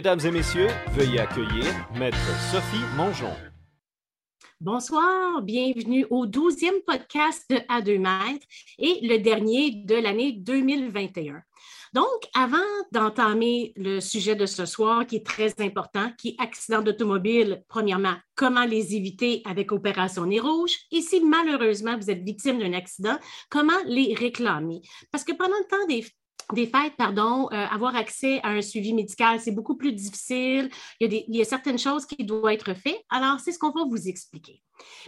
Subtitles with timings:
[0.00, 2.16] Mesdames et messieurs, veuillez accueillir Maître
[2.50, 3.34] Sophie Mongeon.
[4.58, 8.46] Bonsoir, bienvenue au 12e podcast de À deux mètres
[8.78, 11.42] et le dernier de l'année 2021.
[11.92, 12.56] Donc, avant
[12.92, 18.14] d'entamer le sujet de ce soir, qui est très important, qui est accident d'automobile, premièrement,
[18.36, 23.18] comment les éviter avec Opération Nez Rouge, et si malheureusement vous êtes victime d'un accident,
[23.50, 24.80] comment les réclamer?
[25.12, 26.06] Parce que pendant le temps des
[26.54, 30.70] des fêtes, pardon, euh, avoir accès à un suivi médical, c'est beaucoup plus difficile.
[31.00, 33.04] Il y, a il y, a certaines choses qui doivent être faites.
[33.10, 34.62] Alors, c'est ce qu'on va vous expliquer.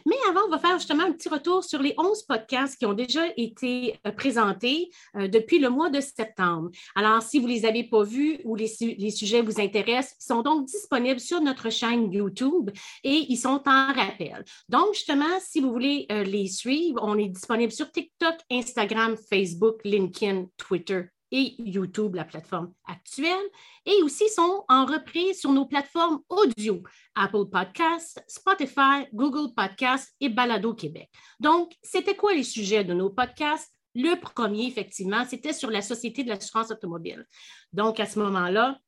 [0.07, 2.93] Mais avant, on va faire justement un petit retour sur les 11 podcasts qui ont
[2.93, 6.71] déjà été euh, présentés euh, depuis le mois de septembre.
[6.95, 10.25] Alors, si vous ne les avez pas vus ou les, les, sujets vous intéressent, ils
[10.25, 12.71] sont donc disponibles sur notre chaîne YouTube
[13.03, 14.45] et ils sont en rappel.
[14.69, 20.47] Donc, justement, si vous voulez les suivre, on est disponible sur TikTok, Instagram, Facebook, LinkedIn,
[20.57, 23.51] Twitter et YouTube, la plateforme actuelle,
[23.87, 26.83] et aussi sont en reprise sur nos plateformes audio,
[27.17, 31.11] Apple Podcasts, Spotify, Google Podcasts et Balado Québec.
[31.41, 33.73] Donc, c'était quoi les sujets de nos podcasts?
[33.95, 37.27] Le premier, effectivement, c'était sur la Société de l'assurance automobile.
[37.73, 38.79] Donc, à ce moment-là,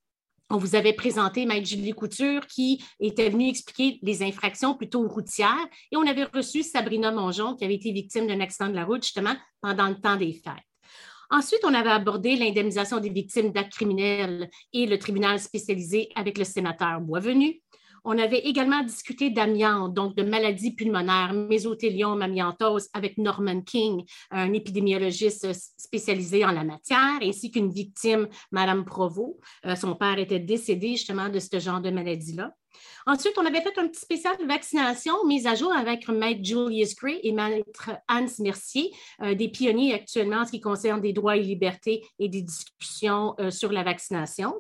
[0.51, 5.67] on vous avait présenté Maître Julie Couture qui était venue expliquer les infractions plutôt routières
[5.91, 9.03] et on avait reçu Sabrina Mongeon qui avait été victime d'un accident de la route
[9.03, 10.74] justement pendant le temps des fêtes.
[11.35, 16.45] Ensuite, on avait abordé l'indemnisation des victimes d'actes criminels et le tribunal spécialisé avec le
[16.45, 17.61] sénateur Boisvenu.
[18.05, 24.53] On avait également discuté d'amiante, donc de maladies pulmonaires, mésothéliome, amiantose, avec Norman King, un
[24.53, 29.35] épidémiologiste spécialisé en la matière, ainsi qu'une victime, Madame Provost.
[29.67, 32.55] Euh, son père était décédé justement de ce genre de maladie-là.
[33.07, 36.95] Ensuite, on avait fait un petit spécial de vaccination, mise à jour avec Maître Julius
[36.97, 41.37] Gray et Maître Hans Mercier, euh, des pionniers actuellement en ce qui concerne des droits
[41.37, 44.55] et libertés et des discussions euh, sur la vaccination.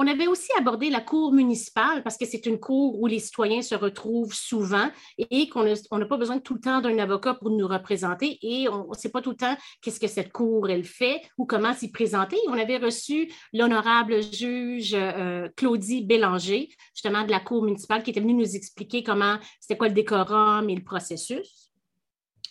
[0.00, 3.62] On avait aussi abordé la cour municipale parce que c'est une cour où les citoyens
[3.62, 4.88] se retrouvent souvent
[5.18, 8.90] et qu'on n'a pas besoin tout le temps d'un avocat pour nous représenter et on
[8.90, 11.90] ne sait pas tout le temps qu'est-ce que cette cour elle fait ou comment s'y
[11.90, 12.36] présenter.
[12.46, 18.20] On avait reçu l'honorable juge euh, Claudie Bélanger, justement de la cour municipale, qui était
[18.20, 21.67] venue nous expliquer comment c'était quoi le décorum et le processus.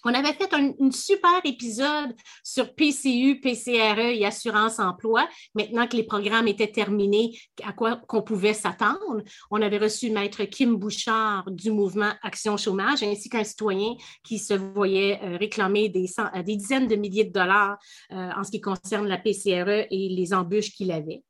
[0.03, 5.27] On avait fait un, super épisode sur PCU, PCRE et assurance emploi.
[5.55, 9.23] Maintenant que les programmes étaient terminés, à quoi qu'on pouvait s'attendre.
[9.51, 14.53] On avait reçu Maître Kim Bouchard du mouvement Action Chômage, ainsi qu'un citoyen qui se
[14.53, 17.77] voyait euh, réclamer des, euh, des, dizaines de milliers de dollars
[18.11, 21.23] euh, en ce qui concerne la PCRE et les embûches qu'il avait.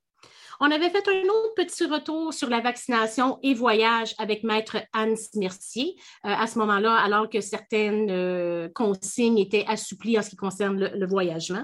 [0.59, 5.13] On avait fait un autre petit retour sur la vaccination et voyage avec Maître Hans
[5.35, 5.95] Mercier
[6.25, 10.79] euh, à ce moment-là, alors que certaines euh, consignes étaient assouplies en ce qui concerne
[10.79, 11.63] le, voyagement.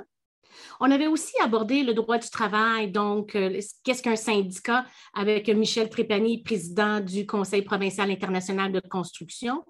[0.79, 5.89] On avait aussi abordé le droit du travail, donc euh, qu'est-ce qu'un syndicat avec Michel
[5.89, 9.63] Trépanier, président du Conseil provincial international de construction,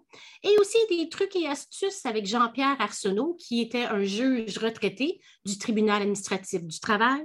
[0.44, 5.57] et aussi des trucs et astuces avec Jean-Pierre Arsenault, qui était un juge retraité du
[5.57, 7.23] tribunal administratif du travail,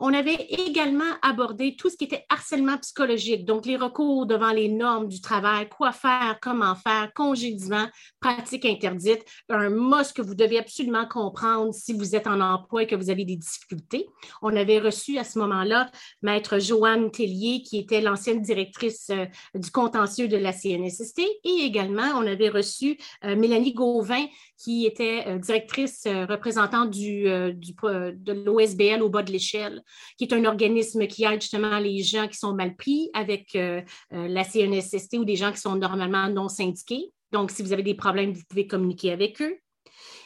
[0.00, 4.68] on avait également abordé tout ce qui était harcèlement psychologique, donc les recours devant les
[4.68, 7.86] normes du travail, quoi faire, comment faire, congédiement,
[8.20, 12.86] pratiques interdites, un mot que vous devez absolument comprendre si vous êtes en emploi et
[12.86, 14.06] que vous avez des difficultés.
[14.42, 15.90] On avait reçu à ce moment-là
[16.22, 22.10] Maître Joanne Tellier, qui était l'ancienne directrice euh, du contentieux de la CNSST, et également
[22.16, 24.26] on avait reçu euh, Mélanie Gauvin,
[24.58, 29.82] qui était euh, directrice représentante du, de l'OSBL au bas de l'échelle
[30.18, 33.82] qui est un organisme qui aide justement les gens qui sont mal pris avec euh,
[34.12, 37.12] euh, la CNSST ou des gens qui sont normalement non syndiqués.
[37.32, 39.56] Donc, si vous avez des problèmes, vous pouvez communiquer avec eux.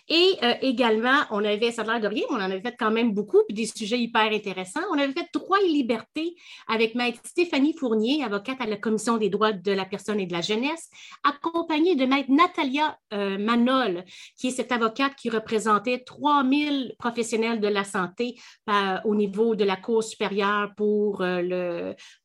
[0.09, 2.91] Et euh, également, on avait, ça a l'air de rien, on en avait fait quand
[2.91, 4.81] même beaucoup, puis des sujets hyper intéressants.
[4.91, 6.35] On avait fait droit et liberté
[6.69, 10.33] avec Maître Stéphanie Fournier, avocate à la Commission des droits de la personne et de
[10.33, 10.89] la jeunesse,
[11.25, 14.05] accompagnée de Maître Natalia euh, Manol,
[14.37, 18.37] qui est cette avocate qui représentait 3000 professionnels de la santé
[18.69, 21.25] euh, au niveau de la Cour supérieure pour,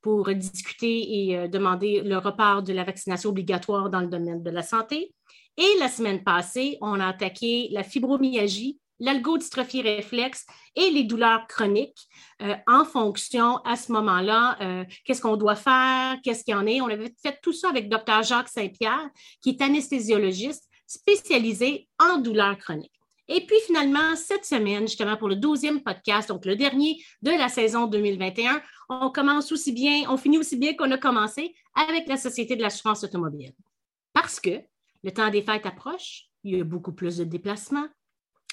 [0.01, 4.61] pour discuter et demander le report de la vaccination obligatoire dans le domaine de la
[4.61, 5.13] santé.
[5.57, 12.07] Et la semaine passée, on a attaqué la fibromyalgie, l'algodystrophie réflexe et les douleurs chroniques
[12.41, 16.65] euh, en fonction à ce moment-là, euh, qu'est-ce qu'on doit faire, qu'est-ce qu'il y en
[16.65, 16.81] est.
[16.81, 18.23] On avait fait tout ça avec Dr.
[18.23, 19.09] Jacques Saint-Pierre,
[19.41, 22.91] qui est anesthésiologiste spécialisé en douleurs chroniques.
[23.27, 27.49] Et puis finalement, cette semaine, justement pour le 12e podcast, donc le dernier de la
[27.49, 32.17] saison 2021, on commence aussi bien, on finit aussi bien qu'on a commencé avec la
[32.17, 33.53] Société de l'assurance automobile.
[34.13, 34.61] Parce que
[35.05, 37.87] le temps des fêtes approche, il y a beaucoup plus de déplacements.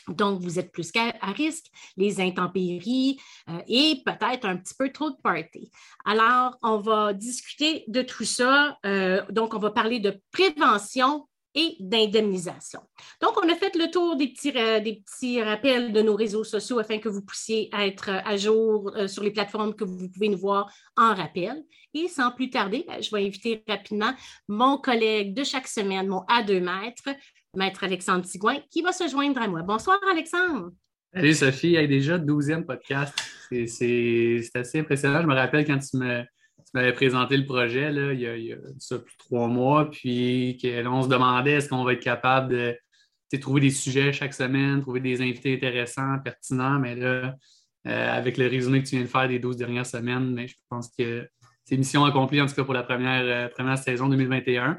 [0.09, 1.67] Donc, vous êtes plus à risque,
[1.97, 3.19] les intempéries
[3.49, 5.71] euh, et peut-être un petit peu trop de party.
[6.05, 8.77] Alors, on va discuter de tout ça.
[8.85, 12.81] Euh, donc, on va parler de prévention et d'indemnisation.
[13.21, 16.45] Donc, on a fait le tour des petits, euh, des petits rappels de nos réseaux
[16.45, 20.39] sociaux afin que vous puissiez être à jour sur les plateformes que vous pouvez nous
[20.39, 21.63] voir en rappel.
[21.95, 24.15] Et sans plus tarder, ben, je vais inviter rapidement
[24.49, 27.17] mon collègue de chaque semaine, mon A2 mètres,
[27.55, 29.63] Maître Alexandre Tigouin, qui va se joindre à moi.
[29.63, 30.71] Bonsoir, Alexandre.
[31.15, 31.67] Salut, Sophie.
[31.69, 33.15] Il y a déjà 12e podcast.
[33.51, 35.21] C'est assez impressionnant.
[35.21, 35.99] Je me rappelle quand tu
[36.75, 41.09] m'avais présenté le projet, là, il, y a, ça plus trois mois, puis on se
[41.09, 42.55] demandait est-ce qu'on va être capable
[43.33, 47.35] de trouver des sujets chaque semaine, trouver des invités intéressants, pertinents, mais là,
[47.87, 50.55] euh, avec le résumé que tu viens de faire des 12 dernières semaines, mais je
[50.69, 51.29] pense que
[51.65, 54.79] c'est mission accomplie, en tout cas pour la première, euh, première saison 2021.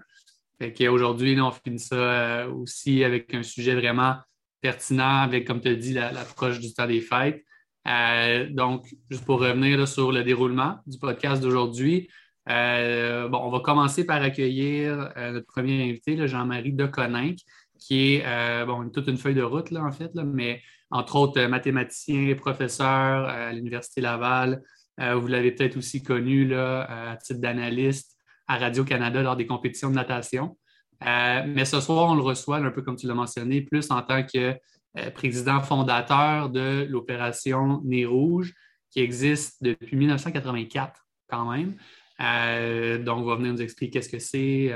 [0.90, 4.16] Aujourd'hui, on finit ça euh, aussi avec un sujet vraiment
[4.62, 7.44] pertinent, avec, comme tu as dit, l'approche du temps des fêtes.
[7.88, 12.10] Euh, donc, juste pour revenir sur le déroulement du podcast d'aujourd'hui,
[12.50, 17.40] euh, bon, on va commencer par accueillir notre premier invité, Jean-Marie Deconinck,
[17.80, 22.36] qui est bon, toute une feuille de route, là, en fait, mais entre autres mathématicien,
[22.36, 24.62] professeur à l'Université Laval.
[24.98, 28.14] vous l'avez peut-être aussi connu là, à titre d'analyste
[28.48, 30.58] à Radio-Canada lors des compétitions de natation.
[31.06, 34.02] Euh, mais ce soir, on le reçoit, un peu comme tu l'as mentionné, plus en
[34.02, 34.56] tant que
[34.98, 38.54] euh, président fondateur de l'opération Nez Rouge,
[38.92, 41.76] qui existe depuis 1984 quand même.
[42.22, 44.72] Euh, donc, on va venir nous expliquer qu'est-ce que c'est,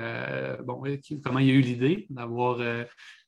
[0.64, 0.84] bon,
[1.24, 2.58] comment il y a eu l'idée d'avoir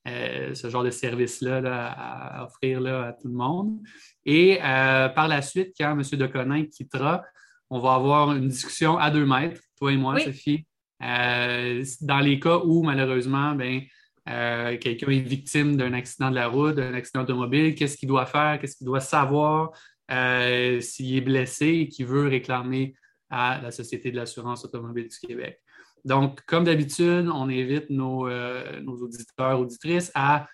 [0.05, 1.61] ce genre de service-là
[1.95, 3.79] à, offrir à tout le monde.
[4.25, 6.01] Et par la suite, quand M.
[6.01, 7.23] Deconin quittera,
[7.69, 10.65] on va avoir une discussion à deux mètres, toi et moi, Sophie.
[11.01, 13.81] Euh, dans les cas où, malheureusement, ben,
[14.29, 18.25] euh, quelqu'un est victime d'un accident de la route, d'un accident automobile, qu'est-ce qu'il doit
[18.25, 19.71] faire, qu'est-ce qu'il doit savoir
[20.11, 22.93] euh, s'il est blessé et qu'il veut réclamer
[23.29, 25.59] à la Société de l'assurance automobile du Québec?
[26.05, 30.47] Donc, comme d'habitude, on invite nos, nos auditeurs, auditrices à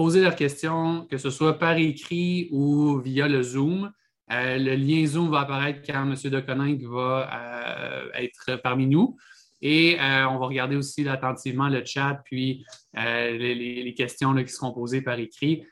[0.00, 3.92] poser leurs questions, que ce soit par écrit ou via le Zoom.
[4.32, 6.14] Euh, le lien Zoom va apparaître quand M.
[6.14, 9.18] Deconinck va euh, être parmi nous.
[9.62, 12.64] Et euh, on va regarder aussi attentivement le chat, puis
[12.94, 15.64] les, questions qui seront posées par écrit,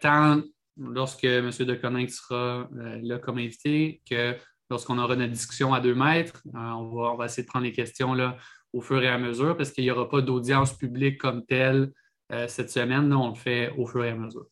[0.00, 0.42] tant
[0.76, 1.50] lorsque M.
[1.50, 4.34] Deconinck sera là comme invité que
[4.68, 6.42] lorsqu'on aura notre discussion à deux mètres.
[6.54, 8.36] On va, essayer de prendre les questions là,
[8.72, 11.92] au fur et à mesure parce qu'il n'y aura pas d'audience publique comme telle
[12.48, 13.12] cette semaine.
[13.12, 14.46] on le fait au fur et à mesure.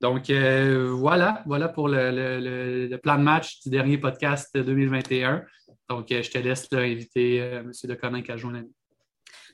[0.00, 5.42] Donc, euh, voilà, voilà pour le, plan de match du dernier podcast 2021.
[5.88, 7.72] Donc, euh, je te laisse inviter euh, M.
[7.84, 8.66] Deconinck à joindre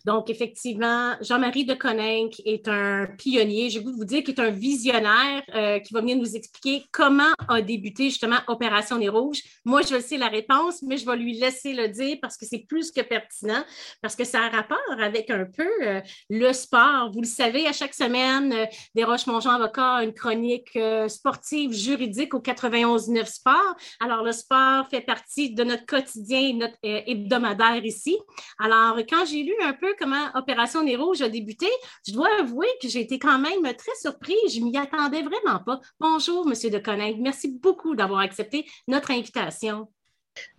[0.04, 4.50] donc, effectivement, Jean-Marie de Coninck est un pionnier, je vais vous dire qu'il est un
[4.50, 9.40] visionnaire euh, qui va venir nous expliquer comment a débuté justement Opération Nez Rouge.
[9.64, 12.66] Moi, je sais la réponse, mais je vais lui laisser le dire parce que c'est
[12.66, 13.62] plus que pertinent,
[14.00, 16.00] parce que ça a rapport avec un peu euh,
[16.30, 17.12] le sport.
[17.12, 20.78] Vous le savez, à chaque semaine, euh, Desroches Mongeant Avocat une chronique
[21.08, 23.76] sportive juridique au 91-9 Sport.
[24.00, 28.18] Alors, le sport fait partie de notre quotidien, notre hebdomadaire ici.
[28.58, 31.66] Alors, quand j'ai lu un peu comment Opération Nez Rouge a débuté,
[32.06, 34.54] je dois avouer que j'ai été quand même très surprise.
[34.54, 35.80] Je ne m'y attendais vraiment pas.
[35.98, 36.70] Bonjour, M.
[36.70, 37.16] de Coninck.
[37.20, 39.88] Merci beaucoup d'avoir accepté notre invitation.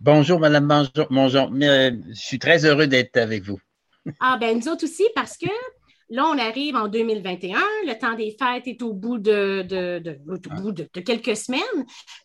[0.00, 1.50] Bonjour, Madame Bonjour.
[1.52, 3.58] Je suis très heureux d'être avec vous.
[4.20, 5.48] Ah, ben nous autres aussi, parce que
[6.10, 11.36] Là, on arrive en 2021, le temps des fêtes est au bout de, de, quelques
[11.36, 11.60] semaines.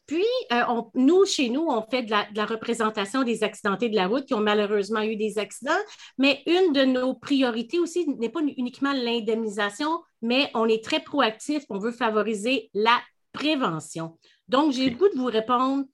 [0.06, 0.64] Puis, euh,
[0.96, 4.42] nous, chez nous, on fait de la, représentation des accidentés de la route qui ont
[4.42, 5.72] malheureusement eu des accidents,
[6.18, 11.64] mais une de nos priorités aussi n'est pas uniquement l'indemnisation, mais on est très proactif,
[11.70, 13.00] on veut favoriser la
[13.32, 14.18] prévention.
[14.48, 15.86] Donc, j'ai le goût de vous répondre,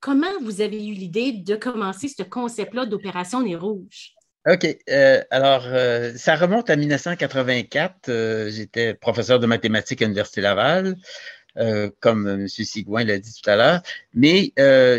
[0.00, 4.14] comment vous avez eu l'idée de commencer ce concept-là d'opération Nez Rouge?
[4.48, 4.66] OK.
[4.88, 8.08] Euh, alors, euh, ça remonte à 1984.
[8.08, 10.96] Euh, j'étais professeur de mathématiques à l'Université Laval,
[12.00, 12.48] comme M.
[12.48, 13.82] Sigouin l'a dit tout à l'heure.
[14.14, 14.52] Mais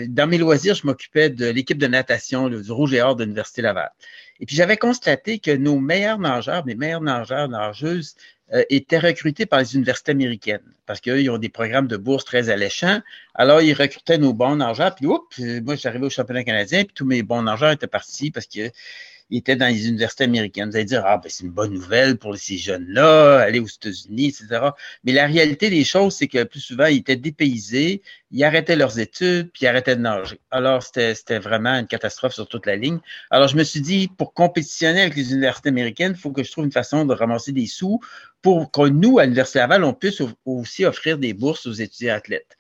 [0.08, 3.62] dans mes loisirs, je m'occupais de l'équipe de natation du Rouge et Or de l'Université
[3.62, 3.92] Laval.
[4.42, 8.16] Et puis, j'avais constaté que nos meilleurs nageurs, mes meilleurs nageurs, nageuses,
[8.70, 12.50] étaient recrutés par les universités américaines parce qu'eux, ils ont des programmes de bourse très
[12.50, 13.00] alléchants.
[13.36, 14.96] Alors, ils recrutaient nos bons nageurs.
[14.96, 18.48] Puis, oups, moi, j'arrivais au championnat canadien, puis tous mes bons nageurs étaient partis parce
[18.48, 18.72] que
[19.30, 20.70] il était dans les universités américaines.
[20.70, 24.28] Vous allez dire, ah, ben, c'est une bonne nouvelle pour ces jeunes-là, aller aux États-Unis,
[24.28, 24.70] etc.
[25.04, 29.00] Mais la réalité des choses, c'est que plus souvent, ils étaient dépaysés, ils arrêtaient leurs
[29.00, 30.40] études, puis ils arrêtaient de nager.
[30.52, 33.00] Alors, c'était vraiment une catastrophe sur toute la ligne.
[33.30, 36.52] Alors, je me suis dit, pour compétitionner avec les universités américaines, il faut que je
[36.52, 38.00] trouve une façon de ramasser des sous
[38.42, 42.58] pour que nous, à l'Université Laval, on puisse aussi offrir des bourses aux étudiants athlètes.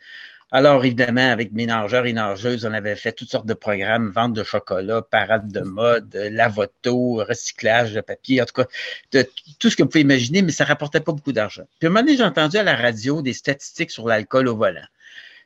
[0.51, 4.33] Alors, évidemment, avec mes nageurs et nageuses, on avait fait toutes sortes de programmes, vente
[4.33, 9.23] de chocolat, parade de mode, lavoto, recyclage de papier, en tout cas,
[9.59, 11.63] tout ce que vous pouvez imaginer, mais ça rapportait pas beaucoup d'argent.
[11.77, 14.55] Puis, à un moment donné, j'ai entendu à la radio des statistiques sur l'alcool au
[14.55, 14.85] volant.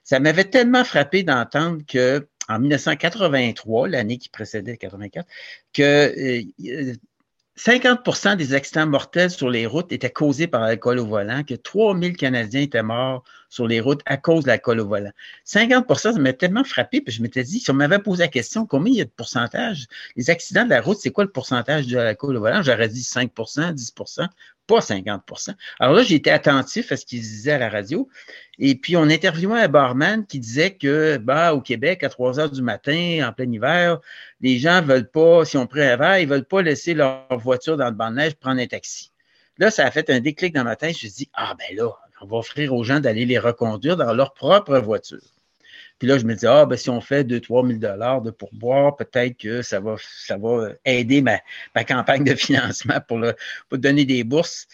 [0.03, 5.25] Ça m'avait tellement frappé d'entendre que en 1983, l'année qui précédait 84,
[5.73, 6.93] que euh,
[7.55, 12.17] 50% des accidents mortels sur les routes étaient causés par l'alcool au volant, que 3000
[12.17, 15.11] Canadiens étaient morts sur les routes à cause de l'alcool au volant.
[15.43, 18.65] 50 ça m'a tellement frappé, puis je m'étais dit, si on m'avait posé la question,
[18.65, 19.85] combien il y a de pourcentage?
[20.15, 22.63] Les accidents de la route, c'est quoi le pourcentage de l'alcool au volant?
[22.63, 23.93] J'aurais dit 5% 10
[24.67, 28.07] pas 50% Alors là, j'ai attentif à ce qu'ils disaient à la radio.
[28.59, 32.51] Et puis, on interviewait un barman qui disait que, bah, au Québec, à 3 heures
[32.51, 33.99] du matin, en plein hiver,
[34.41, 37.95] les gens veulent pas, si on verre, ils veulent pas laisser leur voiture dans le
[37.95, 39.11] banc de neige prendre un taxi.
[39.57, 40.97] Là, ça a fait un déclic dans ma tête.
[40.97, 41.89] Je me suis dit, ah, ben là,
[42.21, 45.19] on va offrir aux gens d'aller les reconduire dans leur propre voiture.
[45.99, 48.95] Puis là, je me dis, ah, ben, si on fait 2-3 000 dollars de pourboire,
[48.95, 51.39] peut-être que ça va, ça va aider ma,
[51.75, 53.33] ma campagne de financement pour, le,
[53.69, 54.67] pour donner des bourses.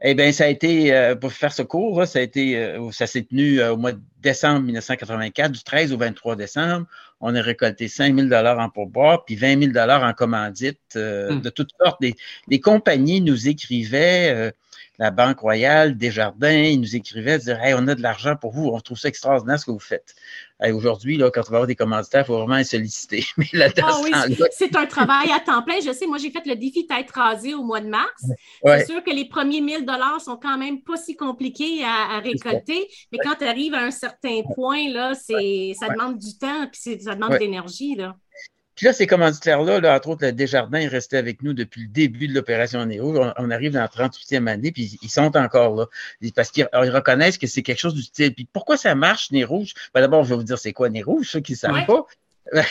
[0.00, 3.06] Eh bien, ça a été, euh, pour faire ce cours, ça a été, euh, ça
[3.08, 6.86] s'est tenu euh, au mois de décembre 1984, du 13 au 23 décembre.
[7.20, 11.40] On a récolté 5 000 en pourboire, puis 20 000 en commandite hmm.
[11.40, 12.00] de toutes sortes.
[12.00, 14.52] Des compagnies nous écrivaient
[14.98, 18.66] la Banque Royale, Desjardins, ils nous écrivaient, dire Hey, on a de l'argent pour vous,
[18.66, 20.14] on trouve ça extraordinaire ce que vous faites.
[20.72, 22.56] Aujourd'hui, là, quand on va avoir des commanditaires, il faut vraiment.
[23.36, 24.10] Mais là, ah oui,
[24.50, 25.76] c'est un travail à temps plein.
[25.80, 28.24] Je sais, moi, j'ai fait le défi tête rasée au mois de mars.
[28.64, 32.88] C'est sûr que les premiers 1000 dollars sont quand même pas si compliqués à, récolter,
[33.12, 37.00] mais quand tu arrives à un certain point, là, c'est, ça demande du temps, puis
[37.00, 38.16] ça demande de l'énergie, là.
[38.78, 41.88] Puis là, ces commanditaires-là, là, entre autres, le Desjardins, ils restaient avec nous depuis le
[41.88, 43.12] début de l'opération Néo.
[43.36, 45.86] On, arrive dans la 38e année, puis ils sont encore là.
[46.36, 48.32] Parce qu'ils reconnaissent que c'est quelque chose d'utile.
[48.32, 49.74] Puis pourquoi ça marche, Nez Rouge?
[49.92, 52.06] Ben, D'abord, je vais vous dire c'est quoi Nez Rouge, ceux qui ne savent pas?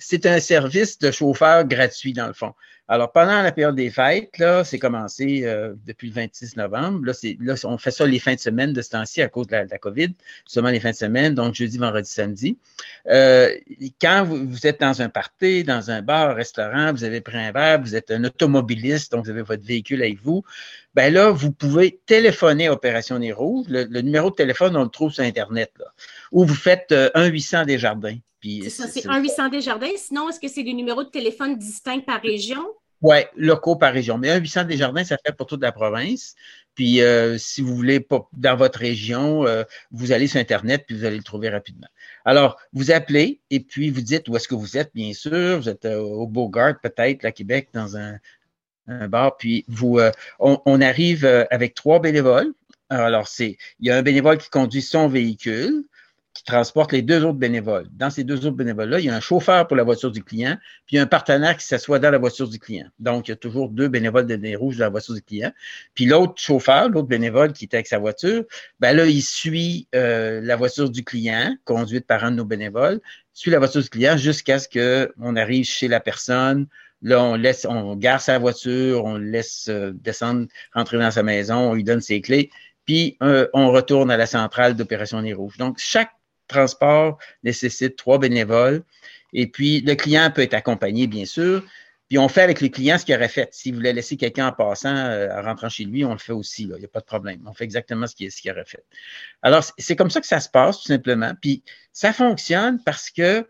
[0.00, 2.52] c'est un service de chauffeur gratuit, dans le fond.
[2.88, 7.04] Alors, pendant la période des fêtes, là, c'est commencé euh, depuis le 26 novembre.
[7.04, 9.56] Là, là, on fait ça les fins de semaine de ce temps-ci à cause de
[9.56, 10.14] la, COVID,
[10.44, 12.58] seulement les fins de semaine, donc jeudi, vendredi, samedi.
[13.08, 13.50] Euh,
[14.00, 17.50] quand vous, êtes dans un party, dans un bar, un restaurant, vous avez pris un
[17.50, 20.44] verre, vous êtes un automobiliste, donc vous avez votre véhicule avec vous,
[20.96, 23.64] ben là, vous pouvez téléphoner à Opération Nero.
[23.68, 25.86] Le, le numéro de téléphone, on le trouve sur Internet, là,
[26.32, 28.16] ou vous faites euh, 1-800 des jardins.
[28.62, 29.96] C'est ça, c'est 1 800 Desjardins.
[29.96, 32.64] Sinon, est-ce que c'est des numéros de téléphone distincts par région?
[33.02, 34.18] Oui, locaux par région.
[34.18, 36.34] Mais 1 800 Desjardins, ça fait pour toute la province.
[36.74, 40.96] Puis, euh, si vous voulez pas dans votre région, euh, vous allez sur Internet puis
[40.96, 41.88] vous allez le trouver rapidement.
[42.24, 45.58] Alors, vous appelez et puis vous dites où est-ce que vous êtes, bien sûr.
[45.58, 48.18] Vous êtes euh, au Beaugard, peut-être, à Québec, dans un,
[49.08, 49.36] bar.
[49.36, 50.00] Puis, vous,
[50.38, 52.52] on, on, arrive avec trois bénévoles.
[52.88, 55.84] Alors, c'est, il y a un bénévole qui conduit son véhicule
[56.36, 57.86] qui transporte les deux autres bénévoles.
[57.92, 60.58] Dans ces deux autres bénévoles-là, il y a un chauffeur pour la voiture du client,
[60.86, 62.86] puis un partenaire qui s'assoit dans la voiture du client.
[62.98, 65.50] Donc, il y a toujours deux bénévoles de nez rouge dans la voiture du client.
[65.94, 68.44] Puis l'autre chauffeur, l'autre bénévole qui est avec sa voiture,
[68.80, 73.00] ben là, il suit euh, la voiture du client, conduite par un de nos bénévoles,
[73.32, 76.66] suit la voiture du client jusqu'à ce qu'on arrive chez la personne.
[77.02, 81.70] Là, on laisse, on gare sa voiture, on laisse euh, descendre, rentrer dans sa maison,
[81.70, 82.50] on lui donne ses clés,
[82.86, 85.58] puis euh, on retourne à la centrale d'opération Nez Rouge.
[85.58, 86.12] Donc, chaque
[86.48, 88.82] transport nécessite trois bénévoles.
[89.32, 91.64] Et puis, le client peut être accompagné, bien sûr.
[92.08, 93.52] Puis, on fait avec le client ce qu'il aurait fait.
[93.52, 96.62] S'il voulait laisser quelqu'un en passant, euh, en rentrant chez lui, on le fait aussi.
[96.62, 97.42] Il n'y a pas de problème.
[97.46, 98.84] On fait exactement ce qu'il aurait fait.
[99.42, 101.32] Alors, c'est comme ça que ça se passe, tout simplement.
[101.42, 103.46] Puis, ça fonctionne parce que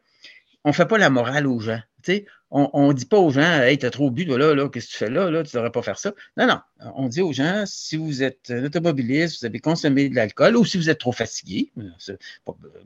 [0.64, 1.80] on ne fait pas la morale aux gens.
[2.02, 4.92] sais on ne dit pas aux gens, hey, t'as trop bu, là, là, qu'est-ce que
[4.92, 6.12] tu fais là, là, tu devrais pas faire ça.
[6.36, 6.58] Non, non.
[6.94, 10.64] On dit aux gens, si vous êtes un automobiliste, vous avez consommé de l'alcool ou
[10.64, 11.84] si vous êtes trop fatigué, ou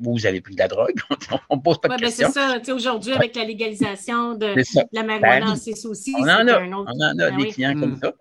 [0.00, 0.98] vous avez pris de la drogue,
[1.50, 2.30] on ne pose pas de ouais, ben, questions.
[2.32, 2.74] c'est ça.
[2.74, 4.54] Aujourd'hui, avec la légalisation de,
[4.92, 6.14] la marijuana, c'est ça aussi.
[6.18, 6.92] On en a, un autre...
[6.94, 8.00] on en a ben des clients comme mm.
[8.02, 8.14] ça.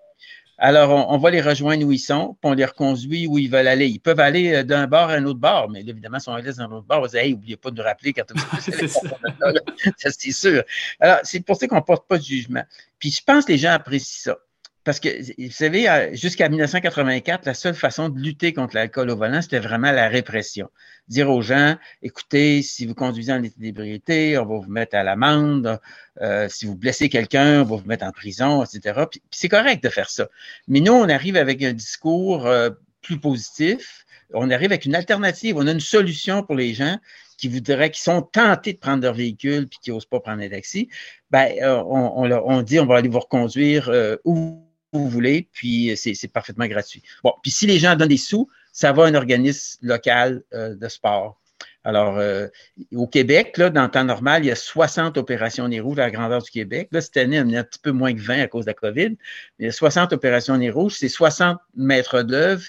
[0.62, 3.68] Alors, on, va les rejoindre où ils sont, puis on les reconduit où ils veulent
[3.68, 3.88] aller.
[3.88, 6.44] Ils peuvent aller euh, d'un bar à un autre bar, mais évidemment, si on les
[6.44, 8.24] laisse dans un autre bar, on va dire Hey, n'oubliez pas de nous rappeler quand
[8.30, 8.42] vous
[9.98, 10.64] Ça, c'est sûr.
[11.00, 12.64] Alors, c'est pour ça qu'on ne porte pas de jugement.
[13.00, 14.38] Puis je pense que les gens apprécient ça.
[14.86, 19.42] Parce que, vous savez, jusqu'à 1984, la seule façon de lutter contre l'alcool au volant,
[19.42, 20.70] c'était vraiment la répression.
[21.10, 25.04] Dire aux gens, écoutez, si vous conduisez en état d'ébriété, on va vous mettre à
[25.04, 25.80] l'amende.
[26.22, 29.06] Euh, si vous blessez quelqu'un, on va vous mettre en prison, etc.
[29.12, 30.28] Puis, c'est correct de faire ça.
[30.68, 32.70] Mais nous, on arrive avec un discours euh,
[33.02, 34.06] plus positif.
[34.34, 35.58] On arrive avec une alternative.
[35.58, 36.98] On a une solution pour les gens
[37.38, 40.50] qui voudraient, qui sont tentés de prendre leur véhicule puis qui n'osent pas prendre un
[40.50, 40.90] taxi.
[41.32, 43.92] Ben, euh, on, on, dit, on va aller vous reconduire
[44.24, 47.04] où vous voulez, puis c'est parfaitement gratuit.
[47.24, 50.76] Bon, puis si les gens donnent des sous, ça va à un organisme local euh,
[50.76, 51.40] de sport.
[51.84, 52.48] Alors, euh,
[52.94, 56.04] au Québec, là, dans le temps normal, il y a 60 opérations nez rouges à
[56.04, 56.90] la grandeur du Québec.
[56.92, 58.74] Là, cette année, on a un petit peu moins que 20 à cause de la
[58.74, 59.16] COVID.
[59.60, 60.96] il y a 60 opérations nez rouges.
[60.98, 62.64] C'est 60 maîtres d'œuvre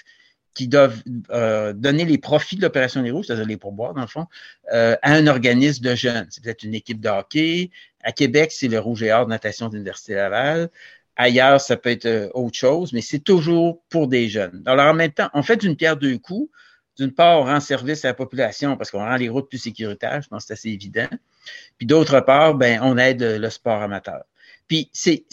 [0.53, 4.07] qui doivent euh, donner les profits de l'opération nez rouges, c'est-à-dire les pourboires, dans le
[4.07, 4.27] fond,
[4.69, 6.27] à un organisme de jeunes.
[6.29, 7.69] C'est peut-être une équipe de hockey.
[8.03, 10.69] À Québec, c'est le Rouge et Or de natation de l'Université Laval.
[11.21, 14.63] Ailleurs, ça peut être euh, autre chose, mais c'est toujours pour des jeunes.
[14.65, 16.49] Alors, en même temps, on fait d'une pierre deux coups.
[16.97, 20.23] D'une part, on rend service à la population parce qu'on rend les routes plus sécuritaires,
[20.23, 21.07] je pense que c'est assez évident.
[21.77, 24.23] Puis d'autre part, ben, on aide le sport amateur.
[24.67, 25.25] Puis c'est,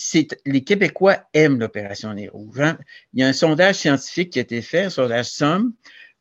[0.45, 2.61] les Québécois aiment l'opération rouges.
[2.61, 2.77] Hein.
[3.15, 5.73] Il y a un sondage scientifique qui a été fait, un sondage SOM.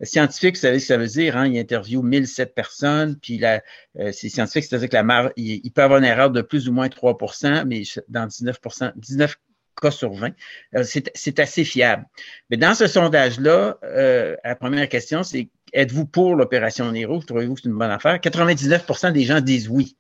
[0.01, 1.47] Scientifique, vous savez ce que ça veut dire, hein?
[1.47, 3.63] il interviewe 1007 personnes, puis la,
[4.00, 5.31] euh, c'est scientifique, c'est-à-dire que la mar...
[5.36, 9.36] il, il, peut avoir une erreur de plus ou moins 3% mais dans 19% 19
[9.81, 10.31] cas sur 20.
[10.75, 12.05] Euh, c'est assez fiable.
[12.50, 17.22] Mais dans ce sondage-là, euh, la première question, c'est êtes-vous pour l'opération Nero?
[17.22, 18.17] Trouvez-vous que c'est une bonne affaire?
[18.17, 19.96] 99% des gens disent oui.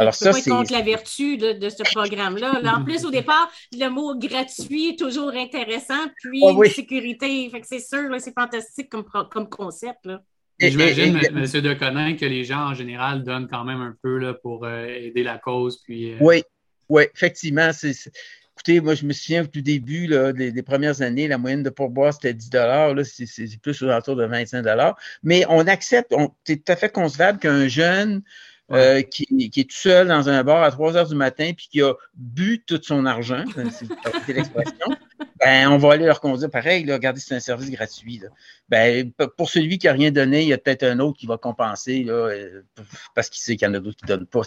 [0.00, 2.60] Alors ça, c'est contre la vertu de, ce programme-là.
[2.76, 7.50] en plus, au départ, le mot gratuit est toujours intéressant, puis oh sécurité.
[7.64, 10.06] c'est sûr, c'est fantastique comme, comme concept.
[10.06, 10.22] Là.
[10.60, 11.44] J'imagine, M.
[11.44, 15.22] Deconin, que les gens en général donnent quand même un peu là, pour euh, aider
[15.22, 15.82] la cause.
[15.82, 16.42] Puis, Oui,
[16.88, 17.70] oui, effectivement.
[18.58, 22.12] Écoutez, moi, je me souviens du début là, des, premières années, la moyenne de pourboire,
[22.12, 24.66] c'était 10 Là, c'est plus autour de 25
[25.22, 26.12] Mais on accepte,
[26.42, 28.20] c'est tout à fait concevable qu'un jeune
[28.72, 31.82] euh, qui, est tout seul dans un bar à 3 heures du matin puis qui
[31.82, 33.44] a bu tout son argent,
[34.26, 34.88] c'est l'expression,
[35.40, 36.84] ben, on va aller leur conduire pareil.
[36.84, 38.20] Là, regardez, c'est un service gratuit.
[38.68, 41.38] Ben, pour celui qui n'a rien donné, il y a peut-être un autre qui va
[41.38, 42.62] compenser là, euh,
[43.14, 44.42] parce qu'il sait qu'il y en a d'autres qui ne donnent pas.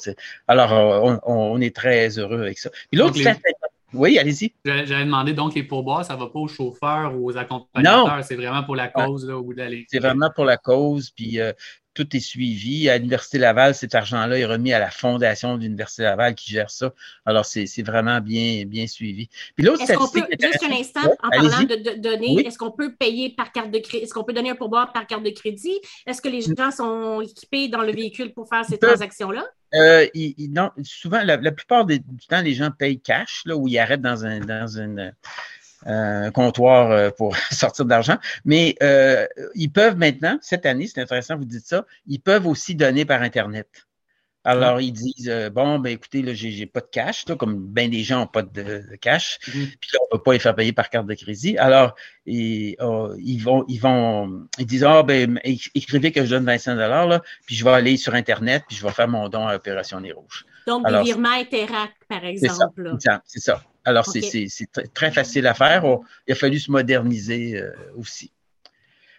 [0.49, 2.69] Alors, euh, on, est très heureux avec ça.
[2.69, 3.17] Puis l'autre,
[3.93, 4.53] oui, allez-y.
[4.65, 8.35] J'avais demandé donc les pourboires, ça ne va pas aux chauffeurs ou aux accompagnateurs, c'est
[8.35, 11.39] vraiment pour la cause là, au bout de la C'est vraiment pour la cause, puis
[11.39, 11.51] euh,
[11.93, 12.89] tout est suivi.
[12.89, 16.69] À l'Université Laval, cet argent-là est remis à la fondation de l'Université Laval qui gère
[16.69, 16.93] ça.
[17.25, 19.27] Alors, c'est vraiment bien, bien suivi.
[19.55, 20.25] Puis l'autre statistique.
[20.39, 24.03] juste un instant, en parlant de, données, est-ce qu'on peut payer par carte de crédit?
[24.03, 25.79] Est-ce qu'on peut donner un pourboire par carte de crédit?
[26.05, 29.45] Est-ce que les gens sont équipés dans le véhicule pour faire ces transactions-là?
[29.73, 30.07] Euh,
[30.49, 34.25] non, souvent, la, plupart du temps, les gens payent cash, là, où ils arrêtent dans
[34.25, 35.13] un, dans une,
[35.87, 38.17] euh, comptoir euh, pour sortir de l'argent.
[38.45, 42.75] Mais euh, ils peuvent maintenant, cette année, c'est intéressant, vous dites ça, ils peuvent aussi
[42.75, 43.67] donner par Internet.
[44.43, 47.89] Alors, ils disent euh, bon, ben écoutez, là, j'ai, pas de cash, là, comme bien
[47.89, 49.77] des gens n'ont pas de, cash, mm-hmm.
[49.79, 51.57] puis là, on ne peut pas les faire payer par carte de crédit.
[51.59, 56.45] Alors, ils, oh, ils vont, ils vont, ils disent Ah, ben, écrivez que je donne
[56.45, 59.53] 25 là, puis je vais aller sur Internet, puis je vais faire mon don à
[59.53, 60.45] l'opération des Rouges.
[60.65, 62.95] Donc, des virements Interac, par exemple.
[63.25, 63.63] C'est ça.
[63.85, 64.47] Alors, c'est,
[64.93, 65.83] très facile à faire.
[66.27, 68.31] il a fallu se moderniser euh, aussi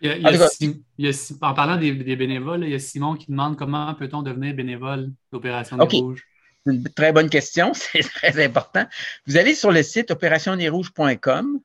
[0.02, 5.78] en parlant des, bénévoles, il y a Simon qui demande comment peut-on devenir bénévole d'Opération
[5.78, 5.98] okay.
[5.98, 6.24] Rouge.
[6.66, 8.86] Une très bonne question, c'est très important.
[9.26, 11.60] Vous allez sur le site opérationnezrouge.com,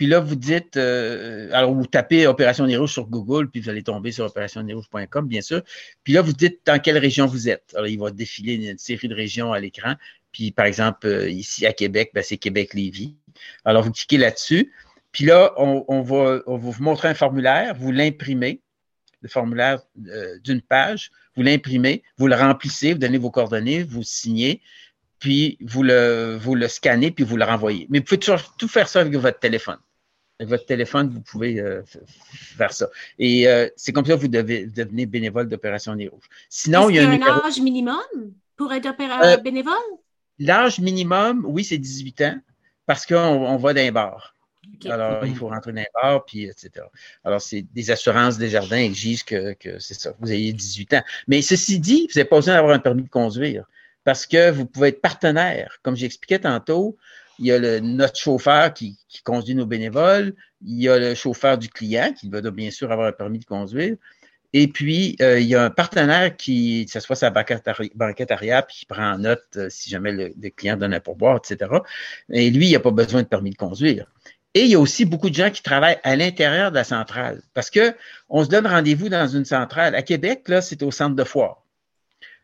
[0.00, 3.82] puis là, vous dites, euh, alors vous tapez Opération Nez sur Google, puis vous allez
[3.82, 5.60] tomber sur opérationnezrouge.com, bien sûr.
[6.04, 7.74] Puis là, vous dites dans quelle région vous êtes.
[7.74, 9.96] Alors, il va défiler une série de régions à l'écran.
[10.32, 13.16] Puis, par exemple, euh, ici à Québec, ben, c'est Québec-Lévis.
[13.66, 14.72] Alors, vous cliquez là-dessus.
[15.12, 18.60] Puis là, on, va, vous montrer un formulaire, vous l'imprimez,
[19.22, 24.02] le formulaire euh, d'une page, vous l'imprimez, vous le remplissez, vous donnez vos coordonnées, vous
[24.02, 24.62] signez,
[25.18, 27.86] puis vous le, vous le scannez, puis vous le renvoyez.
[27.90, 29.78] Mais vous pouvez toujours tout faire ça avec votre téléphone.
[30.38, 31.82] Avec votre téléphone, vous pouvez euh,
[32.56, 32.88] faire ça.
[33.18, 36.24] Et euh, c'est comme ça que vous devez devenir bénévole d'Opération Nez Rouge.
[36.48, 37.98] Sinon, il y a un, âge minimum
[38.56, 39.74] pour être bénévole?
[40.38, 42.38] L'âge minimum, oui, c'est 18 ans,
[42.86, 44.34] parce qu'on on va d'un bar.
[44.84, 46.86] Alors, il faut rentrer dans les bars, puis etc.
[47.24, 51.02] Alors, c'est des assurances des jardins exigent que, c'est ça, vous ayez 18 ans.
[51.28, 53.64] Mais ceci dit, vous n'avez pas besoin d'avoir un permis de conduire
[54.04, 55.78] parce que vous pouvez être partenaire.
[55.82, 56.96] Comme j'expliquais tantôt,
[57.38, 61.58] il y a le, notre chauffeur qui, conduit nos bénévoles, il y a le chauffeur
[61.58, 63.96] du client qui doit bien sûr avoir un permis de conduire.
[64.52, 68.86] Et puis, euh, il y a un partenaire qui s'assoit sa banquette arrière, puis qui
[68.86, 71.70] prend en note euh, si jamais le, client donne un pourboire, etc.
[72.30, 74.06] Et lui, il n'a pas besoin de permis de conduire.
[74.54, 77.40] Et il y a aussi beaucoup de gens qui travaillent à l'intérieur de la centrale
[77.54, 77.94] parce que
[78.28, 79.94] on se donne rendez-vous dans une centrale.
[79.94, 81.64] À Québec, là, c'est au centre de foire.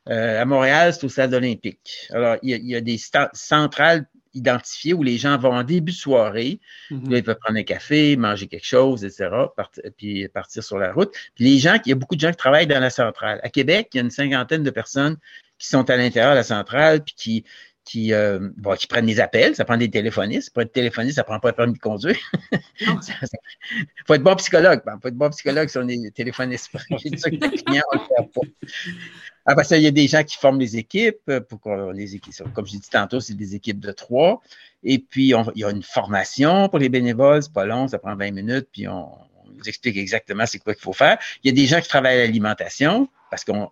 [0.09, 2.09] Euh, à Montréal, c'est au stade olympique.
[2.12, 3.01] Alors, il y a, il y a des
[3.33, 6.61] centrales identifiés où les gens vont en début de soirée.
[6.90, 7.11] Mhm.
[7.11, 9.31] ils peuvent prendre un café, manger quelque chose, etc.,
[9.97, 11.12] puis partir sur la route.
[11.35, 13.40] Puis les gens, il y a beaucoup de gens qui travaillent dans la centrale.
[13.42, 15.16] À Québec, il y a une cinquantaine de personnes
[15.59, 17.45] qui sont à l'intérieur de la centrale, puis qui,
[17.87, 20.53] qui, euh, qui prennent des appels, ça prend des téléphonistes.
[20.53, 22.18] Pour être téléphoniste, ça prend pas le permis de conduire.
[22.81, 22.88] Il
[24.07, 24.83] faut être bon psychologue.
[24.85, 26.68] Il faut être bon psychologue si on est téléphoniste.
[29.46, 31.31] Après ça, il y a des gens qui forment les équipes.
[31.49, 31.61] Pour
[31.92, 34.42] les équipes comme j'ai dit tantôt, c'est des équipes de trois.
[34.83, 37.44] Et puis, il y a une formation pour les bénévoles.
[37.44, 38.66] C'est pas long, ça prend 20 minutes.
[38.72, 39.07] Puis, on,
[39.57, 41.19] nous explique exactement c'est quoi qu'il faut faire.
[41.42, 43.71] Il y a des gens qui travaillent à l'alimentation parce qu'on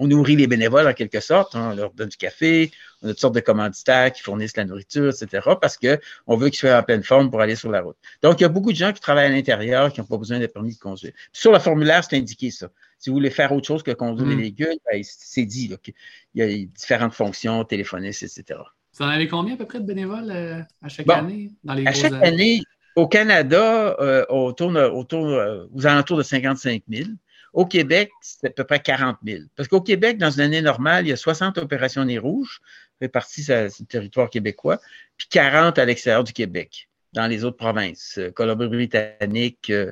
[0.00, 1.54] nourrit les bénévoles en quelque sorte.
[1.54, 1.70] Hein.
[1.72, 2.72] on leur donne du café,
[3.02, 5.48] on a toutes sortes de commanditaires qui fournissent la nourriture, etc.
[5.60, 7.96] parce qu'on veut qu'ils soient en pleine forme pour aller sur la route.
[8.22, 10.38] Donc, il y a beaucoup de gens qui travaillent à l'intérieur qui n'ont pas besoin
[10.38, 11.12] de permis de conduire.
[11.32, 12.68] sur le formulaire, c'est indiqué ça.
[12.98, 14.92] Si vous voulez faire autre chose que conduire les véhicules, mm.
[14.92, 15.94] ben, c'est dit qu'il
[16.34, 18.60] y a différentes fonctions, téléphonistes, etc.
[18.98, 21.52] Vous en avez combien à peu près de bénévoles euh, à chaque année?
[21.62, 22.62] Dans les à chaque année,
[22.96, 27.10] au Canada, euh, on tourne autour, euh, aux alentours de 55 000.
[27.52, 29.44] Au Québec, c'est à peu près 40 000.
[29.54, 32.60] Parce qu'au Québec, dans une année normale, il y a 60 opérations nez rouges
[33.00, 34.80] réparties sur le territoire québécois,
[35.16, 39.90] puis 40 à l'extérieur du Québec dans les autres provinces, euh, Colombie-Britannique, euh,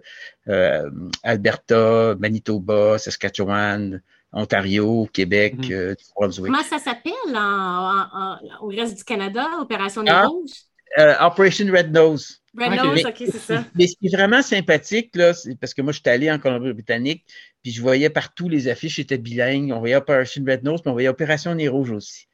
[0.49, 0.91] euh,
[1.23, 7.13] Alberta, Manitoba, Saskatchewan, Ontario, Québec, mm Comment ça s'appelle
[8.61, 10.13] au reste du Canada, Opération Nez
[10.97, 12.41] ah, Operation Red Nose.
[12.57, 13.65] Red Nose, OK, c'est ça.
[13.75, 16.39] Mais ce qui est vraiment sympathique, là, c'est parce que moi, je suis allé en
[16.39, 17.25] Colombie-Britannique,
[17.63, 19.73] puis je voyais partout les affiches étaient bilingues.
[19.73, 22.29] On voyait Operation Red Nose, mais on voyait Opération Nez Rouge aussi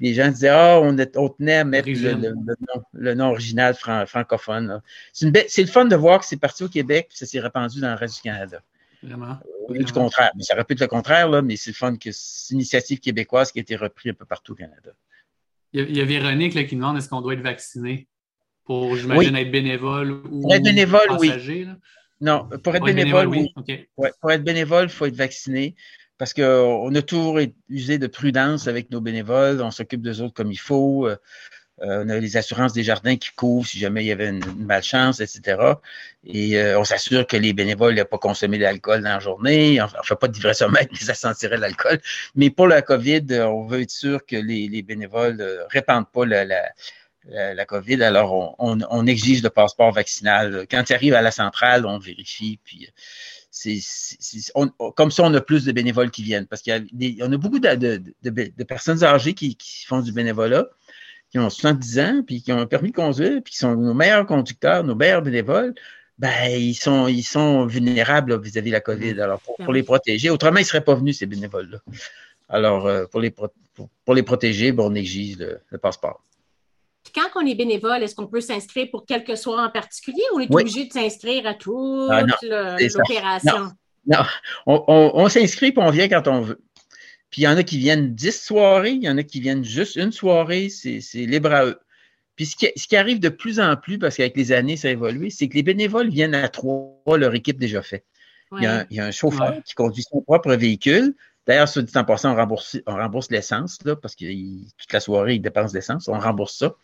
[0.00, 4.80] les gens disaient, ah, on, on, tenait à mettre le, nom, original francophone.
[5.12, 5.26] C'est
[5.58, 7.96] le fun de voir que c'est parti au Québec et ça s'est répandu dans le
[7.96, 8.62] reste du Canada.
[9.02, 9.38] Vraiment?
[9.70, 10.30] Euh, du contraire.
[10.36, 12.60] Mais ça aurait pu être le contraire, là, mais c'est le fun que c'est une
[12.60, 14.90] initiative québécoise qui a été reprise un peu partout au Canada.
[15.72, 18.08] Il y a, Véronique qui demande est-ce qu'on doit être vacciné
[18.64, 21.72] pour, j'imagine, être bénévole ou pour être bénévole, passager, oui.
[22.20, 23.52] Non, pour être bénévole, oui.
[24.20, 25.76] pour être bénévole, il faut être vacciné
[26.18, 30.50] parce qu'on a toujours usé de prudence avec nos bénévoles, on s'occupe d'eux autres comme
[30.50, 31.08] il faut.
[31.82, 34.28] Euh, euh, on a les assurances des jardins qui couvrent si jamais il y avait
[34.28, 35.60] une, malchance, etc.
[36.24, 39.80] Et euh, on s'assure que les bénévoles n'ont pas consommé d'alcool dans la journée.
[39.80, 42.00] On ne fait pas de livraison mais ça sentirait l'alcool.
[42.34, 47.64] Mais pour la COVID, on veut être sûr que les, bénévoles ne répandent pas la,
[47.66, 48.02] COVID.
[48.02, 50.66] Alors, on, exige le passeport vaccinal.
[50.70, 52.58] Quand ils arrivent à la centrale, on vérifie.
[52.64, 52.88] Puis,
[53.50, 53.80] c'est,
[54.94, 57.58] comme ça, on a plus de bénévoles qui viennent parce qu'il y a, a beaucoup
[57.58, 60.66] de, personnes âgées qui, font du bénévolat,
[61.30, 63.94] qui ont 70 ans, puis qui ont un permis de conduire, puis qui sont nos
[63.94, 65.74] meilleurs conducteurs, nos meilleurs bénévoles.
[66.18, 69.14] Ben, ils sont, ils sont vulnérables vis-à-vis de la COVID.
[69.14, 69.20] Mm.
[69.20, 71.78] Alors, pour, les protéger, autrement, ils ne seraient pas venus, ces bénévoles-là.
[72.48, 76.22] Alors, euh, pour les, pour, les protéger, ben, on exige le passeport
[77.14, 80.40] quand on est bénévole, est-ce qu'on peut s'inscrire pour quelque soit en particulier ou on
[80.40, 83.72] est obligé de s'inscrire à toute ah, l'opération?
[84.06, 84.22] Non,
[84.66, 86.60] on, s'inscrit et on vient quand on veut.
[87.30, 89.64] Puis il y en a qui viennent dix soirées, il y en a qui viennent
[89.64, 91.78] juste une soirée, c'est libre à eux.
[92.36, 95.28] Puis ce qui, arrive de plus en plus, parce qu'avec les années, ça a évolué,
[95.28, 98.04] c'est que les bénévoles viennent à trois, leur équipe déjà fait.
[98.52, 101.14] Il, y a un, chauffeur qui conduit son propre véhicule,
[101.48, 104.26] D'ailleurs, sur dit en passant, on rembourse, on rembourse l'essence, parce que
[104.76, 106.06] toute la soirée, il dépense l'essence.
[106.06, 106.76] On rembourse ça.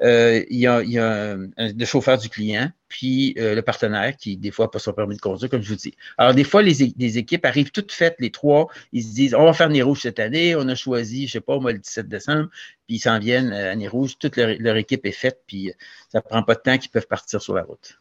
[0.00, 4.16] Euh, il y a, il y a le chauffeur du client, puis euh, le partenaire
[4.16, 5.92] qui, des fois, n'a pas son permis de conduire, comme je vous dis.
[6.18, 8.68] Alors, des fois, les, équipes arrivent toutes faites, les trois.
[8.92, 10.54] Ils se disent, on va faire Nez Rouge cette année.
[10.54, 12.48] On a choisi, je sais pas, moi, le 17 décembre.
[12.86, 14.18] Puis ils s'en viennent à Nez Rouge.
[14.20, 15.72] Toute leur, leur, équipe est faite, puis
[16.12, 17.98] ça prend pas de temps qu'ils peuvent partir sur la route.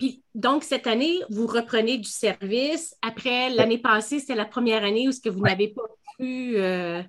[0.00, 2.96] Puis, donc, cette année, vous reprenez du service.
[3.02, 5.82] Après, l'année passée, c'était la première année où ce que vous n'avez pas
[6.18, 6.56] pu.
[6.56, 7.02] Euh,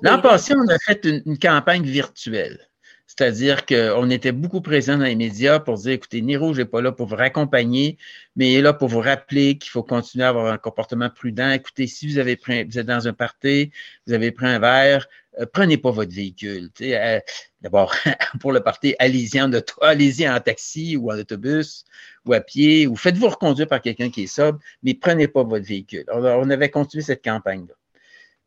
[0.00, 2.66] L'an passé, on a fait une, campagne virtuelle.
[3.06, 6.80] C'est-à-dire qu'on était beaucoup présents dans les médias pour dire, écoutez, Niro, je n'est pas
[6.80, 7.98] là pour vous raccompagner,
[8.36, 11.50] mais il est là pour vous rappeler qu'il faut continuer à avoir un comportement prudent.
[11.50, 13.70] Écoutez, si vous avez pris, vous êtes dans un party,
[14.06, 15.06] vous avez pris un verre,
[15.52, 16.70] prenez pas votre véhicule.
[16.80, 17.20] Euh,
[17.60, 17.94] d'abord,
[18.40, 21.84] pour le party, allez-y en auto, allez-y en taxi ou en autobus
[22.26, 25.66] ou à pied, ou faites-vous reconduire par quelqu'un qui est sobre, mais prenez pas votre
[25.66, 26.04] véhicule.
[26.12, 27.74] on avait continué cette campagne-là.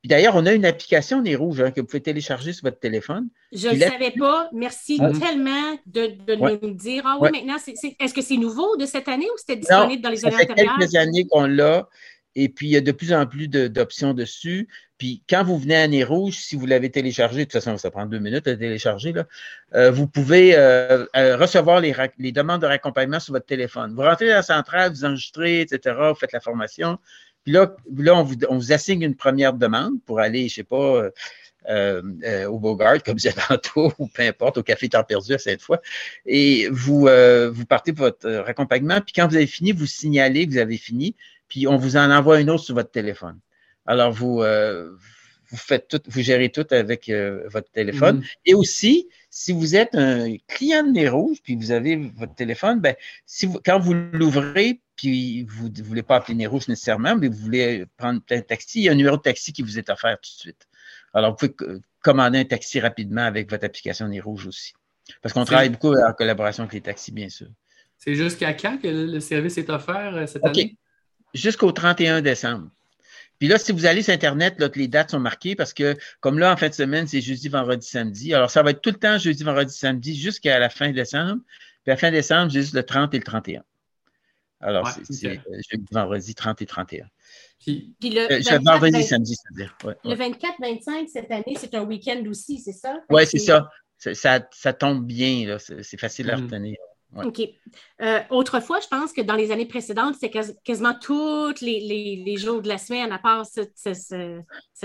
[0.06, 2.78] Puis d'ailleurs, on a une application Nez Rouge hein, que vous pouvez télécharger sur votre
[2.78, 3.28] téléphone.
[3.52, 4.48] Je ne le savais pas.
[4.54, 7.02] Merci tellement de, nous dire.
[7.08, 10.24] Ah oui, maintenant, est-ce que c'est nouveau de cette année ou c'était disponible dans les
[10.24, 10.58] années antérieures?
[10.58, 11.90] Ça fait quelques années qu'on l'a.
[12.36, 14.68] Et puis, il y a de plus en plus d'options dessus.
[14.98, 17.92] Puis, quand vous venez à Nez Rouge, si vous l'avez téléchargé, de toute façon, ça
[17.92, 19.26] prend deux minutes à télécharger, là,
[19.74, 23.94] euh, vous pouvez euh, euh, recevoir les, les, demandes de raccompagnement sur votre téléphone.
[23.94, 26.98] Vous rentrez dans la centrale, vous enregistrez, etc., vous faites la formation.
[27.44, 30.64] Puis là, là on, vous, on vous assigne une première demande pour aller, je sais
[30.64, 31.10] pas,
[31.70, 32.02] euh,
[32.48, 35.62] au Bogart, comme je disais tantôt, ou peu importe, au Café Temps Perdu à cette
[35.62, 35.82] fois.
[36.26, 37.10] Et vous,
[37.52, 39.02] vous partez pour votre raccompagnement.
[39.02, 41.16] Puis quand vous avez fini, vous signalez que vous avez fini
[41.56, 43.40] puis on vous en envoie une autre sur votre téléphone.
[43.86, 44.92] Alors, vous, euh,
[45.50, 48.20] vous faites tout, vous gérez tout avec euh, votre téléphone.
[48.20, 48.38] Mm-hmm.
[48.48, 52.82] Et aussi, si vous êtes un client de Nez Rouge, puis vous avez votre téléphone,
[52.82, 52.94] ben,
[53.26, 57.30] si vous, quand vous l'ouvrez, puis vous ne voulez pas appeler Nez Rouge nécessairement, mais
[57.30, 59.90] vous voulez prendre un taxi, il y a un numéro de taxi qui vous est
[59.90, 60.68] offert tout de suite.
[61.14, 64.74] Alors, vous pouvez commander un taxi rapidement avec votre application Nez Rouge aussi.
[65.22, 67.48] Parce qu'on travaille beaucoup en collaboration avec les taxis, bien sûr.
[67.98, 70.76] C'est jusqu'à quand que le service est offert euh, cette année?
[71.36, 72.70] Jusqu'au 31 décembre.
[73.40, 76.40] Puis là, si vous allez sur Internet, là, les dates sont marquées parce que, comme
[76.40, 78.34] là, en fin de semaine, c'est jeudi, vendredi, samedi.
[78.34, 81.42] Alors, ça va être tout le temps jeudi, vendredi, samedi jusqu'à la fin décembre.
[81.84, 83.64] Puis à la fin décembre, juste le 30 et le 31.
[84.62, 87.06] Alors, c'est euh, jeudi, vendredi, 30 et 31.
[87.60, 89.76] Puis, le euh, vendredi, samedi, c'est-à-dire.
[90.06, 93.00] Le 24-25 cette année, c'est un week-end aussi, c'est ça?
[93.10, 93.70] Oui, c'est ça.
[93.98, 94.48] ça.
[94.52, 94.74] ça.
[94.74, 96.76] tombe bien, c'est facile à mm.
[97.24, 97.42] OK.
[98.02, 102.68] Euh, autrefois, je pense que dans les années précédentes, c'était quasiment tous les, jours de
[102.68, 103.62] la semaine, à part ce.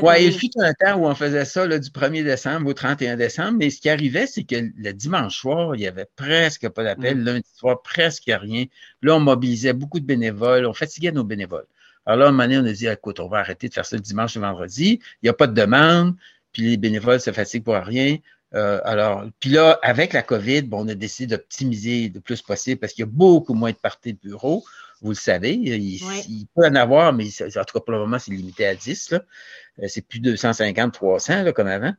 [0.01, 3.59] oui, il fut un temps où on faisait ça du 1er décembre au 31 décembre,
[3.59, 7.19] mais ce qui arrivait, c'est que le dimanche soir, il n'y avait presque pas d'appel,
[7.19, 7.25] mm.
[7.25, 8.67] lundi soir, presque rien.
[9.03, 11.67] Là, on mobilisait beaucoup de bénévoles, on fatiguait nos bénévoles.
[12.07, 13.85] Alors là, à un moment donné, on a dit, écoute, on va arrêter de faire
[13.85, 15.01] ça le dimanche et le vendredi.
[15.23, 16.15] Il n'y a pas de demande,
[16.53, 18.19] puis les bénévoles se fatiguent pour rien.
[18.55, 22.81] Euh, alors, puis là, avec la COVID, bon, on a décidé d'optimiser le plus possible
[22.81, 24.65] parce qu'il y a beaucoup moins de parties de bureau.
[25.03, 28.33] Vous le savez, il, peut en avoir, mais en tout cas pour le moment, c'est
[28.33, 29.15] limité à 10.
[29.15, 31.95] Euh, c'est plus de 250, 300 là, comme avant.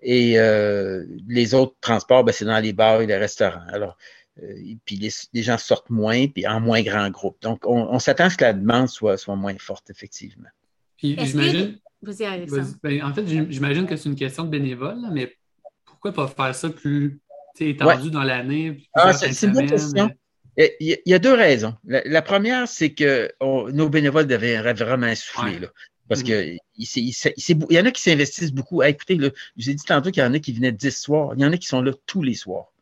[0.00, 3.66] Et euh, les autres transports, ben, c'est dans les bars et les restaurants.
[3.68, 3.98] Alors,
[4.84, 7.36] puis les, gens sortent moins, puis en moins grand groupe.
[7.42, 10.48] Donc, on, s'attend à ce que la demande soit, soit moins forte, effectivement.
[10.96, 11.78] Puis j'imagine.
[12.00, 15.36] Ben, en fait, j'imagine que c'est une question de bénévole, mais
[16.00, 17.20] pourquoi pas faire ça plus
[17.60, 18.88] étendu dans l'année?
[18.94, 20.10] Ah, c'est une bonne question.
[20.56, 21.74] Il y a deux raisons.
[21.84, 25.60] La, première, c'est que nos bénévoles devaient vraiment insouffler.
[26.08, 27.66] parce qu'il mm.
[27.70, 28.82] y en a qui s'investissent beaucoup.
[28.82, 31.32] écoutez, je vous ai dit tantôt qu'il y en a qui venaient 10 soirs.
[31.36, 32.72] Il y en a qui sont là tous les soirs.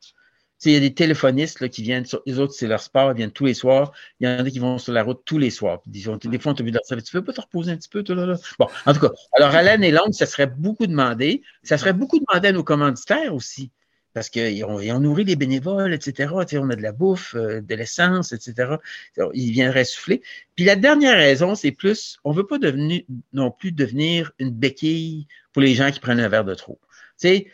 [0.65, 3.17] Il y a des téléphonistes là, qui viennent, sur, les autres, c'est leur sport, ils
[3.17, 3.93] viennent tous les soirs.
[4.21, 5.83] Il y en a qui vont sur la route tous les soirs.
[5.87, 8.27] des fois, on vu leur Tu peux pas te reposer un petit peu, toi, là,
[8.27, 8.37] là?
[8.59, 11.43] Bon, en tout cas, alors à l'année longue, ça serait beaucoup demandé.
[11.63, 13.71] Ça serait beaucoup demandé à nos commanditaires aussi.
[14.17, 16.33] Parce qu'ils ont, ils ont nourri les bénévoles, etc.
[16.33, 18.77] on a de la bouffe, euh, de l'essence, etc.
[19.35, 20.23] Ils viendraient souffler.
[20.55, 23.03] Puis la dernière raison, c'est plus, on veut pas devenir,
[23.35, 26.81] non plus devenir une béquille pour les gens qui prennent un verre de trop.
[27.21, 27.47] Tu sais,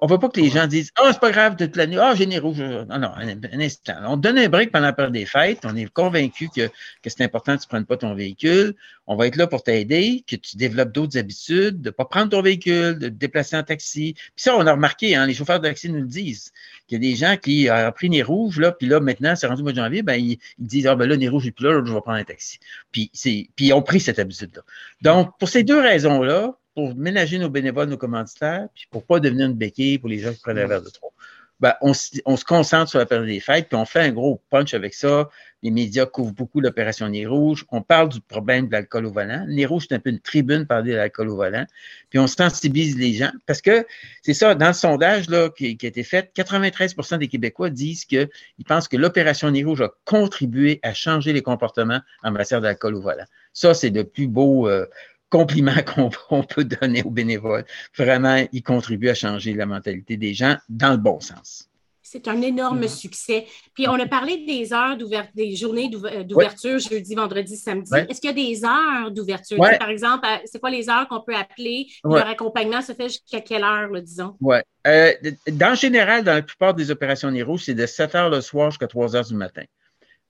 [0.00, 1.86] on ne veut pas que les gens disent Ah, oh, c'est pas grave toute la
[1.86, 3.94] nuit, ah, oh, j'ai Non, non, un, instant.
[4.06, 5.60] On donne un break pendant la période des fêtes.
[5.64, 8.74] On est convaincu que, que c'est important que tu ne prennes pas ton véhicule.
[9.06, 12.30] On va être là pour t'aider, que tu développes d'autres habitudes, de ne pas prendre
[12.30, 14.14] ton véhicule, de te déplacer en taxi.
[14.14, 16.52] Puis ça, on a remarqué, hein, les chauffeurs de taxi nous le disent,
[16.86, 19.46] qu'il y a des gens qui ont pris les rouges, là, puis là, maintenant, c'est
[19.46, 21.64] rendu au mois de janvier, ben, ils, disent Ah, ben là, les rouges, je plus
[21.64, 22.58] là, je vais prendre un taxi.
[22.92, 24.62] Puis, puis ils ont pris cette habitude-là.
[25.02, 29.46] Donc, pour ces deux raisons-là, pour ménager nos bénévoles, nos commanditaires, puis pour pas devenir
[29.46, 31.12] une béquille pour les gens qui prennent un verre de trop.
[31.58, 34.74] Ben, on, se concentre sur la période des fêtes, puis on fait un gros punch
[34.74, 35.28] avec ça.
[35.64, 37.66] Les médias couvrent beaucoup l'opération Nez Rouge.
[37.72, 39.44] On parle du problème de l'alcool au volant.
[39.48, 41.66] Nez Rouge, c'est un peu une tribune parler de l'alcool au volant.
[42.10, 43.84] Puis on sensibilise les gens parce que
[44.22, 48.28] c'est ça, dans le sondage là, qui, a été fait, 93% des Québécois disent qu'ils
[48.68, 53.00] pensent que l'opération Nez Rouge a contribué à changer les comportements en matière d'alcool au
[53.00, 53.26] volant.
[53.52, 54.86] Ça, c'est le plus beau, euh,
[55.30, 55.74] compliment
[56.26, 57.64] qu'on peut donner aux bénévoles.
[57.96, 61.68] Vraiment, ils contribuent à changer la mentalité des gens dans le bon sens.
[62.10, 63.46] C'est un énorme succès.
[63.74, 67.90] Puis on a parlé des heures d'ouverture, des journées euh, d'ouverture jeudi, vendredi, samedi.
[68.08, 69.58] Est-ce qu'il y a des heures d'ouverture?
[69.78, 71.86] Par exemple, euh, c'est quoi les heures qu'on peut appeler?
[72.02, 74.36] Leur accompagnement se fait jusqu'à quelle heure, disons?
[74.40, 74.56] Oui.
[74.86, 75.12] Euh,
[75.48, 78.86] dans général, dans la plupart des opérations Niro, c'est de 7 heures le soir jusqu'à
[78.86, 79.64] 3 heures du matin.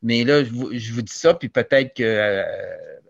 [0.02, 2.42] Mais là, je vous, je vous dis ça, puis peut-être que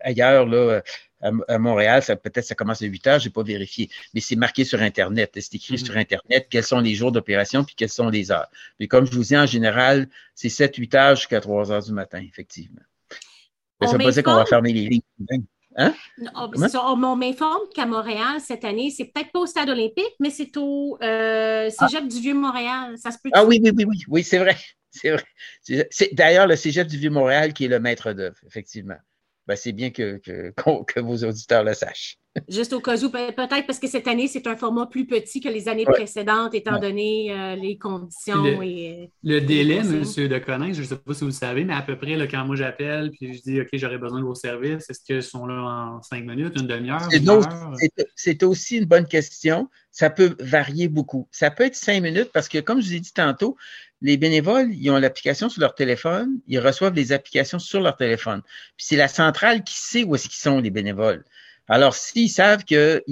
[0.02, 0.82] ailleurs, là,
[1.20, 4.64] à, Montréal, ça peut-être ça commence à 8 heures, j'ai pas vérifié, mais c'est marqué
[4.64, 5.84] sur Internet, c'est écrit mm-hmm.
[5.84, 6.46] sur Internet?
[6.50, 8.48] Quels sont les jours d'opération puis quelles sont les heures?
[8.78, 12.22] Mais comme je vous dis, en général, c'est 7-8 heures jusqu'à 3 heures du matin,
[12.26, 12.82] effectivement.
[13.82, 15.42] ça veut pas dire qu'on va fermer les lignes.
[15.76, 15.94] Hein?
[16.34, 20.14] Oh, ben, ça, on m'informe qu'à Montréal, cette année, c'est peut-être pas au stade olympique,
[20.18, 22.96] mais c'est au euh, Cégep du Vieux-Montréal.
[22.98, 24.56] Ça se peut Ah oui, oui, oui, oui, oui, c'est vrai.
[24.90, 25.24] C'est vrai.
[25.90, 28.96] C'est d'ailleurs le Cégep du Vieux-Montréal qui est le maître d'œuvre, effectivement.
[29.48, 30.52] Ben, c'est bien que, que,
[30.86, 32.18] que, vos auditeurs le sachent.
[32.48, 35.48] Juste au cas où, peut-être parce que cette année, c'est un format plus petit que
[35.48, 38.44] les années précédentes, étant donné euh, les conditions.
[38.44, 40.02] Le, et, le délai, M.
[40.02, 42.44] Deconin, je ne sais pas si vous le savez, mais à peu près, là, quand
[42.44, 45.62] moi j'appelle puis je dis OK, j'aurais besoin de vos services, est-ce qu'ils sont là
[45.62, 47.08] en cinq minutes, une demi-heure?
[48.14, 49.68] C'est aussi une bonne question.
[49.90, 51.26] Ça peut varier beaucoup.
[51.32, 53.56] Ça peut être cinq minutes parce que, comme je vous ai dit tantôt,
[54.00, 58.42] les bénévoles, ils ont l'application sur leur téléphone, ils reçoivent les applications sur leur téléphone.
[58.76, 61.24] Puis c'est la centrale qui sait où est-ce qu'ils sont, les bénévoles.
[61.68, 63.02] Alors, s'ils savent qu'ils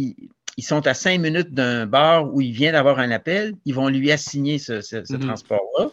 [0.56, 3.88] ils sont à cinq minutes d'un bar où il vient d'avoir un appel, ils vont
[3.88, 5.18] lui assigner ce, mm-hmm.
[5.18, 5.90] transport-là.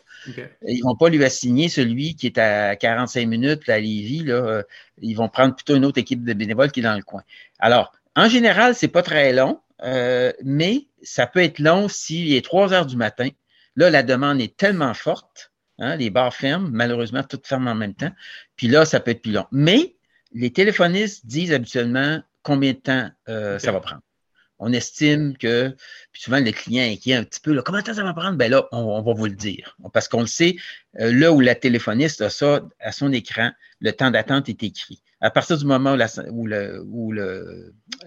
[0.65, 4.23] Ils ne vont pas lui assigner celui qui est à 45 minutes à Lévis.
[4.23, 4.35] Là.
[4.35, 4.63] Euh,
[5.01, 7.23] ils vont prendre plutôt une autre équipe de bénévoles qui est dans le coin.
[7.59, 12.45] Alors, en général, c'est pas très long, euh, mais ça peut être long s'il est
[12.45, 13.27] 3 heures du matin
[13.75, 17.95] Là, la demande est tellement forte, hein, les bars ferment, malheureusement, toutes ferment en même
[17.95, 18.11] temps.
[18.55, 19.45] Puis là, ça peut être plus long.
[19.51, 19.95] Mais
[20.31, 24.01] les téléphonistes disent habituellement combien de temps euh, ça va prendre.
[24.59, 25.75] On estime que,
[26.11, 28.37] puis souvent le client est un petit peu, temps ça va prendre?
[28.37, 29.75] Ben là, on, va vous le dire.
[29.93, 30.55] Parce qu'on le sait,
[30.99, 35.01] euh, là où la téléphoniste a ça à son écran, le temps d'attente est écrit.
[35.19, 37.13] À partir du moment où,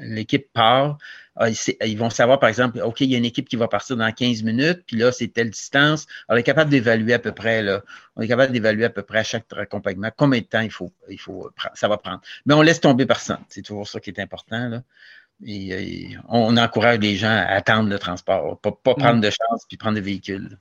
[0.00, 0.98] l'équipe part,
[1.36, 3.96] ah, ils vont savoir, par exemple, OK, il y a une équipe qui va partir
[3.96, 6.06] dans 15 minutes, puis là, c'est telle distance.
[6.28, 7.82] On est capable d'évaluer à peu près, là,
[8.16, 10.92] on est capable d'évaluer à peu près à chaque accompagnement combien de temps il faut,
[11.08, 12.20] il faut, ça va prendre.
[12.44, 13.40] Mais on laisse tomber personne.
[13.48, 14.68] C'est toujours ça qui est important.
[14.68, 14.82] Là.
[15.44, 19.76] Et, on encourage les gens à attendre le transport, pas, pas prendre de chance puis
[19.76, 20.58] prendre des véhicules.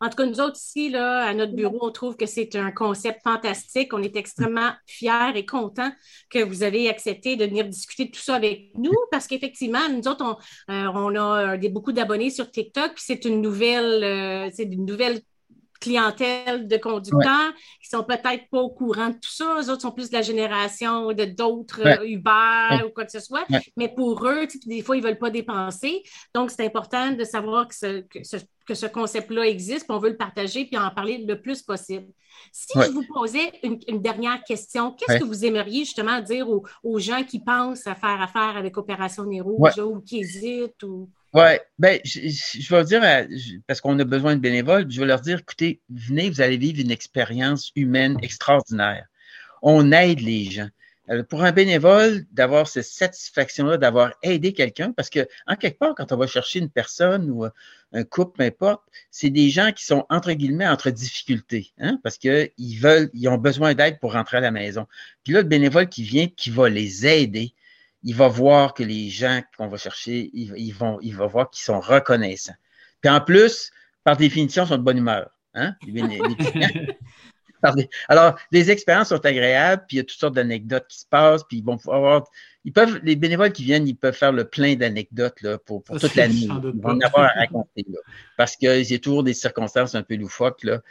[0.00, 2.72] En tout cas, nous autres ici, là, à notre bureau, on trouve que c'est un
[2.72, 3.94] concept fantastique.
[3.94, 5.92] On est extrêmement fiers et contents
[6.30, 10.06] que vous avez accepté de venir discuter de tout ça avec nous parce qu'effectivement, nous
[10.08, 14.64] autres, on, euh, a des, beaucoup d'abonnés sur TikTok, puis c'est une nouvelle, euh, c'est
[14.64, 15.20] une nouvelle
[15.84, 19.56] clientèle de conducteurs qui sont peut-être pas au courant de tout ça.
[19.60, 23.20] Les autres sont plus de la génération de d'autres euh, Uber ou quoi que ce
[23.20, 23.44] soit.
[23.76, 26.02] Mais pour eux, des fois, ils ne veulent pas dépenser.
[26.34, 28.02] Donc, c'est important de savoir que ce,
[28.66, 32.06] que ce, concept-là existe, puis on veut le partager, puis en parler le plus possible.
[32.50, 37.22] Si je vous posais une, dernière question, qu'est-ce que vous aimeriez justement dire aux, gens
[37.24, 41.10] qui pensent à faire affaire avec Opération Nero ou qui hésitent ou...
[41.34, 43.02] Oui, ben, je, je, vais dire,
[43.66, 46.80] parce qu'on a besoin de bénévoles, je vais leur dire, écoutez, venez, vous allez vivre
[46.80, 49.06] une expérience humaine extraordinaire.
[49.60, 50.68] On aide les gens.
[51.10, 55.94] Euh, pour un bénévole, d'avoir cette satisfaction-là, d'avoir aidé quelqu'un, parce que, en quelque part,
[55.96, 57.44] quand on va chercher une personne ou
[57.92, 62.16] un couple, peu importe, c'est des gens qui sont, entre guillemets, entre difficultés, hein, parce
[62.16, 64.86] qu'ils veulent, ils ont besoin d'aide pour rentrer à la maison.
[65.24, 67.54] Puis là, le bénévole qui vient, qui va les aider,
[68.04, 71.64] il va voir que les gens qu'on va chercher, ils, vont, il va voir qu'ils
[71.64, 72.54] sont reconnaissants.
[73.00, 73.70] Puis en plus,
[74.04, 75.30] par définition, ils sont de bonne humeur.
[75.54, 75.74] Hein?
[78.08, 81.44] alors, les expériences sont agréables, puis il y a toutes sortes d'anecdotes qui se passent,
[81.44, 82.24] puis ils vont avoir.
[82.66, 86.14] Ils peuvent, les bénévoles qui viennent, ils peuvent faire le plein d'anecdotes pour, pour toute
[86.14, 86.34] l'année.
[86.34, 87.84] Ils vont en avoir à raconter.
[87.88, 87.98] Là,
[88.36, 90.64] parce qu'il y a toujours des circonstances un peu loufoques.
[90.64, 90.82] Là.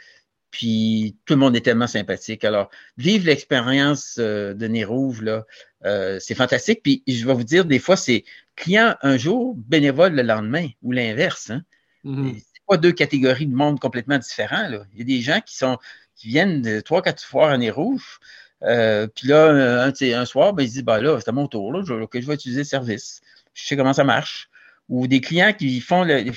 [0.54, 2.44] Puis tout le monde est tellement sympathique.
[2.44, 4.86] Alors, vivre l'expérience euh, de Nez
[5.20, 5.44] là,
[5.84, 6.80] euh, c'est fantastique.
[6.84, 8.22] Puis je vais vous dire, des fois, c'est
[8.54, 11.50] client un jour, bénévole le lendemain, ou l'inverse.
[11.50, 11.64] Hein?
[12.04, 12.34] Mm-hmm.
[12.36, 14.68] C'est pas deux catégories de monde complètement différents.
[14.68, 14.84] Là.
[14.92, 15.76] Il y a des gens qui sont
[16.14, 18.20] qui viennent de trois, quatre fois à Nez Rouge.
[18.62, 21.72] Euh, puis là, un, un soir, ben, ils disent ben là, c'est à mon tour,
[21.72, 23.22] là, je, je vais utiliser le service.
[23.54, 24.48] Je sais comment ça marche.
[24.88, 26.30] Ou des clients qui font le,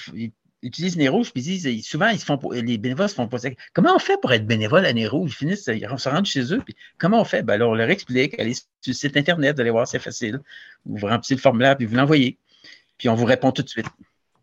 [0.63, 3.95] utilisent Nez Rouge, puis disent, souvent, ils se font, les bénévoles se font poser comment
[3.95, 5.31] on fait pour être bénévole à Nez Rouge?
[5.33, 7.43] Ils finissent, ils se rendent chez eux, puis comment on fait?
[7.43, 10.41] Ben, alors, on leur explique, allez sur le site Internet, allez voir, c'est facile.
[10.85, 12.37] Vous remplissez le formulaire, puis vous l'envoyez.
[12.97, 13.87] Puis on vous répond tout de suite.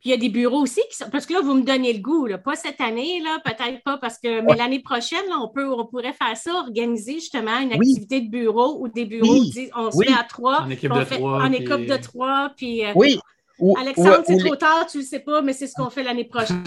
[0.05, 1.09] Puis il y a des bureaux aussi qui sont.
[1.09, 2.37] Parce que là, vous me donnez le goût, là.
[2.37, 4.43] pas cette année, là, peut-être pas, parce que.
[4.43, 8.29] Mais l'année prochaine, là, on, peut, on pourrait faire ça, organiser justement une activité de
[8.29, 9.41] bureau ou des bureaux,
[9.75, 10.61] on se met à trois.
[10.61, 11.43] En équipe de trois.
[11.43, 12.53] En équipe de trois.
[12.55, 12.93] Puis, euh,
[13.59, 16.03] oui, Alexandre, c'est trop tard, tu ne le sais pas, mais c'est ce qu'on fait
[16.03, 16.63] l'année prochaine.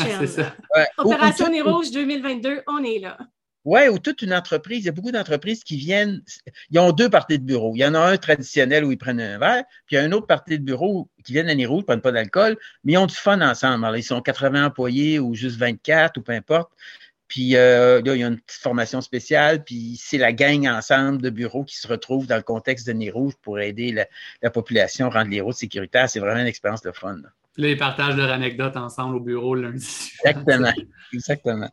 [0.97, 3.17] Opération Nez Rouge 2022, on est là.
[3.65, 4.83] Oui, ou toute une entreprise.
[4.83, 6.23] Il y a beaucoup d'entreprises qui viennent.
[6.69, 7.73] Ils ont deux parties de bureau.
[7.75, 10.05] Il y en a un traditionnel où ils prennent un verre, puis il y a
[10.05, 12.55] une autre partie de bureau qui viennent à Nez Rouge, ils ne prennent pas d'alcool,
[12.85, 13.83] mais ils ont du fun ensemble.
[13.83, 16.71] Alors, ils sont 80 employés ou juste 24 ou peu importe.
[17.27, 21.21] Puis euh, là, il y a une petite formation spéciale, puis c'est la gang ensemble
[21.21, 24.05] de bureaux qui se retrouvent dans le contexte de Nez Rouge pour aider la,
[24.41, 26.09] la population, rendre les routes sécuritaires.
[26.09, 27.15] C'est vraiment une expérience de fun.
[27.15, 27.29] Là.
[27.57, 30.11] là, ils partagent leurs anecdotes ensemble au bureau lundi.
[30.23, 30.71] Exactement.
[31.13, 31.69] Exactement.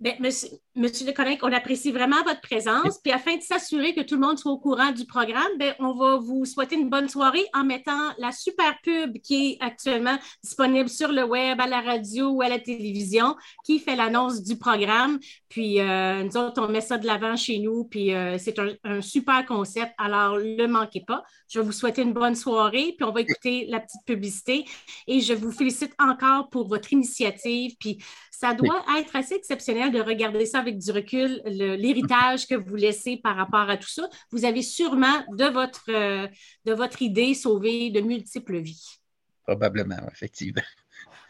[0.00, 2.98] Bien, monsieur, monsieur Leconec, on apprécie vraiment votre présence.
[3.02, 5.92] Puis afin de s'assurer que tout le monde soit au courant du programme, bien, on
[5.92, 10.88] va vous souhaiter une bonne soirée en mettant la super pub qui est actuellement disponible
[10.88, 13.36] sur le web, à la radio ou à la télévision,
[13.66, 15.18] qui fait l'annonce du programme.
[15.50, 17.84] Puis euh, nous autres, on met ça de l'avant chez nous.
[17.84, 19.92] Puis euh, c'est un, un, super concept.
[19.98, 21.22] Alors, ne le manquez pas.
[21.46, 22.94] Je vais vous souhaiter une bonne soirée.
[22.96, 24.64] Puis on va écouter la petite publicité.
[25.06, 27.74] Et je vous félicite encore pour votre initiative.
[27.78, 27.98] Puis
[28.40, 33.18] ça doit être assez exceptionnel de regarder ça avec du recul, l'héritage que vous laissez
[33.18, 34.08] par rapport à tout ça.
[34.30, 36.26] Vous avez sûrement, de votre, euh,
[36.64, 38.98] de votre idée, sauvé de multiples vies.
[39.42, 40.62] Probablement, effectivement.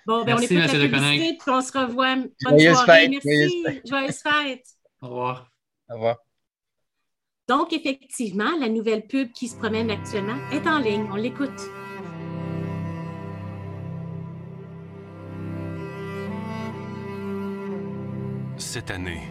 [0.06, 2.14] Bon, ben, on écoute la publicité, puis on se revoit.
[2.14, 3.00] Bonne Joyeuse soirée.
[3.00, 3.80] Fête, Merci.
[3.84, 4.66] Joyeuse fête.
[5.02, 5.50] Au revoir.
[5.90, 6.18] Au revoir.
[7.48, 11.08] Donc, effectivement, la nouvelle pub qui se promène actuellement est en ligne.
[11.10, 11.60] On l'écoute.
[18.72, 19.22] Cette année,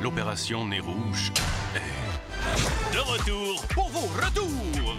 [0.00, 1.32] l'opération Nez Rouge
[1.74, 4.96] est de retour pour vos retours.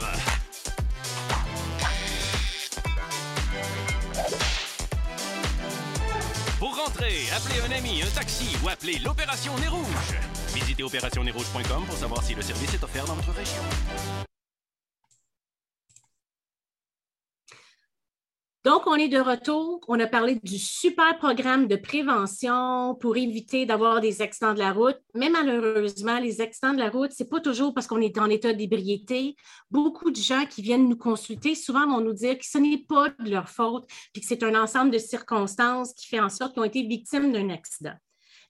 [6.60, 10.18] Pour rentrer, appelez un ami, un taxi ou appelez l'opération Nez Rouge.
[10.54, 14.31] Visitez opérationnezrouge.com pour savoir si le service est offert dans votre région.
[18.64, 19.80] Donc, on est de retour.
[19.88, 24.72] On a parlé du super programme de prévention pour éviter d'avoir des accidents de la
[24.72, 25.00] route.
[25.16, 28.30] Mais malheureusement, les accidents de la route, ce n'est pas toujours parce qu'on est en
[28.30, 29.36] état d'ébriété.
[29.72, 33.10] Beaucoup de gens qui viennent nous consulter souvent vont nous dire que ce n'est pas
[33.10, 36.62] de leur faute, puis que c'est un ensemble de circonstances qui fait en sorte qu'ils
[36.62, 37.96] ont été victimes d'un accident.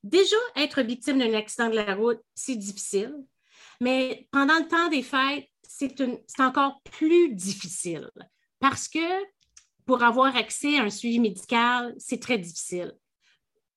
[0.04, 3.16] Déjà, être victime d'un accident de la route, c'est difficile.
[3.80, 6.02] Mais pendant le temps des fêtes, c'est
[6.40, 8.10] encore plus difficile
[8.60, 9.00] parce que
[9.92, 12.94] pour avoir accès à un suivi médical, c'est très difficile.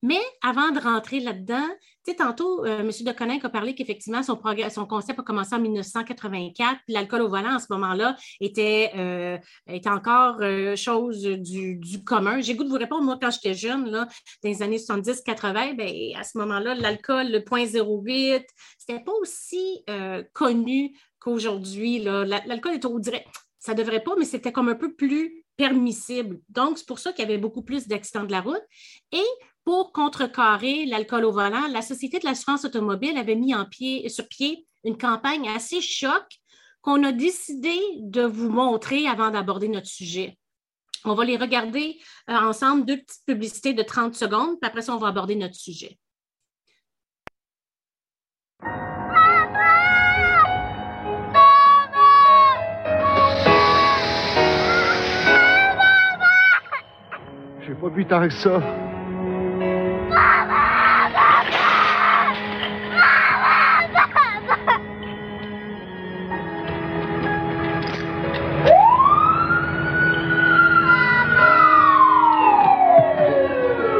[0.01, 1.67] Mais avant de rentrer là-dedans,
[2.05, 2.89] tu sais, tantôt, euh, M.
[3.01, 6.79] Deconinck a parlé qu'effectivement, son, concept a commencé en 1984.
[6.87, 9.37] L'alcool au volant, en ce moment-là, était, euh,
[9.67, 12.39] était encore euh, chose du, commun.
[12.39, 14.07] J'ai goût de vous répondre, moi, quand j'étais jeune, là,
[14.41, 18.45] dans les années 70-80, ben, à ce moment-là, l'alcool, le 0.08,
[18.77, 19.83] c'était pas aussi
[20.31, 21.99] connu qu'aujourd'hui.
[21.99, 23.27] L'alcool est au direct.
[23.59, 26.39] Ça devrait pas, mais c'était comme un peu plus permissible.
[26.49, 28.63] Donc, c'est pour ça qu'il y avait beaucoup plus d'accidents de la route.
[29.11, 29.25] Et
[29.63, 33.53] pour contrecarrer l'alcool au volant, la Société de l'assurance automobile avait mis
[34.09, 36.23] sur pied une campagne assez choc
[36.81, 40.37] qu'on a décidé de vous montrer avant d'aborder notre sujet.
[41.03, 41.99] On va les regarder
[42.29, 45.55] euh, ensemble, deux petites publicités de 30 secondes, puis après ça, on va aborder notre
[45.55, 45.97] sujet.
[57.75, 58.61] J'ai pas plus tard que ça.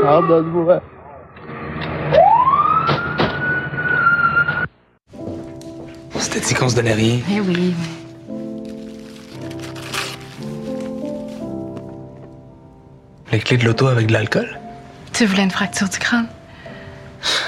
[0.01, 0.81] Pardonne-moi.
[6.17, 7.19] C'était dit qu'on se donnait rien.
[7.29, 8.04] Eh oui, oui.
[13.35, 14.57] Les clés de l'auto avec de l'alcool?
[15.11, 16.29] Tu voulais une fracture du crâne?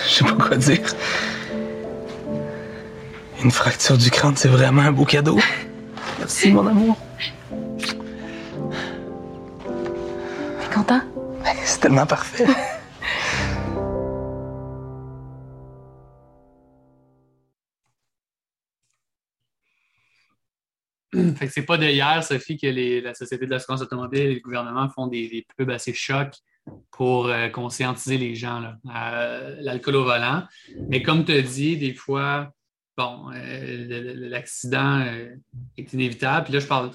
[0.05, 0.81] Je sais pas quoi dire.
[3.41, 5.39] Une fracture du crâne, c'est vraiment un beau cadeau.
[6.19, 6.97] Merci, mon amour.
[10.59, 10.99] T'es content?
[11.63, 12.45] C'est tellement parfait.
[21.37, 24.39] Fait que c'est pas d'hier, Sophie, que les, la Société de l'assurance automobile et le
[24.39, 26.35] gouvernement font des, pubs assez chocs
[26.91, 30.43] pour euh, conscientiser les gens à l'alcool au volant.
[30.89, 32.51] Mais comme tu as dit, des fois,
[32.97, 35.35] bon, euh, l'accident euh,
[35.77, 36.45] est inévitable.
[36.45, 36.91] Puis là, je parle,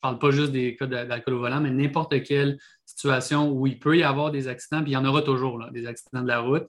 [0.00, 3.98] parle pas juste des cas d'alcool au volant, mais n'importe quelle situation où il peut
[3.98, 6.40] y avoir des accidents, puis il y en aura toujours, là, des accidents de la
[6.40, 6.66] route.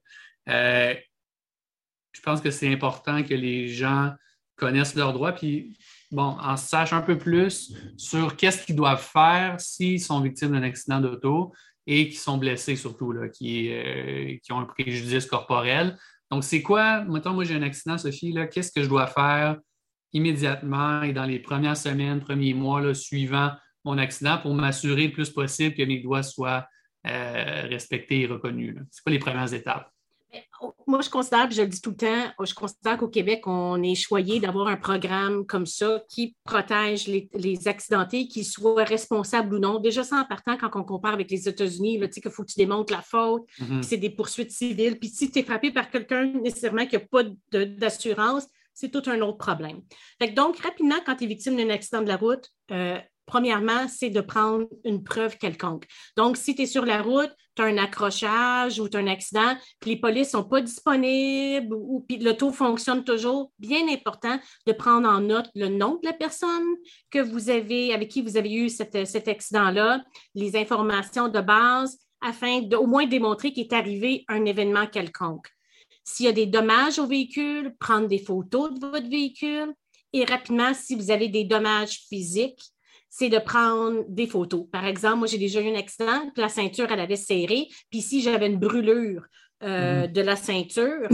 [0.47, 4.11] je pense que c'est important que les gens
[4.57, 5.31] connaissent leurs droits.
[5.31, 5.77] Puis
[6.11, 10.63] bon, en sachent un peu plus sur qu'est-ce qu'ils doivent faire s'ils sont victimes d'un
[10.63, 11.53] accident d'auto
[11.87, 15.97] et qui sont blessés surtout, là, qui, euh, qui ont un préjudice corporel.
[16.29, 19.57] Donc, c'est quoi, mettons, moi j'ai un accident, Sophie, qu'est-ce que je dois faire
[20.13, 23.51] immédiatement et dans les premières semaines, premiers mois là, suivant
[23.83, 26.67] mon accident pour m'assurer le plus possible que mes droits soient
[27.07, 28.77] euh, respectés et reconnus?
[28.91, 29.89] C'est quoi les premières étapes?
[30.87, 33.81] Moi, je considère, puis je le dis tout le temps, je considère qu'au Québec, on
[33.81, 39.59] est choyé d'avoir un programme comme ça qui protège les, accidentés, qu'ils soient responsables ou
[39.59, 39.79] non.
[39.79, 42.51] Déjà, ça en partant, quand on compare avec les États-Unis, tu sais qu'il faut que
[42.51, 43.83] tu démontres la faute, mm-hmm.
[43.83, 44.99] c'est des poursuites civiles.
[44.99, 49.21] Puis si tu es frappé par quelqu'un nécessairement qui n'a pas d'assurance, c'est tout un
[49.21, 49.81] autre problème.
[50.35, 54.21] donc, rapidement, quand tu es victime d'un accident de la route, euh, premièrement, c'est de
[54.21, 55.85] prendre une preuve quelconque.
[56.17, 59.07] Donc, si tu es sur la route, tu as un accrochage ou tu as un
[59.07, 64.39] accident, puis les polices ne sont pas disponibles ou puis l'auto fonctionne toujours, bien important
[64.65, 66.63] de prendre en note le nom de la personne
[67.09, 68.95] que vous avez, avec qui vous avez eu cet
[69.27, 70.03] accident-là,
[70.35, 75.47] les informations de base, afin d'au moins démontrer qu'il est arrivé un événement quelconque.
[76.03, 79.73] S'il y a des dommages au véhicule, prendre des photos de votre véhicule
[80.13, 82.70] et rapidement, si vous avez des dommages physiques,
[83.11, 84.65] c'est de prendre des photos.
[84.71, 88.21] Par exemple, moi, j'ai déjà eu un accident, la ceinture, elle avait serré, puis si
[88.21, 89.23] j'avais une brûlure
[89.63, 90.11] euh, mm.
[90.13, 91.09] de la ceinture,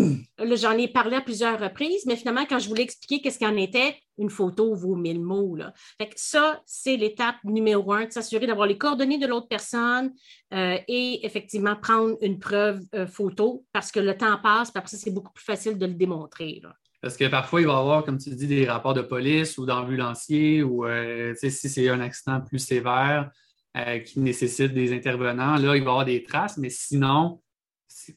[0.55, 3.57] j'en ai parlé à plusieurs reprises, mais finalement, quand je voulais expliquer qu'est-ce qu'il en
[3.57, 5.55] était, une photo vaut mille mots.
[5.55, 5.73] Là.
[5.99, 10.13] Fait ça, c'est l'étape numéro un, de s'assurer d'avoir les coordonnées de l'autre personne
[10.53, 14.97] euh, et effectivement prendre une preuve euh, photo parce que le temps passe, parce que
[14.97, 16.61] c'est beaucoup plus facile de le démontrer.
[17.01, 19.65] Parce que parfois, il va y avoir, comme tu dis, des rapports de police ou
[19.65, 23.29] d'ambulanciers ou euh, si c'est un accident plus sévère
[23.75, 27.41] euh, qui nécessite des intervenants, là, il va y avoir des traces, mais sinon,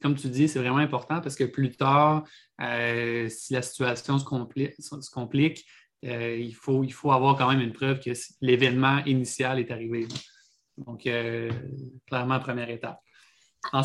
[0.00, 2.24] comme tu dis, c'est vraiment important parce que plus tard,
[2.62, 5.66] euh, si la situation se complique,
[6.02, 8.10] il, faut, il faut avoir quand même une preuve que
[8.40, 10.08] l'événement initial est arrivé.
[10.78, 11.06] Donc,
[12.06, 13.00] clairement, première étape.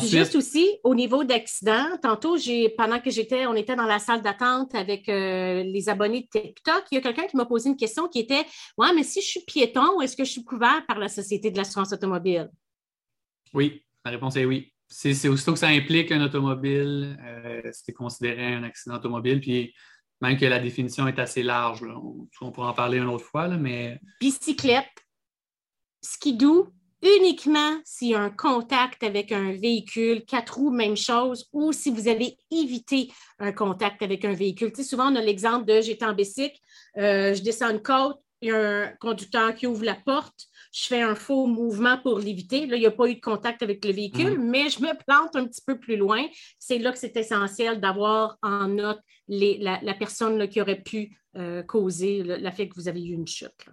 [0.00, 2.36] Juste aussi, au niveau d'accident, tantôt,
[2.76, 6.84] pendant que j'étais, on était dans la salle d'attente avec euh, les abonnés de TikTok,
[6.90, 8.44] il y a quelqu'un qui m'a posé une question qui était
[8.78, 11.56] Ouais, mais si je suis piéton, est-ce que je suis couvert par la Société de
[11.58, 12.50] l'assurance automobile?
[13.52, 14.72] Oui, la réponse est oui.
[14.88, 19.74] C'est aussitôt que ça implique un automobile, euh, c'est considéré un accident automobile, puis
[20.20, 21.82] même que la définition est assez large.
[22.40, 24.00] On, pourra en parler une autre fois, mais.
[24.20, 25.04] Bicyclette,
[26.00, 26.72] skidoo,
[27.18, 31.90] uniquement s'il y a un contact avec un véhicule, quatre roues, même chose, ou si
[31.90, 34.72] vous avez évité un contact avec un véhicule.
[34.72, 36.58] Tu sais, souvent, on a l'exemple de j'étais en bicycle,
[36.98, 40.86] euh, je descends une côte, il y a un conducteur qui ouvre la porte, je
[40.86, 42.66] fais un faux mouvement pour l'éviter.
[42.66, 44.50] Là, il n'y a pas eu de contact avec le véhicule, mhm.
[44.50, 46.26] mais je me plante un petit peu plus loin.
[46.58, 52.22] C'est là que c'est essentiel d'avoir en note la, personne qui aurait pu euh, causer
[52.22, 53.66] le, fait que vous avez eu une chute.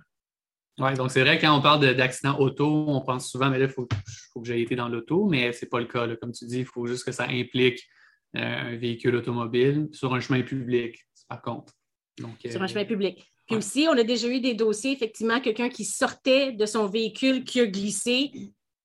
[0.80, 3.72] Oui, donc c'est vrai, quand on parle d'accident auto, on pense souvent, mais là, il
[3.72, 3.96] faut, que
[4.44, 6.08] j'aie été dans l'auto, mais ce n'est pas le cas.
[6.16, 7.88] Comme tu dis, il faut juste que ça implique
[8.36, 10.98] euh, un véhicule automobile sur un chemin public,
[11.30, 11.74] par contre.
[12.18, 13.24] sur un euh, chemin public.
[13.46, 17.44] Puis aussi, on a déjà eu des dossiers, effectivement, quelqu'un qui sortait de son véhicule,
[17.44, 18.32] qui a glissé.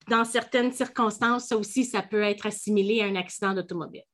[0.08, 4.04] Dans certaines circonstances, ça aussi, ça peut être assimilé à un accident d'automobile.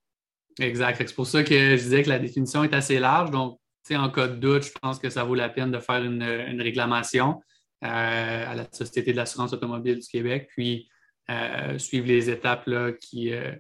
[0.60, 1.02] Exact.
[1.06, 3.30] C'est pour ça que je disais que la définition est assez large.
[3.30, 3.58] Donc,
[3.90, 7.40] en cas de doute, je pense que ça vaut la peine de faire une réclamation.
[7.84, 10.88] Euh, à la Société de l'assurance automobile du Québec, puis
[11.30, 13.52] euh, suivre les étapes là, qui, euh,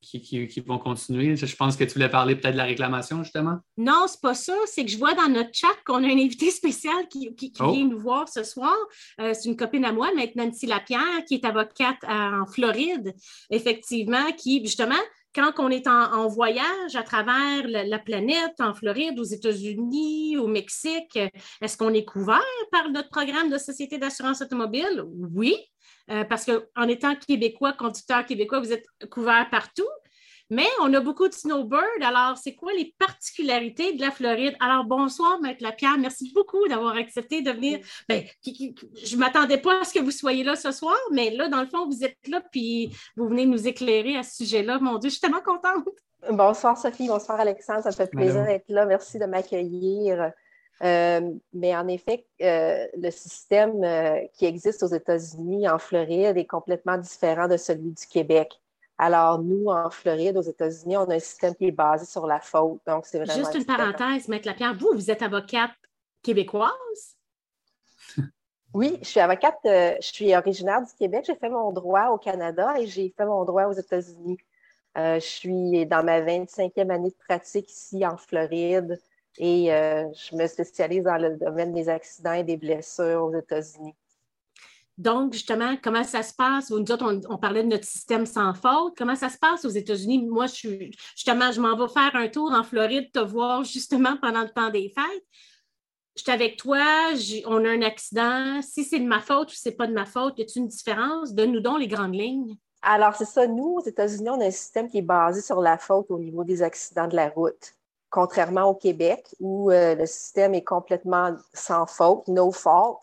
[0.00, 1.36] qui, vont continuer.
[1.36, 3.58] Je pense que tu voulais parler peut-être de la réclamation, justement.
[3.76, 4.56] Non, c'est pas ça.
[4.66, 7.70] C'est que je vois dans notre chat qu'on a un invité spécial qui, oh.
[7.70, 8.74] vient nous voir ce soir.
[9.16, 13.14] c'est une copine à moi, maintenant Nancy Lapierre, qui est avocate en Floride,
[13.50, 14.94] effectivement, qui, justement,
[15.34, 21.18] quand on est en, voyage à travers la, planète, en Floride, aux États-Unis, au Mexique,
[21.60, 25.04] est-ce qu'on est couvert par notre programme de Société d'assurance automobile?
[25.34, 25.56] Oui,
[26.10, 29.88] euh, parce qu'en étant québécois, conducteur québécois, vous êtes couvert partout.
[30.52, 32.02] Mais on a beaucoup de snowbirds.
[32.02, 34.54] Alors, c'est quoi les particularités de la Floride?
[34.60, 35.96] Alors, bonsoir, Maître Lapierre.
[35.98, 37.80] Merci beaucoup d'avoir accepté de venir.
[38.06, 41.48] Ben, je ne m'attendais pas à ce que vous soyez là ce soir, mais là,
[41.48, 44.78] dans le fond, vous êtes là, puis vous venez nous éclairer à ce sujet-là.
[44.78, 45.88] Mon Dieu, je suis tellement contente.
[46.28, 47.08] Bonsoir, Sophie.
[47.08, 47.82] Bonsoir, Alexandre.
[47.82, 48.84] Ça fait plaisir d'être là.
[48.84, 50.32] Merci de m'accueillir.
[50.84, 56.44] Euh, mais en effet, euh, le système euh, qui existe aux États-Unis, en Floride, est
[56.44, 58.60] complètement différent de celui du Québec.
[59.04, 62.38] Alors, nous, en Floride, aux États-Unis, on a un système qui est basé sur la
[62.38, 62.80] faute.
[62.86, 63.34] Donc, c'est vraiment.
[63.34, 65.72] Juste une parenthèse, Maître Lapierre, vous, vous êtes avocate
[66.22, 66.70] québécoise?
[68.74, 71.24] Oui, je suis avocate, euh, je suis originaire du Québec.
[71.26, 74.38] J'ai fait mon droit au Canada et j'ai fait mon droit aux États-Unis.
[74.96, 78.98] Euh, je suis dans ma 25e année de pratique ici en Floride
[79.36, 83.94] et euh, je me spécialise dans le domaine des accidents et des blessures aux États-Unis.
[85.02, 86.70] Donc, justement, comment ça se passe?
[86.70, 88.94] Vous nous on, on, parlait de notre système sans faute.
[88.96, 90.22] Comment ça se passe aux États-Unis?
[90.22, 94.16] Moi, je suis, justement, je m'en vais faire un tour en Floride, te voir justement
[94.22, 95.24] pendant le temps des fêtes.
[96.14, 96.84] Je suis avec toi,
[97.46, 98.62] on a un accident.
[98.62, 101.34] Si c'est de ma faute ou c'est pas de ma faute, y a-t-il une différence?
[101.34, 102.56] Donne-nous donc les grandes lignes.
[102.82, 103.48] Alors, c'est ça.
[103.48, 106.44] Nous, aux États-Unis, on a un système qui est basé sur la faute au niveau
[106.44, 107.74] des accidents de la route,
[108.08, 113.00] contrairement au Québec, où euh, le système est complètement sans faute, no fault.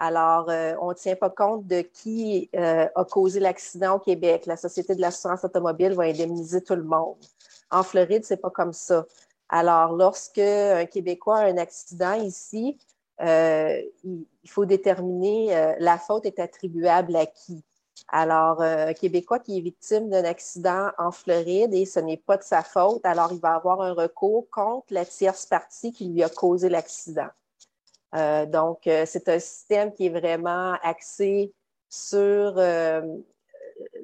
[0.00, 4.46] Alors, euh, on ne tient pas compte de qui euh, a causé l'accident au Québec.
[4.46, 7.16] La Société de l'assurance automobile va indemniser tout le monde.
[7.70, 9.06] En Floride, c'est pas comme ça.
[9.48, 12.78] Alors, lorsque un Québécois a un accident ici,
[13.20, 17.62] il, faut déterminer la faute est attribuable à qui.
[18.08, 22.36] Alors, euh, un Québécois qui est victime d'un accident en Floride et ce n'est pas
[22.36, 26.22] de sa faute, alors il va avoir un recours contre la tierce partie qui lui
[26.22, 27.28] a causé l'accident.
[28.14, 31.52] Euh, donc, euh, c'est un système qui est vraiment axé
[31.88, 32.60] sur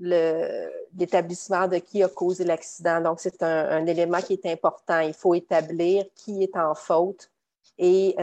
[0.00, 3.00] l'établissement de qui a causé l'accident.
[3.00, 5.00] Donc, c'est un, un, élément qui est important.
[5.00, 7.30] Il faut établir qui est en faute
[7.78, 8.16] et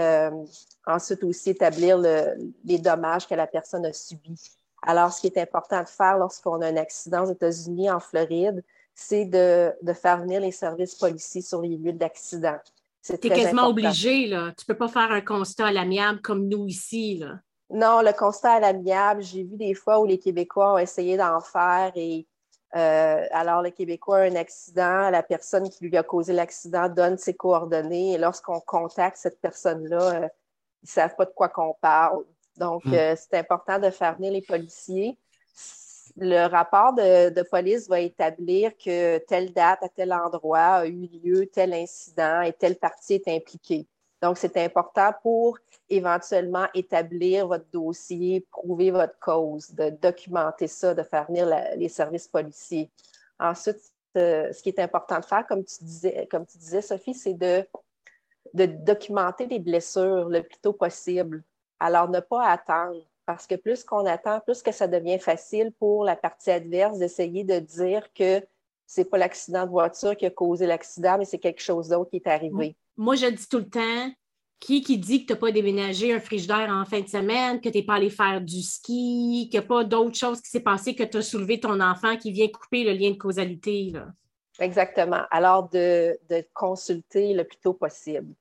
[0.86, 4.52] ensuite aussi établir le, les dommages que la personne a subis.
[4.82, 8.64] Alors, ce qui est important de faire lorsqu'on a un accident aux États-Unis, en Floride,
[8.94, 12.58] c'est de, faire venir les services policiers sur les lieux d'accident.
[13.04, 14.54] Tu es quasiment obligé, là.
[14.58, 17.40] Tu ne peux pas faire un constat à l'amiable comme nous ici, là.
[17.70, 21.40] Non, le constat à l'amiable, j'ai vu des fois où les Québécois ont essayé d'en
[21.40, 22.28] faire et
[22.76, 27.18] euh, alors le Québécois a un accident, la personne qui lui a causé l'accident donne
[27.18, 30.28] ses coordonnées et lorsqu'on contacte cette personne-là, euh,
[30.82, 32.24] ils ne savent pas de quoi qu'on parle.
[32.58, 32.94] Donc, hmm.
[32.94, 35.18] euh, c'est important de faire venir les policiers.
[36.18, 41.46] Le rapport de, police va établir que telle date à tel endroit a eu lieu,
[41.48, 43.88] tel incident et telle partie est impliquée.
[44.22, 45.58] Donc, c'est important pour
[45.90, 52.28] éventuellement établir votre dossier, prouver votre cause, de documenter ça, de faire venir les services
[52.28, 52.90] policiers.
[53.40, 53.80] Ensuite,
[54.16, 57.66] ce qui est important de faire, comme tu disais, comme tu disais Sophie, c'est de
[58.54, 61.44] documenter les blessures le plus tôt possible.
[61.80, 66.04] Alors, ne pas attendre, parce que plus qu'on attend, plus que ça devient facile pour
[66.04, 68.42] la partie adverse d'essayer de dire que
[68.86, 72.10] ce n'est pas l'accident de voiture qui a causé l'accident, mais c'est quelque chose d'autre
[72.10, 72.76] qui est arrivé.
[72.98, 74.12] Moi, je dis tout le temps,
[74.60, 77.70] qui qui dit que tu n'as pas déménagé un frigidaire en fin de semaine, que
[77.70, 80.60] tu n'es pas allé faire du ski, qu'il n'y a pas d'autre chose qui s'est
[80.60, 83.94] passé que tu as soulevé ton enfant qui vient couper le lien de causalité?
[84.60, 85.24] Exactement.
[85.32, 88.34] Alors, de, de consulter le plus tôt possible.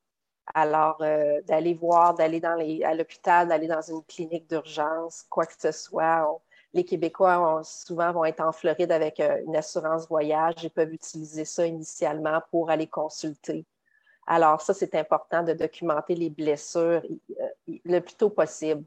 [0.54, 5.54] Alors, euh, d'aller voir, d'aller dans à l'hôpital, d'aller dans une clinique d'urgence, quoi que
[5.58, 6.40] ce soit.
[6.74, 11.44] les Québécois souvent vont être en Floride avec euh, une assurance voyage et peuvent utiliser
[11.44, 13.66] ça initialement pour aller consulter.
[14.26, 17.02] Alors, ça, c'est important de documenter les blessures
[17.40, 17.48] euh,
[17.84, 18.84] le plus tôt possible.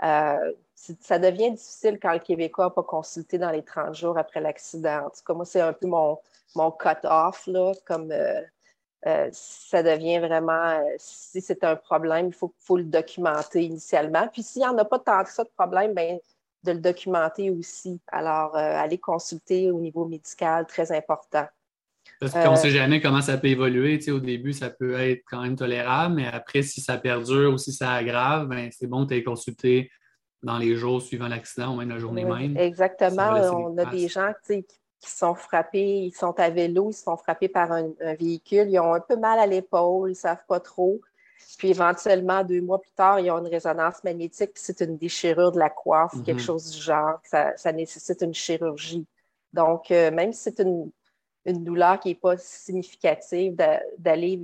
[0.00, 5.06] ça devient difficile quand le Québécois n'a pas consulté dans les 30 jours après l'accident.
[5.06, 6.18] En tout cas, moi, c'est un peu mon,
[6.54, 7.48] mon cut-off,
[7.86, 8.12] comme
[9.06, 14.28] euh, ça devient vraiment, euh, si c'est un problème, il faut, faut, le documenter initialement.
[14.28, 16.18] Puis s'il n'y en a pas tant que ça de problème, bien,
[16.64, 17.98] de le documenter aussi.
[18.08, 21.46] Alors, euh, aller consulter au niveau médical, très important.
[22.20, 23.98] Parce qu'on ne sait jamais comment ça peut évoluer.
[23.98, 27.54] Tu sais, au début, ça peut être quand même tolérable, mais après, si ça perdure
[27.54, 29.90] ou si ça aggrave, ben, c'est bon de consulté
[30.42, 32.56] dans les jours suivant l'accident ou même la journée même.
[32.56, 33.30] Exactement.
[33.54, 34.66] On a des gens qui
[35.00, 37.88] qui sont frappés, ils sont à vélo, ils sont frappés par un,
[38.18, 41.00] véhicule, ils ont un peu mal à l'épaule, ils ne savent pas trop.
[41.56, 45.52] Puis éventuellement, deux mois plus tard, ils ont une résonance magnétique, puis c'est une déchirure
[45.52, 46.38] de la coiffe, quelque mhm.
[46.38, 47.18] chose du genre.
[47.24, 49.06] Ça, ça nécessite une chirurgie.
[49.52, 50.90] Donc, euh, même si c'est une,
[51.46, 53.56] une, douleur qui n'est pas significative,
[53.98, 54.40] d'aller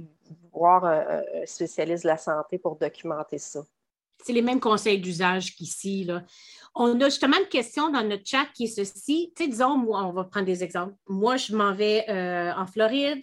[0.53, 3.61] voir un, spécialiste de la santé pour documenter ça.
[4.25, 6.09] C'est les mêmes conseils d'usage qu'ici.
[6.79, 9.33] On a justement une question dans notre chat qui est ceci.
[9.35, 10.95] Disons, moi, on va prendre des exemples.
[11.09, 13.23] Moi, je m'en vais euh, en Floride.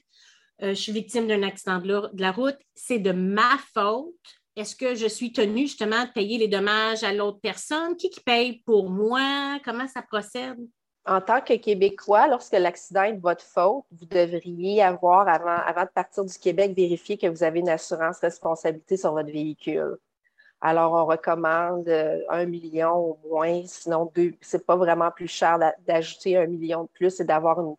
[0.64, 2.58] Euh, je suis victime d'un accident de la, route.
[2.74, 4.16] C'est de ma faute.
[4.56, 7.95] Est-ce que je suis tenue justement de payer les dommages à l'autre personne?
[7.95, 9.60] Qui, qui paye pour moi?
[9.64, 10.58] Comment ça procède?
[11.06, 15.89] En tant que Québécois, lorsque l'accident est de votre faute, vous devriez avoir, avant de
[15.93, 19.97] partir du Québec, vérifier que vous avez une assurance responsabilité sur votre véhicule.
[20.66, 24.34] Alors, on recommande euh, un million au moins, sinon deux.
[24.39, 27.76] C'est pas vraiment plus cher d'ajouter un million de plus et d'avoir une,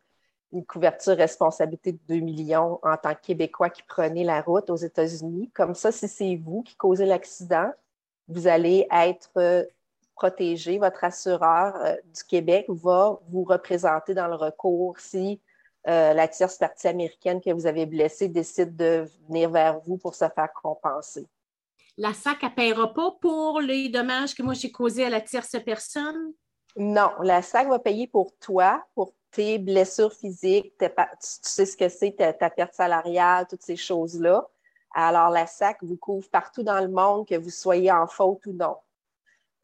[0.66, 5.50] couverture responsabilité de 2 millions en tant que Québécois qui prenez la route aux États-Unis.
[5.54, 7.72] Comme ça, si c'est vous qui causez l'accident,
[8.28, 9.64] vous allez être euh,
[10.14, 10.78] protégé.
[10.78, 15.40] Votre assureur euh, du Québec va vous représenter dans le recours si
[15.86, 20.26] la tierce partie américaine que vous avez blessée décide de venir vers vous pour se
[20.28, 21.26] faire compenser
[21.96, 25.56] la SAC ne paiera pas pour les dommages que moi j'ai causés à la tierce
[25.64, 26.32] personne?
[26.76, 30.86] Non, la SAC va payer pour toi, pour tes blessures physiques, tu
[31.20, 34.48] sais ce que c'est, ta, perte salariale, toutes ces choses-là.
[34.92, 38.52] Alors, la SAC vous couvre partout dans le monde, que vous soyez en faute ou
[38.52, 38.76] non.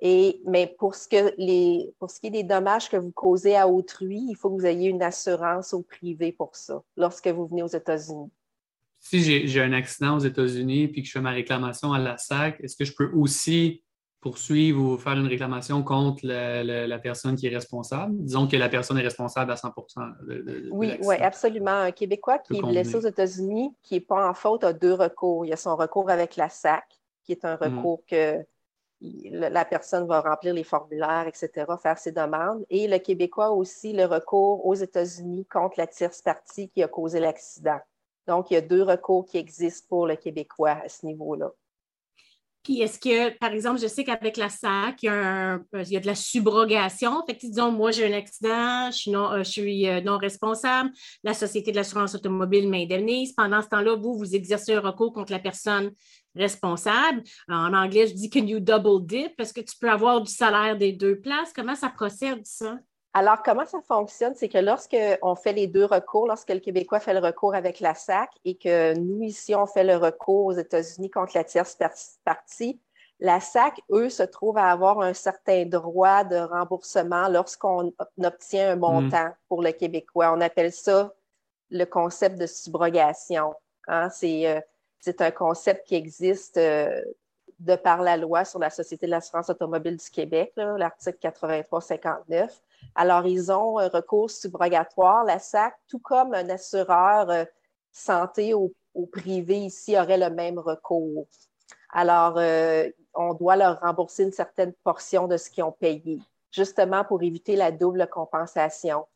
[0.00, 4.50] Et, mais pour ce, qui est des dommages que vous causez à autrui, il faut
[4.50, 8.30] que vous ayez une assurance au privé pour ça lorsque vous venez aux États-Unis.
[9.00, 12.60] Si j'ai un accident aux États-Unis puis que je fais ma réclamation à la SAC,
[12.60, 13.82] est-ce que je peux aussi
[14.20, 18.14] poursuivre ou faire une réclamation contre la, personne qui est responsable?
[18.18, 21.70] Disons que la personne est responsable à 100% de, Oui, oui, absolument.
[21.70, 25.46] Un Québécois qui est blessé aux États-Unis, qui n'est pas en faute, a deux recours.
[25.46, 26.84] Il y a son recours avec la SAC,
[27.24, 27.58] qui est un mm.
[27.58, 28.44] recours que
[29.00, 32.64] la personne va remplir les formulaires, etc., faire ses demandes.
[32.68, 37.18] Et le Québécois aussi le recours aux États-Unis contre la tierce partie qui a causé
[37.18, 37.80] l'accident.
[38.30, 41.50] Donc, il y a deux recours qui existent pour le Québécois à ce niveau-là.
[42.62, 45.58] Puis est-ce que, par exemple, je sais qu'avec la SAC, il y, a
[46.00, 47.24] de la subrogation.
[47.26, 50.90] Fait que, disons, moi, j'ai un accident, je suis, non, euh, euh, non responsable,
[51.24, 53.32] la Société de l'assurance automobile m'indemnise.
[53.32, 55.90] Pendant ce temps-là, vous, vous exercez un recours contre la personne
[56.36, 57.24] responsable.
[57.48, 59.40] En anglais, je dis can you double dip?
[59.40, 61.52] Est-ce que tu peux avoir du salaire des deux places?
[61.52, 62.78] Comment ça procède, ça?
[63.12, 64.34] Alors, comment ça fonctionne?
[64.36, 67.94] C'est que lorsqu'on fait les deux recours, lorsque le Québécois fait le recours avec la
[67.94, 71.76] SAC et que nous, ici, on fait le recours aux États-Unis contre la tierce
[72.24, 72.80] partie,
[73.18, 77.92] la SAC, eux, se trouvent à avoir un certain droit de remboursement lorsqu'on
[78.22, 80.32] obtient un montant pour le Québécois.
[80.34, 81.12] On appelle ça
[81.70, 83.54] le concept de subrogation.
[83.88, 84.08] Hein?
[84.22, 84.60] Euh,
[85.00, 87.02] c'est un concept qui existe euh,
[87.60, 92.48] de par la loi sur la Société de l'assurance automobile du Québec, l'article 83-59.
[92.94, 97.44] Alors, ils ont un recours subrogatoire, la SAC, tout comme un assureur euh,
[97.92, 98.72] santé au,
[99.12, 101.26] privé ici aurait le même recours.
[101.92, 106.18] Alors, euh, on doit leur rembourser une certaine portion de ce qu'ils ont payé,
[106.50, 109.06] justement pour éviter la double compensation.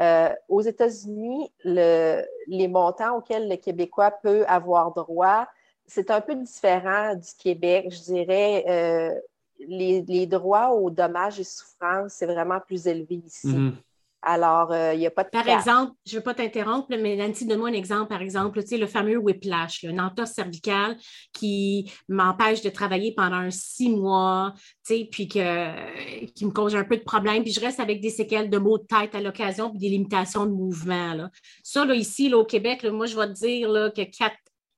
[0.00, 5.46] Euh, aux États-Unis, les montants auxquels le Québécois peut avoir droit,
[5.92, 9.22] c'est un peu différent du Québec, je dirais
[9.68, 13.48] les, droits aux dommages et souffrances, c'est vraiment plus élevé ici.
[13.48, 13.76] Mhm.
[14.24, 15.30] Alors, il euh, n'y a pas de.
[15.30, 18.06] Par exemple, je ne veux pas t'interrompre, mais Nancy, donne-moi un exemple.
[18.06, 20.96] Par exemple, tu sais, le fameux whiplash, une entorse cervicale
[21.32, 24.54] qui m'empêche de travailler pendant six mois,
[24.86, 28.00] tu sais, puis que, qui me cause un peu de problème, puis je reste avec
[28.00, 31.14] des séquelles de maux de tête à l'occasion, puis des limitations de mouvement.
[31.14, 31.30] Là.
[31.64, 34.36] Ça, là, ici, là, au Québec, moi, je vais te dire là, que 4,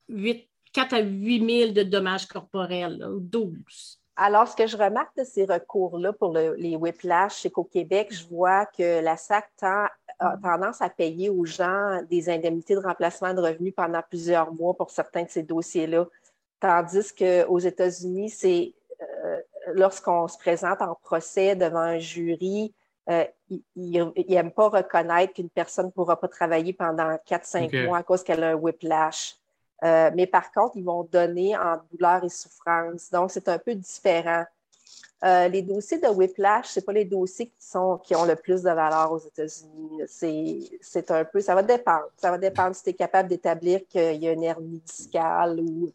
[0.08, 4.00] 8, 4 à 8 000 de dommages corporels, là, 12.
[4.16, 8.26] Alors, ce que je remarque de ces recours-là pour les whiplash, c'est qu'au Québec, je
[8.26, 10.40] vois que la SAC a mm-hmm.
[10.40, 14.90] tendance à payer aux gens des indemnités de remplacement de revenus pendant plusieurs mois pour
[14.90, 16.06] certains de ces dossiers-là.
[16.60, 19.40] Tandis qu'aux États-Unis, c'est euh,
[19.72, 22.72] lorsqu'on se présente en procès devant un jury,
[23.10, 23.24] euh,
[23.76, 28.22] ils n'aiment pas reconnaître qu'une personne ne pourra pas travailler pendant 4-5 mois à cause
[28.22, 29.36] qu'elle a un whiplash.
[29.84, 33.10] Euh, mais par contre, ils vont donner en douleur et souffrance.
[33.10, 34.44] Donc, c'est un peu différent.
[35.24, 38.62] Euh, les dossiers de whiplash, ce pas les dossiers qui, sont, qui ont le plus
[38.62, 40.02] de valeur aux États-Unis.
[40.80, 42.06] C'est un peu, ça va dépendre.
[42.16, 45.92] Ça va dépendre si tu es capable d'établir qu'il y a une hernie discale ou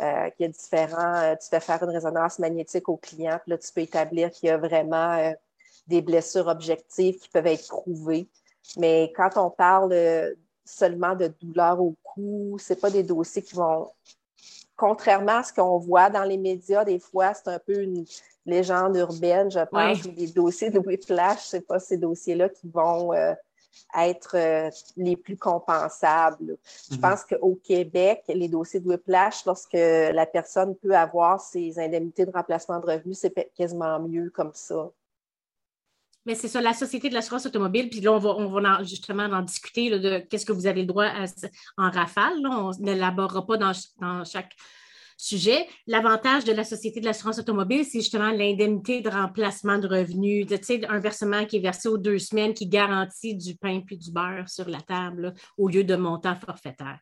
[0.00, 1.36] euh, qu'il y a différents.
[1.36, 4.50] tu fais faire une résonance magnétique au client, puis là, tu peux établir qu'il y
[4.50, 5.32] a vraiment
[5.86, 8.28] des blessures objectives qui peuvent être prouvées.
[8.78, 9.92] Mais quand on parle
[10.64, 12.56] seulement de douleur au cou.
[12.58, 13.90] Ce pas des dossiers qui vont.
[14.76, 18.04] Contrairement à ce qu'on voit dans les médias, des fois, c'est un peu une
[18.46, 20.02] légende urbaine, je pense.
[20.04, 23.32] Les dossiers de whiplash, ce pas ces dossiers-là qui vont euh,
[23.96, 26.56] être euh, les plus compensables.
[26.90, 27.00] Je mhm.
[27.00, 32.32] pense qu'au Québec, les dossiers de whiplash, lorsque la personne peut avoir ses indemnités de
[32.32, 34.90] remplacement de revenus, c'est quasiment mieux comme ça.
[36.24, 39.90] Mais c'est ça, la Société de l'assurance automobile, puis là, on va, justement en discuter
[39.90, 41.08] de qu'est-ce que vous avez le droit
[41.76, 42.38] en rafale.
[42.44, 44.54] on n'élaborera pas dans, chaque
[45.16, 45.66] sujet.
[45.86, 50.84] L'avantage de la Société de l'assurance automobile, c'est justement l'indemnité de remplacement de revenus, sais,
[50.86, 54.48] un versement qui est versé aux deux semaines qui garantit du pain puis du beurre
[54.48, 56.98] sur la table au lieu de montant forfaitaire.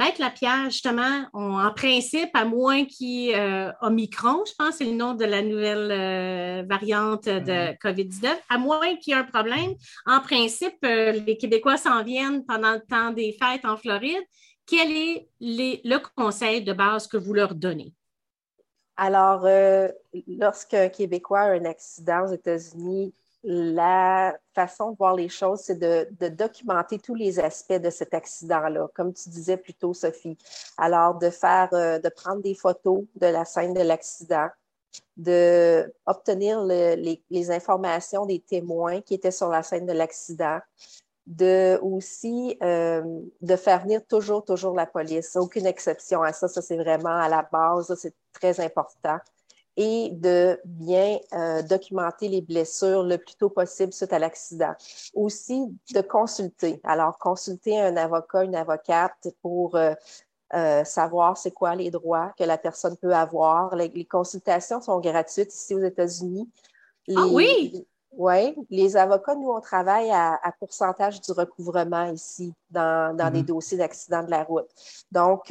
[0.00, 4.86] Maître Lapierre, justement, en principe, à moins qu'il y ait euh, Omicron, je pense c'est
[4.86, 9.24] le nom de la nouvelle euh, variante de COVID-19, à moins qu'il y ait un
[9.24, 9.74] problème,
[10.06, 14.22] en principe, euh, les Québécois s'en viennent pendant le temps des fêtes en Floride.
[14.64, 17.92] Quel est le conseil de base que vous leur donnez?
[18.96, 19.46] Alors,
[20.26, 23.12] lorsqu'un Québécois a un accident aux États-Unis,
[23.42, 28.88] la façon de voir les choses, c'est de, documenter tous les aspects de cet accident-là,
[28.94, 30.36] comme tu disais plus tôt, Sophie.
[30.76, 34.48] Alors, de faire, euh, de prendre des photos de la scène de l'accident,
[35.16, 40.58] de obtenir les, informations des témoins qui étaient sur la scène de l'accident,
[41.26, 43.02] de aussi euh,
[43.40, 45.36] de faire venir toujours, toujours la police.
[45.36, 46.48] Aucune exception à ça.
[46.48, 47.94] Ça, c'est vraiment à la base.
[47.94, 49.18] c'est très important
[49.80, 54.74] et de bien euh, documenter les blessures le plus tôt possible suite à l'accident.
[55.14, 56.82] Aussi, de consulter.
[56.84, 59.94] Alors, consulter un avocat, une avocate pour euh,
[60.52, 63.74] euh, savoir c'est quoi les droits que la personne peut avoir.
[63.74, 66.46] Les, consultations sont gratuites ici aux États-Unis.
[67.16, 67.86] ah oui?
[68.12, 73.44] Oui, les avocats, nous, on travaille à, pourcentage du recouvrement ici dans, dans des mm-hmm.
[73.46, 74.68] dossiers d'accident de la route.
[75.12, 75.50] Donc,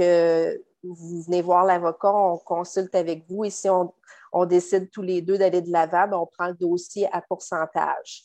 [0.84, 3.94] vous venez voir l'avocat, on consulte avec vous et si on,
[4.32, 8.24] on décide tous les deux d'aller de l'avant, ben, on prend le dossier à pourcentage.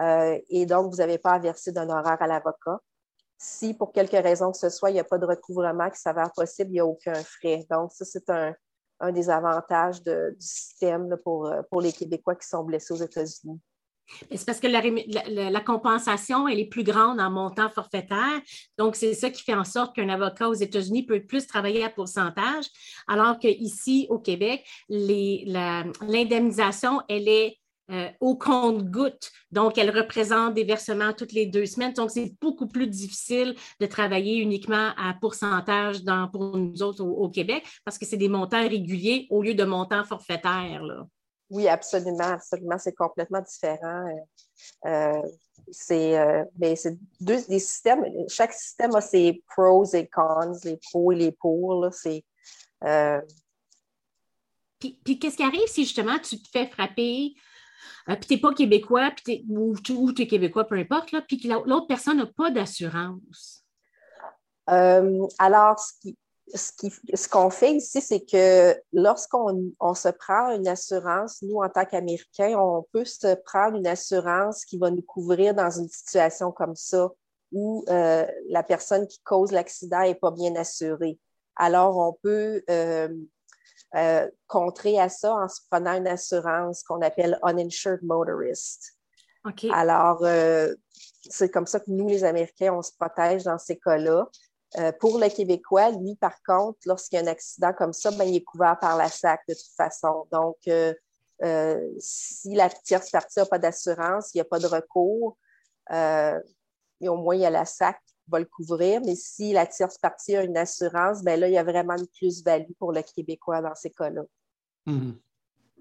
[0.00, 2.78] Euh, et donc, vous n'avez pas à verser d'honoraires à l'avocat.
[3.38, 6.30] Si, pour quelque raison que ce soit, il n'y a pas de recouvrement qui s'avère
[6.32, 7.66] possible, il n'y a aucun frais.
[7.70, 8.54] Donc, ça, c'est un,
[9.12, 13.60] des avantages du système pour, pour les Québécois qui sont blessés aux États-Unis.
[14.34, 18.40] C'est parce que la, compensation, elle est plus grande en montant forfaitaire.
[18.78, 21.90] Donc, c'est ça qui fait en sorte qu'un avocat aux États-Unis peut plus travailler à
[21.90, 22.66] pourcentage,
[23.06, 27.56] alors qu'ici, au Québec, l'indemnisation, elle est
[27.90, 29.32] euh, au compte-goutte.
[29.50, 31.92] Donc, elle représente des versements toutes les deux semaines.
[31.92, 35.96] Donc, c'est beaucoup plus difficile de travailler uniquement à pourcentage
[36.30, 40.04] pour nous autres au, Québec parce que c'est des montants réguliers au lieu de montants
[40.04, 40.84] forfaitaires.
[40.84, 41.04] Là.
[41.50, 42.78] Oui, absolument, absolument.
[42.78, 44.06] C'est complètement différent.
[44.06, 45.22] Euh, euh,
[45.72, 46.76] c'est euh, ben,
[47.20, 48.04] deux des systèmes.
[48.28, 51.88] Chaque système a ses pros et cons, les pros et les pour.
[51.92, 52.24] C'est.
[54.78, 57.34] Puis, qu'est-ce qui arrive si justement tu te fais frapper,
[58.06, 61.48] puis tu n'es pas québécois, puis ou tu es québécois, peu importe, là, puis que
[61.48, 63.64] l'autre personne n'a pas d'assurance?
[64.66, 66.16] alors, ce qui,
[66.54, 72.58] ce qu'on fait ici, c'est que lorsqu'on se prend une assurance, nous, en tant qu'Américains,
[72.58, 77.10] on peut se prendre une assurance qui va nous couvrir dans une situation comme ça,
[77.52, 81.18] où euh, la personne qui cause l'accident n'est pas bien assurée.
[81.56, 83.08] Alors, on peut euh,
[83.96, 88.96] euh, contrer à ça en se prenant une assurance qu'on appelle uninsured motorist.
[89.72, 90.24] Alors,
[91.28, 94.28] c'est comme ça que nous, les Américains, on se protège dans ces cas-là.
[94.78, 98.24] Euh, pour le Québécois, lui, par contre, lorsqu'il y a un accident comme ça, ben,
[98.24, 100.26] il est couvert par la SAC de toute façon.
[100.30, 100.94] Donc, euh,
[101.42, 105.36] euh, si la tierce partie n'a pas d'assurance, il n'y a pas de recours,
[105.92, 109.00] et au moins il y a la SAC qui va le couvrir.
[109.04, 112.06] Mais si la tierce partie a une assurance, ben là, il y a vraiment une
[112.06, 114.22] plus-value pour le Québécois dans ces cas-là.
[114.86, 115.12] Mmh.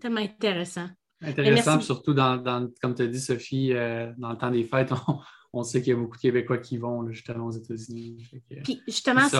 [0.02, 0.88] Tellement intéressant.
[1.22, 3.72] Intéressant, surtout dans, comme tu as dit, Sophie,
[4.18, 5.20] dans le temps des fêtes, on,
[5.54, 8.30] on sait qu'il y a beaucoup de Québécois qui vont justement aux États-Unis.
[8.64, 9.36] Puis justement, si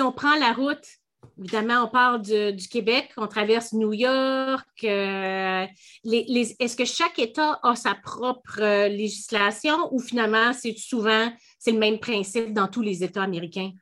[0.00, 0.86] on, prend, la route,
[1.38, 4.84] évidemment, on parle du Québec, on traverse New York.
[4.84, 5.66] Euh,
[6.04, 11.78] est-ce que chaque État a sa propre euh, législation ou finalement, c'est souvent c'est le
[11.78, 13.72] même principe dans tous les États américains?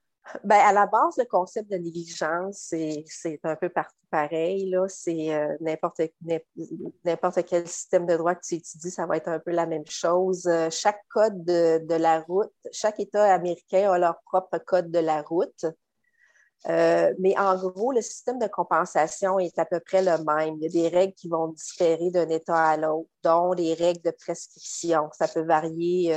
[0.45, 2.73] Ben, à la base, le concept de négligence,
[3.07, 3.71] c'est un peu
[4.11, 4.77] pareil.
[4.89, 6.03] C'est euh, n'importe
[7.47, 10.47] quel système de droit que tu étudies, ça va être un peu la même chose.
[10.47, 15.23] Euh, chaque code de, la route, chaque État américain a leur propre code de la
[15.23, 15.67] route.
[16.69, 20.57] Euh, mais en gros, le système de compensation est à peu près le même.
[20.61, 24.03] Il y a des règles qui vont différer d'un État à l'autre, dont les règles
[24.03, 25.09] de prescription.
[25.13, 26.15] Ça peut varier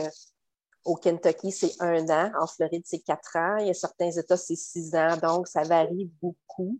[0.86, 2.32] au Kentucky, c'est un an.
[2.40, 3.58] En Floride, c'est quatre ans.
[3.58, 5.18] Il y a certains États, c'est six ans.
[5.18, 6.80] Donc, ça varie beaucoup.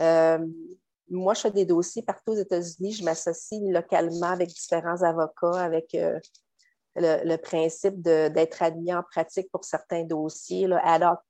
[0.00, 0.38] Euh,
[1.10, 2.92] moi, je fais des dossiers partout aux États-Unis.
[2.92, 6.18] Je m'associe localement avec différents avocats, avec euh,
[6.96, 11.20] le, principe d'être admis en pratique pour certains dossiers, là, ad hoc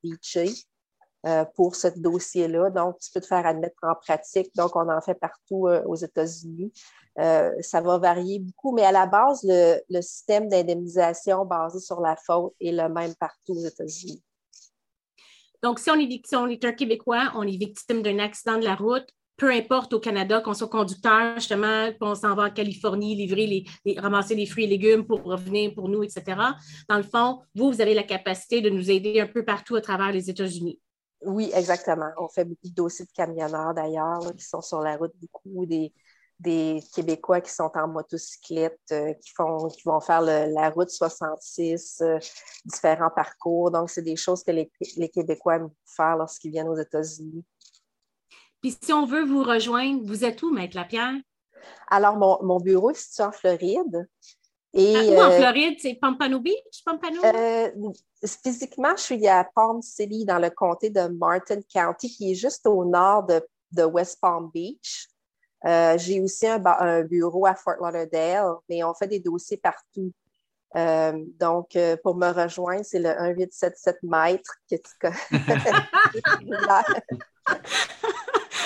[1.27, 2.71] euh, pour ce dossier-là.
[2.71, 4.55] Donc, tu peux te faire admettre en pratique.
[4.57, 6.73] Donc, on en fait partout aux États-Unis.
[7.21, 12.17] Euh, ça va varier beaucoup, mais à la base, le, système d'indemnisation basé sur la
[12.17, 14.23] faute est le même partout aux États-Unis.
[15.63, 19.07] Donc, si on, est, un Québécois, on est victime d'un accident de la route,
[19.37, 23.99] peu importe au Canada, qu'on soit conducteur, justement, qu'on s'en va en Californie, livrer les,
[23.99, 26.25] ramasser les fruits et légumes pour revenir pour nous, etc.
[26.89, 29.81] Dans le fond, vous, vous avez la capacité de nous aider un peu partout à
[29.81, 30.79] travers les États-Unis.
[31.27, 32.11] Oui, exactement.
[32.19, 35.93] On fait beaucoup de dossiers de camionneurs d'ailleurs, qui sont sur la route, beaucoup des,
[36.41, 42.03] des Québécois qui sont en motocyclette, euh, qui, font, qui vont faire la route 66,
[42.03, 42.19] euh,
[42.65, 43.71] différents parcours.
[43.71, 44.71] Donc, c'est des choses que les,
[45.09, 47.45] Québécois aiment faire lorsqu'ils viennent aux États-Unis.
[48.61, 51.15] Puis, si on veut vous rejoindre, vous êtes où, Maître Lapierre?
[51.89, 54.09] Alors, mon, bureau est situé en Floride.
[54.75, 55.79] Et, ah, où en euh, Floride?
[55.81, 56.83] C'est Pompano Beach?
[56.85, 57.21] Pompano?
[58.43, 62.67] physiquement, je suis à Palm City, dans le comté de Martin County, qui est juste
[62.67, 65.09] au nord de West Palm Beach.
[65.67, 70.13] Euh, j'ai aussi un, bureau à Fort Lauderdale, mais on fait des dossiers partout.
[70.77, 74.93] Euh, donc, euh, pour me rejoindre, c'est le 1877 mètres que tu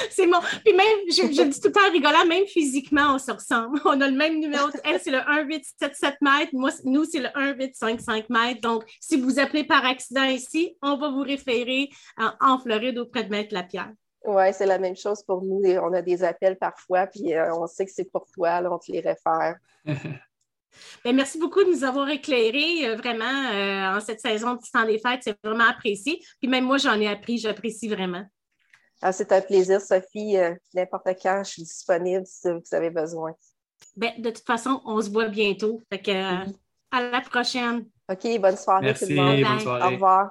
[0.11, 0.39] c'est bon.
[0.65, 3.81] Puis même, je, je, dis tout le temps rigolant, même physiquement, on se ressemble.
[3.85, 4.69] On a le même numéro.
[4.85, 6.51] Elle, c'est le 1877 mètres.
[6.53, 8.61] Moi, nous, c'est le 1855 mètres.
[8.61, 13.25] Donc, si vous appelez par accident ici, on va vous référer en, en Floride auprès
[13.25, 13.93] de Maître Lapierre.
[14.25, 15.63] Oui, c'est la même chose pour nous.
[15.65, 18.79] On a des appels parfois, puis euh, on sait que c'est pour toi, là, on
[18.79, 19.57] te les réfère.
[21.05, 24.85] Bien, merci beaucoup de nous avoir éclairés euh, vraiment euh, en cette saison de temps
[24.85, 25.21] des fêtes.
[25.23, 26.21] C'est vraiment apprécié.
[26.41, 28.25] Puis même moi, j'en ai appris, j'apprécie vraiment.
[29.01, 30.36] Ah, c'est un plaisir, Sophie.
[30.74, 33.32] N'importe quand, je suis disponible si vous avez besoin.
[33.96, 35.80] Bien, de toute façon, on se voit bientôt.
[35.90, 36.11] Fait que,
[36.90, 37.86] À la prochaine.
[38.11, 39.42] OK, bonne soirée Merci, tout le monde.
[39.42, 39.82] bonne soirée.
[39.82, 40.30] Au revoir.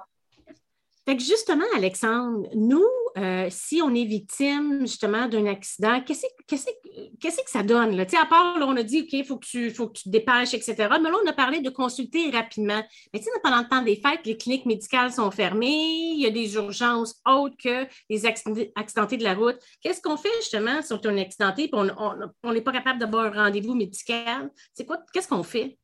[1.06, 2.84] Fait que justement, Alexandre, nous,
[3.18, 7.96] euh, si on est victime justement d'un accident, qu'est-ce que ça donne?
[7.96, 8.04] Là?
[8.20, 10.74] À part, là, on a dit, OK, il faut, que tu, te dépêches, etc.
[10.76, 12.82] Mais là, on a parlé de consulter rapidement.
[13.12, 16.54] Mais pendant le temps des fêtes, les cliniques médicales sont fermées, il y a des
[16.54, 19.58] urgences autres que les accidentés de la route.
[19.82, 23.44] Qu'est-ce qu'on fait justement si on est accidenté et on n'est pas capable d'avoir un
[23.44, 24.50] rendez-vous médical?
[24.74, 24.98] C'est quoi?
[25.12, 25.77] Qu'est-ce qu'on fait?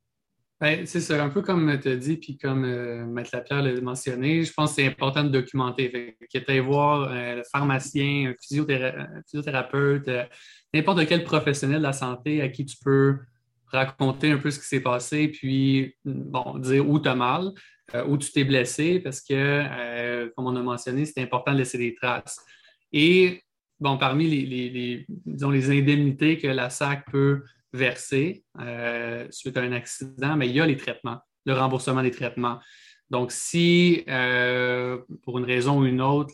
[0.61, 3.81] Ben, c'est ça, un peu comme tu as dit, puis comme euh, Maître Lapierre l'a
[3.81, 5.89] mentionné, je pense que c'est important de documenter.
[5.89, 10.23] Fait que voir euh, le pharmacien, un physiothérapeute, euh,
[10.73, 13.17] n'importe quel professionnel de la santé à qui tu peux
[13.67, 17.51] raconter un peu ce qui s'est passé, puis bon, dire où tu as mal,
[18.07, 21.93] où tu t'es blessé, parce que, comme on a mentionné, c'est important de laisser des
[21.93, 22.39] traces.
[22.93, 23.41] Et
[23.79, 27.43] bon, parmi les, les indemnités que la SAC peut
[27.75, 32.11] versé euh, suite à un accident, mais il y a les traitements, le remboursement des
[32.11, 32.59] traitements.
[33.09, 36.33] Donc, si euh, pour une raison ou une autre,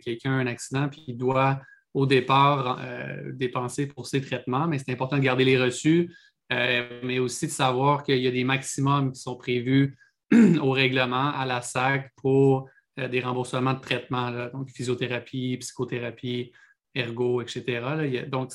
[0.00, 1.60] quelqu'un a un accident puis il doit
[1.94, 6.14] au départ euh, dépenser pour ses traitements, mais c'est important de garder les reçus,
[6.50, 9.98] mais aussi de savoir qu'il y a des maximums qui sont prévus
[10.62, 16.52] au règlement à la SAC pour des remboursements de traitements, donc physiothérapie, psychothérapie,
[16.94, 18.26] ergo, etc.
[18.28, 18.50] donc,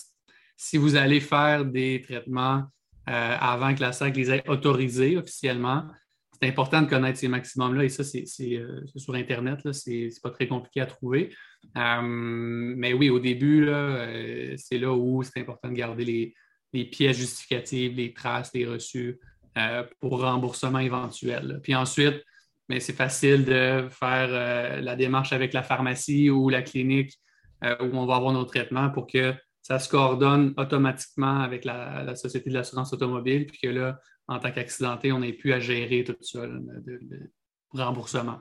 [0.64, 2.64] si vous allez faire des traitements
[3.10, 5.86] euh, avant que la SAC les ait autorisés officiellement,
[6.32, 10.30] c'est important de connaître ces maximums-là et ça, c'est euh, sur Internet, ce n'est pas
[10.30, 11.36] très compliqué à trouver.
[11.78, 13.68] Euh, mais oui, au début,
[14.56, 16.34] c'est là où c'est important de garder
[16.72, 19.20] les, pièces justificatives, les traces, les reçus
[20.00, 21.60] pour remboursement éventuel.
[21.62, 22.24] Puis ensuite,
[22.80, 27.20] c'est facile de faire la démarche avec la pharmacie ou la clinique
[27.62, 32.50] où on va avoir nos traitements pour que ça se coordonne automatiquement avec la, Société
[32.50, 33.98] de l'assurance automobile, puis que là,
[34.28, 37.32] en tant qu'accidenté, on n'est plus à gérer tout ça, le,
[37.74, 38.40] remboursement.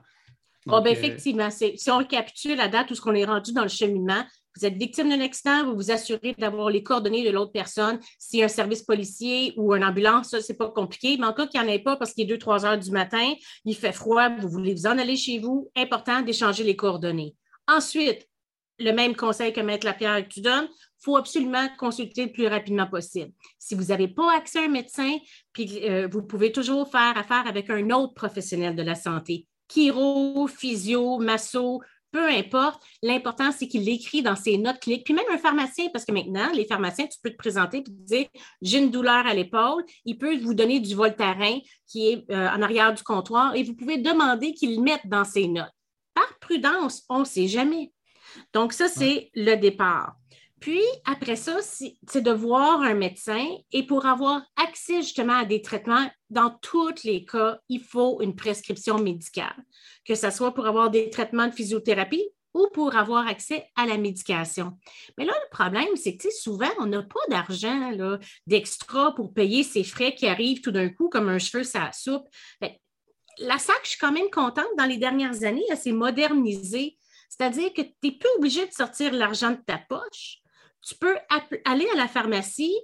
[0.66, 3.68] Ben, euh, effectivement, si on récapitule la date où ce qu'on est rendu dans le
[3.68, 4.24] cheminement,
[4.56, 7.98] vous êtes victime d'un accident, vous vous assurez d'avoir les coordonnées de l'autre personne.
[7.98, 11.16] A un service policier ou une ambulance, ça, c'est pas compliqué.
[11.18, 13.32] Mais en cas qu'il n'y en ait pas parce qu'il est 2-3 heures du matin,
[13.64, 17.34] il fait froid, vous voulez vous en aller chez vous, important d'échanger les coordonnées.
[17.66, 18.28] Ensuite,
[18.78, 20.68] le même conseil que Maître Lapierre que tu donnes,
[21.02, 23.32] faut absolument consulter le plus rapidement possible.
[23.58, 25.18] Si vous n'avez pas accès à un médecin,
[25.52, 30.46] puis euh, vous pouvez toujours faire affaire avec un autre professionnel de la santé, chiro,
[30.46, 31.80] physio, masso,
[32.12, 32.82] peu importe.
[33.02, 35.04] L'important, c'est qu'il l'écrit dans ses notes cliniques.
[35.04, 37.90] Puis même un pharmacien, parce que maintenant, les pharmaciens, tu peux te présenter et te
[37.90, 38.26] dire
[38.60, 39.82] j'ai une douleur à l'épaule.
[40.04, 43.74] Il peut vous donner du Voltaren qui est euh, en arrière du comptoir et vous
[43.74, 45.72] pouvez demander qu'il le mette dans ses notes.
[46.14, 47.92] Par prudence, on ne sait jamais.
[48.52, 50.14] Donc, ça, c'est le départ.
[50.62, 55.60] Puis, après ça, c'est de voir un médecin et pour avoir accès justement à des
[55.60, 59.56] traitements, dans tous les cas, il faut une prescription médicale,
[60.06, 63.98] que ce soit pour avoir des traitements de physiothérapie ou pour avoir accès à la
[63.98, 64.78] médication.
[65.18, 67.90] Mais là, le problème, c'est que souvent, on n'a pas d'argent
[68.46, 72.28] d'extra pour payer ces frais qui arrivent tout d'un coup comme un cheveu ça soupe.
[73.38, 76.98] La SAC, je suis quand même contente, dans les dernières années, elle s'est modernisée.
[77.28, 80.41] C'est-à-dire que tu n'es plus obligé de sortir l'argent de ta poche
[80.82, 81.16] tu peux
[81.64, 82.76] aller à la pharmacie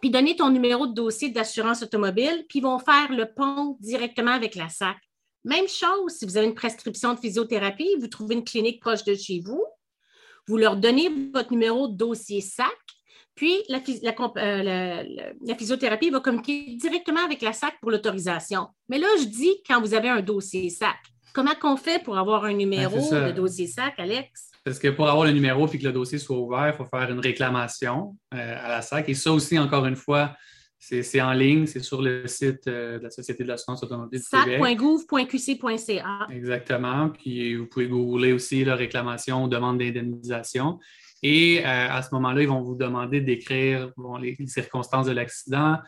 [0.00, 4.30] puis donner ton numéro de dossier d'assurance automobile, puis ils vont faire le pont directement
[4.30, 4.96] avec la SAC.
[5.44, 9.14] Même chose, si vous avez une prescription de physiothérapie, vous trouvez une clinique proche de
[9.14, 9.62] chez vous,
[10.46, 12.66] vous leur donnez votre numéro de dossier SAC,
[13.34, 15.04] puis la, euh,
[15.46, 18.68] la, physiothérapie va communiquer directement avec la SAC pour l'autorisation.
[18.88, 20.96] Mais là, je dis quand vous avez un dossier SAC.
[21.32, 24.49] Comment qu'on fait pour avoir un numéro de dossier SAC, Alex?
[24.64, 27.10] Parce que pour avoir le numéro et que le dossier soit ouvert, il faut faire
[27.10, 29.08] une réclamation euh, à la SAC.
[29.08, 30.36] Et ça aussi, encore une fois,
[30.78, 34.20] c'est en ligne, c'est sur le site euh, de la Société de l'assurance automobile.
[34.20, 36.26] sac.gouv.qc.ca.
[36.30, 37.08] Exactement.
[37.10, 40.78] Puis vous pouvez googler aussi la réclamation, demande d'indemnisation.
[41.22, 43.90] Et euh, à ce moment-là, ils vont vous demander d'écrire
[44.20, 45.78] les, circonstances de l'accident,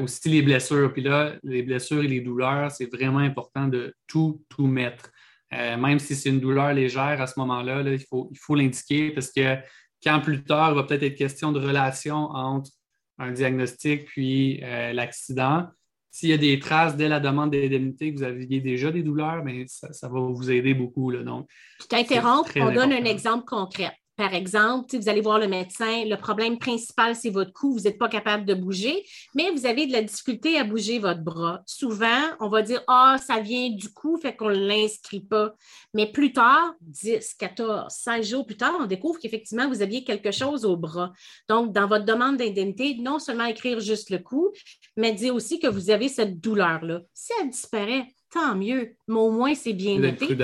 [0.00, 0.94] aussi les blessures.
[0.94, 5.10] Puis là, les blessures et les douleurs, c'est vraiment important de tout, tout mettre.
[5.54, 9.56] Euh, même si c'est une douleur légère à ce moment-là, il faut l'indiquer parce que
[10.02, 12.70] quand plus tard, il va peut-être être question de relation entre
[13.18, 15.68] un diagnostic puis euh, l'accident,
[16.10, 19.42] s'il y a des traces dès la demande d'indemnité que vous aviez déjà des douleurs,
[19.44, 21.10] mais ça, va vous aider beaucoup.
[21.10, 21.48] Là, donc,
[21.80, 23.92] Je t'interromps, on donne un exemple concret.
[24.16, 27.98] Par exemple, vous allez voir le médecin, le problème principal, c'est votre cou, vous n'êtes
[27.98, 29.04] pas capable de bouger,
[29.34, 31.62] mais vous avez de la difficulté à bouger votre bras.
[31.66, 35.54] Souvent, on va dire Ah, ça vient du cou, fait qu'on ne l'inscrit pas.
[35.94, 40.30] Mais plus tard, 10, 14, 16 jours plus tard, on découvre qu'effectivement, vous aviez quelque
[40.30, 41.12] chose au bras.
[41.48, 44.52] Donc, dans votre demande d'indemnité, non seulement écrire juste le cou,
[44.96, 47.00] mais dire aussi que vous avez cette douleur-là.
[47.12, 50.36] Si elle disparaît, tant mieux, mais au moins c'est bien noté.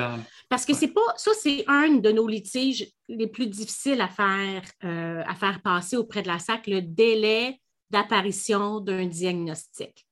[0.49, 4.63] Parce que c'est pas, ça, c'est un de nos litiges les plus difficiles à faire,
[4.85, 7.61] euh, à faire passer auprès de la SAC, le délai
[7.91, 10.07] d'apparition d'un diagnostic.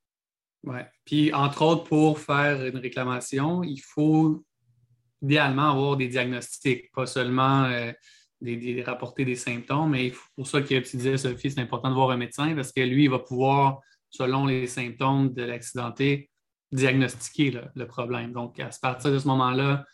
[0.63, 0.79] Oui.
[1.05, 4.43] Puis, entre autres, pour faire une réclamation, il faut
[5.21, 7.93] idéalement avoir des diagnostics, pas seulement euh,
[8.41, 12.11] des, rapporter des symptômes, mais pour ça que tu disais, Sophie, c'est important de voir
[12.11, 16.29] un médecin parce que lui, il va pouvoir, selon les symptômes de l'accidenté,
[16.71, 18.31] diagnostiquer le problème.
[18.31, 19.85] Donc, à partir de ce moment-là,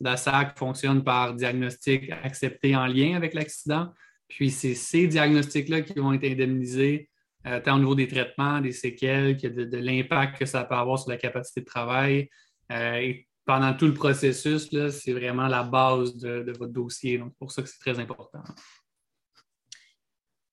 [0.00, 3.92] la SAC fonctionne par diagnostic accepté en lien avec l'accident.
[4.28, 7.10] Puis c'est ces diagnostics-là qui vont être indemnisés,
[7.46, 10.98] euh, tant au niveau des traitements, des séquelles, que de, l'impact que ça peut avoir
[10.98, 12.28] sur la capacité de travail.
[12.72, 17.18] Euh, et pendant tout le processus, c'est vraiment la base de, de votre dossier.
[17.18, 18.42] Donc, pour ça que c'est très important.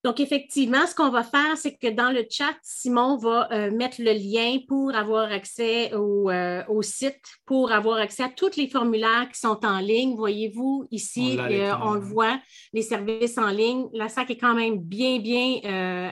[0.08, 3.98] Donc, effectivement, ce qu'on va faire, c'est que dans le chat, Simon va euh, mettre
[4.00, 9.28] le lien pour avoir accès euh, au, site, pour avoir accès à tous les formulaires
[9.30, 10.16] qui sont en ligne.
[10.16, 12.40] Voyez-vous, ici, euh, on, le voit,
[12.72, 13.88] les services en ligne.
[13.92, 15.60] La SAC est quand même bien, bien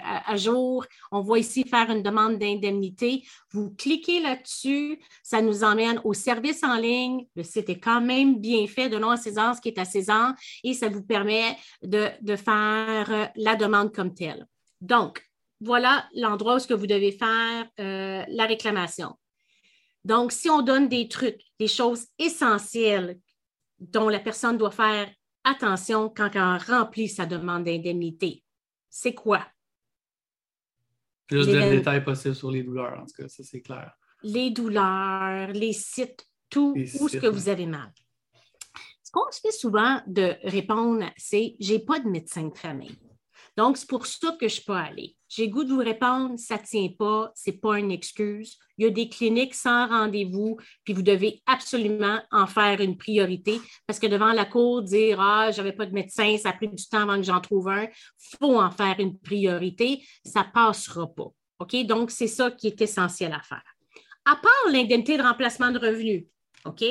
[0.04, 0.86] à, jour.
[1.14, 3.24] On voit ici faire une demande d'indemnité.
[3.56, 7.26] Vous cliquez là-dessus, ça nous emmène au service en ligne.
[7.38, 9.86] Le site est quand même bien fait de nom à César, ce qui est à
[9.86, 10.34] César,
[10.66, 14.46] et ça vous permet de, faire la demande comme telle.
[14.82, 15.26] Donc,
[15.62, 19.16] voilà l'endroit où vous devez faire euh, la réclamation.
[20.04, 23.18] Donc, si on donne des trucs, des choses essentielles
[23.80, 25.10] dont la personne doit faire
[25.46, 28.44] attention quand elle remplit sa demande d'indemnité,
[28.90, 29.48] c'est quoi?
[31.28, 33.92] Plus de détails possibles sur les douleurs, en tout cas, ça c'est clair.
[34.24, 37.92] Les douleurs, les sites, tout, où ce que vous avez mal.
[39.04, 42.98] Ce qu'on se fait souvent de répondre, c'est j'ai pas de médecin de famille.
[43.58, 45.16] Donc, c'est pour ça que je ne suis pas allée.
[45.30, 48.58] J'ai goût de vous répondre, ça ne tient pas, ce n'est pas une excuse.
[48.78, 53.62] Il y a des cliniques sans rendez-vous, puis vous devez absolument en faire une priorité
[53.88, 56.68] parce que devant la cour, dire Ah, je n'avais pas de médecin, ça a pris
[56.68, 60.52] du temps avant que j'en trouve un, il faut en faire une priorité, ça ne
[60.54, 61.32] passera pas.
[61.60, 61.86] OK?
[61.86, 63.64] Donc, c'est ça qui est essentiel à faire.
[64.26, 66.26] À part l'indemnité de remplacement de revenus,
[66.66, 66.84] OK?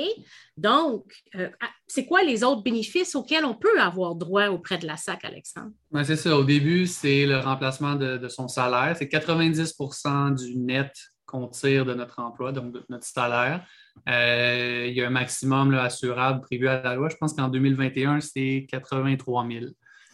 [0.56, 1.04] Donc,
[1.34, 1.48] euh,
[1.86, 5.72] c'est quoi les autres bénéfices auxquels on peut avoir droit auprès de la SAC, Alexandre?
[5.90, 6.36] Ben, c'est ça.
[6.36, 8.96] Au début, c'est le remplacement de, son salaire.
[8.96, 10.92] C'est 90% du net
[11.26, 13.66] qu'on tire de notre emploi, donc de notre salaire.
[14.08, 17.08] Euh, il y a un maximum assurable prévu à la loi.
[17.08, 19.64] Je pense qu'en 2021, c'est 83 000.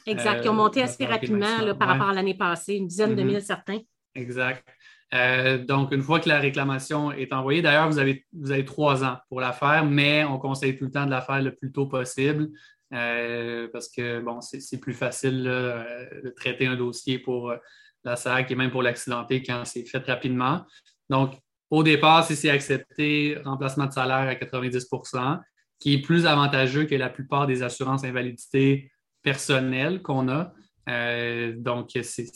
[0.07, 0.45] Exact.
[0.45, 3.43] Ils ont monté euh, assez rapidement par rapport à l'année passée, une dizaine de mille
[3.43, 3.81] certains.
[4.15, 4.67] Exact.
[5.13, 9.05] Euh, donc, une fois que la réclamation est envoyée, d'ailleurs, vous avez, vous avez trois
[9.05, 11.73] ans pour la faire, mais on conseille tout le temps de la faire le plus
[11.73, 12.49] tôt possible
[12.95, 17.53] euh, parce que, bon, c'est plus facile euh, de traiter un dossier pour
[18.05, 20.65] la SAC et même pour l'accidenté quand c'est fait rapidement.
[21.09, 21.35] Donc,
[21.71, 25.41] au départ, si c'est accepté, remplacement de salaire à 90%
[25.81, 28.93] qui est plus avantageux que la plupart des assurances invalidité
[29.23, 30.53] personnelles qu'on a.
[30.89, 32.27] Euh, donc, c'est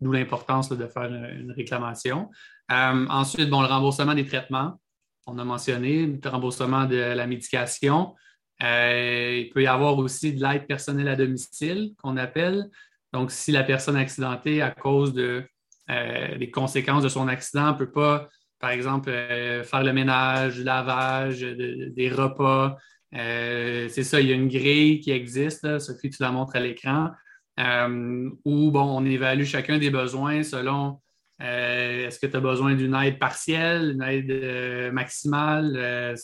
[0.00, 2.30] d'où l'importance de faire une, réclamation.
[2.70, 4.78] Euh, ensuite, bon, le remboursement des traitements,
[5.26, 8.14] on a mentionné, le remboursement de la médication.
[8.62, 12.68] Euh, il peut y avoir aussi de l'aide personnelle à domicile qu'on appelle.
[13.12, 15.44] Donc, si la personne accidentée, à cause de,
[15.88, 18.28] des conséquences de son accident, ne peut pas,
[18.58, 22.76] par exemple, faire le ménage, le lavage, des repas,
[23.12, 25.78] c'est ça, il y a une grille qui existe.
[25.78, 27.10] Sophie, tu la montres à l'écran.
[27.58, 31.00] Euh, où bon, on évalue chacun des besoins selon
[31.42, 36.14] euh, est-ce que tu as besoin d'une aide partielle, une aide euh, maximale?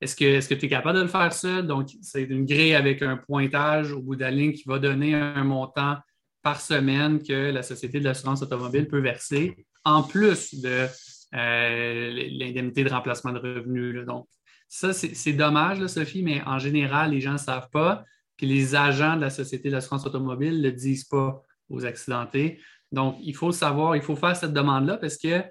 [0.00, 1.66] est-ce que tu es capable de le faire seul?
[1.66, 5.14] Donc, c'est une grille avec un pointage au bout de la ligne qui va donner
[5.14, 5.96] un montant
[6.42, 10.86] par semaine que la Société de l'assurance automobile peut verser, en plus de
[11.32, 14.06] l'indemnité de remplacement de revenus.
[14.06, 14.28] Donc,
[14.68, 18.04] ça, c'est dommage, Sophie, mais en général, les gens ne savent pas.
[18.38, 22.60] Puis les agents de la Société de l'assurance automobile ne le disent pas aux accidentés.
[22.92, 25.42] Donc, il faut savoir, il faut faire cette demande-là parce que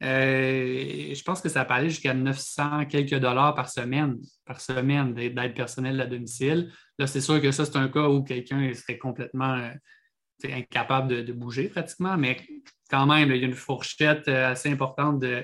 [0.00, 5.54] je pense que ça peut aller jusqu'à 900 quelques dollars par semaine, par semaine d'aide
[5.54, 6.70] personnelle à domicile.
[6.98, 9.70] Là, c'est sûr que ça, c'est un cas où quelqu'un serait complètement
[10.44, 12.36] incapable de, bouger pratiquement, mais
[12.90, 15.42] quand même, il y a une fourchette assez importante de,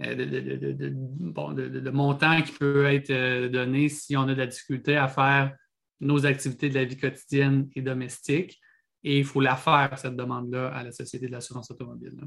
[0.00, 5.54] de, montants qui peut être donné si on a de la difficulté à faire
[6.00, 8.58] nos activités de la vie quotidienne et domestique.
[9.02, 12.20] Et il faut la faire, cette demande-là, à la Société de l'assurance automobile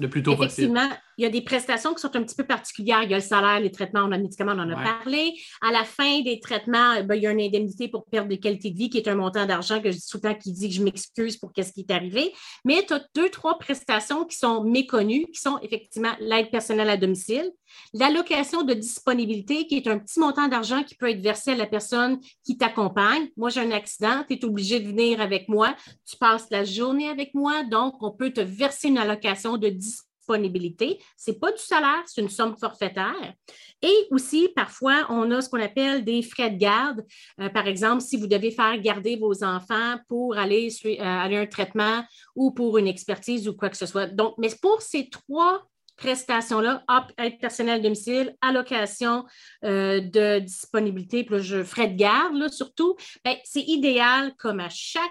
[0.00, 0.88] le plus tôt Effectivement,
[1.18, 3.02] il y a des prestations qui sont un petit peu particulières.
[3.02, 5.34] Il y a le salaire, les traitements, on a le médicament, on en a parlé.
[5.60, 8.70] À la fin des traitements, ben, il y a une indemnité pour perte de qualité
[8.70, 10.68] de vie qui est un montant d'argent que je dis tout le temps qui dit
[10.68, 12.32] que je m'excuse pour ce qui est arrivé.
[12.64, 16.96] Mais tu as deux, trois prestations qui sont méconnues, qui sont effectivement l'aide personnelle à
[16.96, 17.50] domicile,
[17.92, 21.66] l'allocation de disponibilité, qui est un petit montant d'argent qui peut être versé à la
[21.66, 23.28] personne qui t'accompagne.
[23.36, 25.74] Moi, j'ai un accident, tu es obligé de venir avec moi,
[26.08, 31.00] tu passes la journée avec moi, donc on peut te verser une allocation de disponibilité.
[31.16, 33.34] Ce n'est pas du salaire, c'est une somme forfaitaire.
[33.82, 37.04] Et aussi, parfois, on a ce qu'on appelle des frais de garde.
[37.40, 41.40] Euh, par exemple, si vous devez faire garder vos enfants pour aller, euh, aller à
[41.40, 42.04] un traitement
[42.36, 44.06] ou pour une expertise ou quoi que ce soit.
[44.06, 45.66] Donc, mais pour ces trois
[46.00, 46.84] prestations-là,
[47.18, 49.24] aide personnelle domicile, allocation
[49.64, 55.10] euh, de disponibilité, puis je, frais de garde, surtout, ben, c'est idéal, comme à chaque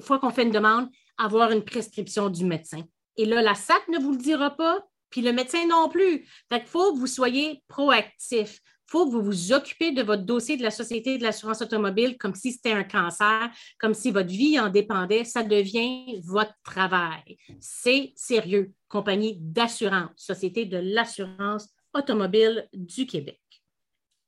[0.00, 2.82] fois qu'on fait une demande, avoir une prescription du médecin.
[3.16, 4.80] Et là, la SAC ne vous le dira pas,
[5.10, 6.26] puis le médecin non plus.
[6.48, 8.60] Fait faut que vous soyez proactif.
[8.62, 12.16] Il faut que vous vous occupez de votre dossier de la Société de l'assurance automobile
[12.16, 15.24] comme si c'était un cancer, comme si votre vie en dépendait.
[15.24, 17.36] Ça devient votre travail.
[17.60, 18.72] C'est sérieux.
[18.88, 23.40] Compagnie d'assurance, Société de l'assurance automobile du Québec.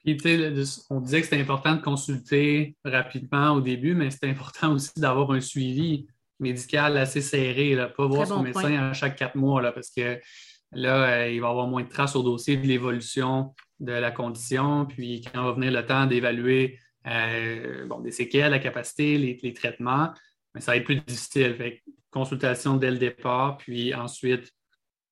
[0.04, 0.18] Puis,
[0.88, 5.30] on disait que c'était important de consulter rapidement au début, mais c'est important aussi d'avoir
[5.32, 6.06] un suivi
[6.38, 10.18] médical assez serré, là, pas voir son médecin à chaque quatre mois, là, parce que
[10.72, 14.86] là, euh, il va avoir moins de traces au dossier de l'évolution de la condition,
[14.86, 20.12] puis quand va venir le temps d'évaluer euh, bon, des séquelles, la capacité, les, traitements,
[20.54, 21.54] mais ça va être plus difficile.
[21.54, 24.50] Fait, consultation dès le départ, puis ensuite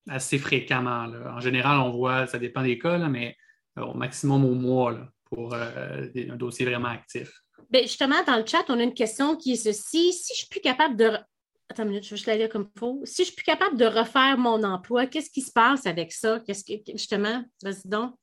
[0.08, 1.06] assez fréquemment.
[1.26, 3.36] En général, on voit, ça dépend des cas, mais
[3.78, 7.30] euh, au maximum au mois pour un dossier vraiment actif.
[7.70, 10.12] Bien, justement, dans le chat, on a une question qui est ceci.
[10.12, 11.18] Si je suis plus capable de.
[11.68, 13.02] Attends une minute, je vais la lire comme il faut.
[13.04, 16.40] Si je suis plus capable de refaire mon emploi, qu'est-ce qui se passe avec ça?
[16.46, 18.14] Qu'est-ce que, justement, vas-y donc.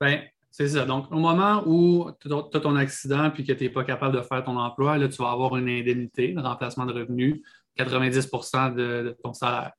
[0.00, 0.24] Bien,
[0.56, 0.86] c'est ça.
[0.86, 4.22] Donc, au moment où tu as ton accident puis que tu n'es pas capable de
[4.22, 7.42] faire ton emploi, là, tu vas avoir une indemnité de remplacement de revenus,
[7.78, 9.72] 90% de, ton salaire.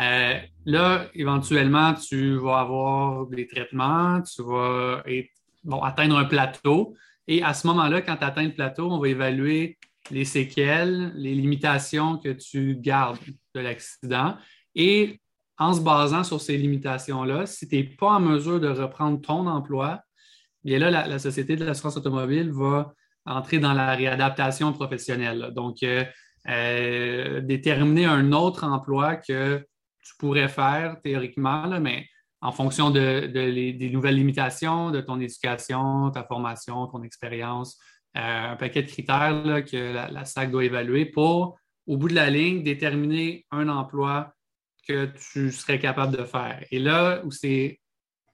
[0.00, 5.02] Euh, là, éventuellement, tu vas avoir des traitements, tu vas
[5.82, 6.94] atteindre un plateau.
[7.28, 9.76] Et à ce moment-là, quand tu atteins le plateau, on va évaluer
[10.10, 13.18] les séquelles, les limitations que tu gardes
[13.54, 14.38] de l'accident.
[14.74, 15.20] Et
[15.58, 19.46] en se basant sur ces limitations-là, si tu n'es pas en mesure de reprendre ton
[19.46, 20.00] emploi,
[20.64, 22.94] bien là, la, Société de l'assurance automobile va
[23.26, 25.50] entrer dans la réadaptation professionnelle.
[25.54, 26.04] Donc, euh,
[26.48, 29.66] euh, déterminer un autre emploi que
[30.02, 32.06] tu pourrais faire théoriquement, mais
[32.42, 37.78] en fonction de, des nouvelles limitations de ton éducation, ta formation, ton expérience,
[38.16, 42.28] euh, un paquet de critères que la, SAC doit évaluer pour, au bout de la
[42.28, 44.34] ligne, déterminer un emploi
[44.86, 46.62] que tu serais capable de faire.
[46.70, 47.80] Et là où c'est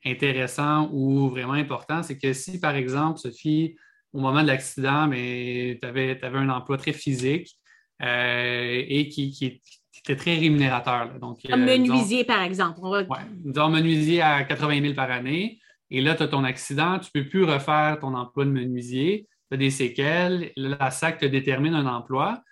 [0.04, 3.76] intéressant ou vraiment important, c'est que si, par exemple, Sophie,
[4.12, 7.56] au moment de l'accident, tu avais, un emploi très physique
[8.02, 9.60] euh, et qui, qui,
[9.92, 11.18] c'était très rémunérateur.
[11.20, 12.80] Donc, Comme euh, menuisier, par exemple.
[12.82, 15.60] Oui, disons menuisier à 80 000 par année.
[15.90, 19.28] Et là, tu as ton accident, tu ne peux plus refaire ton emploi de menuisier,
[19.50, 20.52] tu as des séquelles.
[20.56, 22.42] La SAC te détermine un emploi.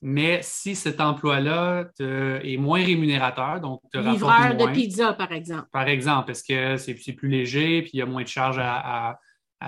[0.00, 5.68] Mais si cet emploi-là est moins rémunérateur, donc te Livreur de pizza, par exemple.
[5.72, 9.18] Par exemple, parce que c'est plus léger, puis il y a moins de charges à,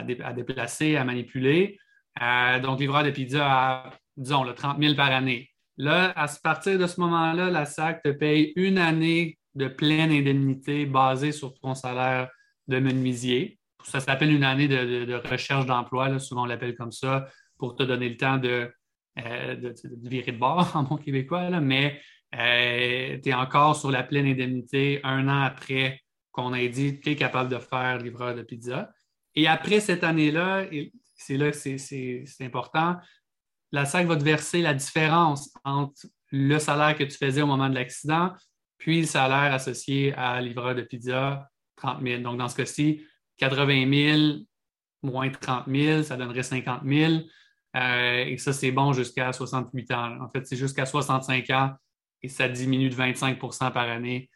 [0.05, 1.79] déplacer, à manipuler?
[2.23, 5.51] Euh, donc, livreur de pizza à, disons, le 30 000 par année.
[5.77, 10.87] Là, à partir de ce moment-là, la SAC te paye une année de pleine indemnité
[10.87, 12.29] basée sur ton salaire
[12.69, 13.59] de menuisier.
[13.85, 17.27] Ça s'appelle une année de, recherche d'emploi, souvent on l'appelle comme ça,
[17.59, 18.71] pour te donner le temps de,
[19.19, 19.73] euh,
[20.03, 22.01] virer de bord en bon québécois, mais
[22.35, 26.01] euh, tu es encore sur la pleine indemnité un an après
[26.31, 28.91] qu'on ait dit tu es capable de faire livreur de pizza.
[29.35, 30.67] Et après cette année-là,
[31.17, 32.97] c'est là que c'est important,
[33.73, 37.69] la SAC va te verser la différence entre le salaire que tu faisais au moment
[37.69, 38.33] de l'accident,
[38.79, 42.23] puis le salaire associé à livreur de pizza, 30 000.
[42.23, 43.05] Donc, dans ce cas-ci,
[43.39, 44.43] 80 000
[45.03, 47.23] moins 30 000, ça donnerait 50 000.
[47.77, 50.21] Euh, et ça, c'est bon jusqu'à 68 ans.
[50.21, 51.73] En fait, c'est jusqu'à 65 ans
[52.23, 54.29] et ça diminue de 25% par année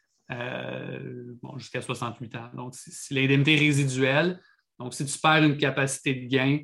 [1.43, 2.51] bon, jusqu'à 68 ans.
[2.55, 4.41] Donc, c'est l'indemnité résiduelle.
[4.79, 6.61] Donc, si tu perds une capacité de gain,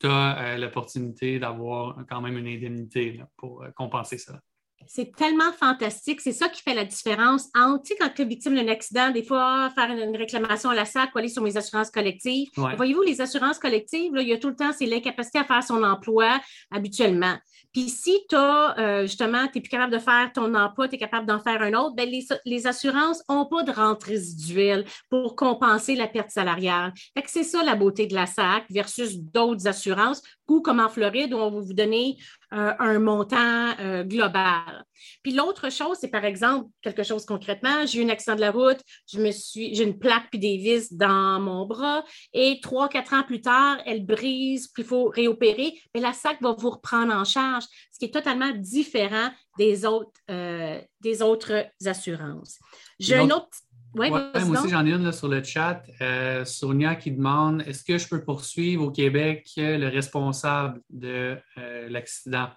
[0.00, 4.40] tu as l'opportunité d'avoir quand même une indemnité pour compenser ça.
[4.88, 6.20] C'est tellement fantastique.
[6.20, 9.10] C'est ça qui fait la différence entre, tu sais, quand tu es victime d'un accident,
[9.10, 12.48] des fois, faire une, réclamation à la SAC ou aller sur mes assurances collectives.
[12.56, 15.62] Voyez-vous, les assurances collectives, là, il y a tout le temps, c'est l'incapacité à faire
[15.62, 16.40] son emploi
[16.70, 17.36] habituellement.
[17.76, 20.94] Puis si tu as, euh, justement, tu n'es plus capable de faire ton emploi, tu
[20.94, 22.06] es capable d'en faire un autre, bien,
[22.46, 26.94] les, assurances n'ont pas de rente résiduelle pour compenser la perte salariale.
[27.14, 30.88] Fait que c'est ça la beauté de la SAC versus d'autres assurances ou comme en
[30.88, 32.16] Floride où on va vous donner
[32.52, 34.84] euh, un montant euh, global.
[35.22, 38.50] Puis l'autre chose, c'est par exemple quelque chose concrètement, j'ai eu un accident de la
[38.50, 38.78] route,
[39.12, 43.12] je me suis, j'ai une plaque puis des vis dans mon bras et trois, quatre
[43.14, 47.12] ans plus tard, elle brise, puis il faut réopérer, mais la SAC va vous reprendre
[47.12, 52.58] en charge, ce qui est totalement différent des autres, euh, des autres assurances.
[52.98, 53.48] J'ai un autre
[53.96, 55.82] Ouais, moi aussi, j'en ai une là, sur le chat.
[56.02, 61.88] Euh, Sonia qui demande est-ce que je peux poursuivre au Québec le responsable de euh,
[61.88, 62.48] l'accident?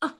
[0.00, 0.14] Ah!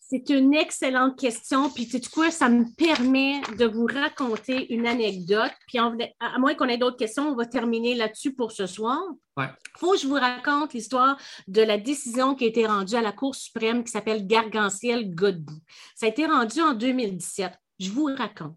[0.00, 1.70] C'est une excellente question.
[1.70, 5.52] Puis, tu sais quoi, ça me permet de vous raconter une anecdote.
[5.68, 9.00] Puis, à moins qu'on ait d'autres questions, on va terminer là-dessus pour ce soir.
[9.38, 9.48] Il
[9.78, 11.16] faut que je vous raconte l'histoire
[11.46, 15.62] de la décision qui a été rendue à la Cour suprême qui s'appelle Garganciel-Godbout.
[15.94, 17.52] Ça a été rendu en 2017.
[17.80, 18.56] Je vous raconte.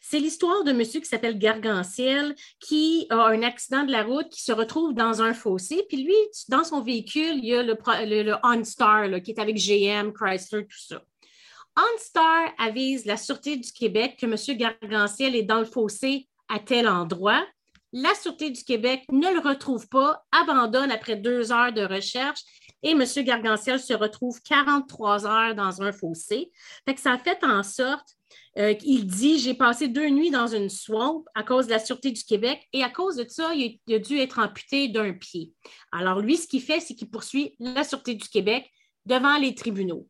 [0.00, 4.42] C'est l'histoire de monsieur qui s'appelle Garganciel qui a un accident de la route, qui
[4.42, 5.84] se retrouve dans un fossé.
[5.88, 6.14] Puis lui,
[6.48, 10.78] dans son véhicule, il y a le, le, OnStar qui est avec GM, Chrysler, tout
[10.78, 11.02] ça.
[11.76, 16.88] OnStar avise la Sûreté du Québec que monsieur Garganciel est dans le fossé à tel
[16.88, 17.44] endroit.
[17.92, 22.40] La Sûreté du Québec ne le retrouve pas, abandonne après deux heures de recherche
[22.82, 23.04] et M.
[23.24, 26.50] Garganciel se retrouve 43 heures dans un fossé.
[26.86, 28.16] Fait que ça a fait en sorte
[28.58, 32.10] euh, il dit J'ai passé deux nuits dans une swamp à cause de la Sûreté
[32.10, 35.52] du Québec et à cause de ça, il, a dû être amputé d'un pied.
[35.92, 38.70] Alors, lui, ce qu'il fait, c'est qu'il poursuit la Sûreté du Québec
[39.06, 40.08] devant les tribunaux.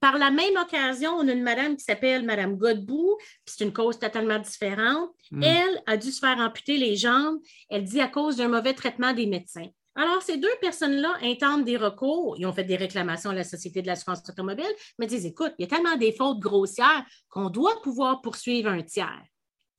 [0.00, 3.72] Par la même occasion, on a une madame qui s'appelle Madame Godbout, puis c'est une
[3.72, 5.10] cause totalement différente.
[5.30, 5.42] Hmm.
[5.42, 7.38] Elle a dû se faire amputer les jambes,
[7.70, 9.68] elle dit à cause d'un mauvais traitement des médecins.
[9.98, 12.36] Alors, ces deux personnes-là intentent des recours.
[12.38, 15.62] Ils ont fait des réclamations à la Société de l'assurance automobile, mais disent écoute, il
[15.62, 19.24] y a tellement des fautes grossières qu'on doit pouvoir poursuivre un tiers.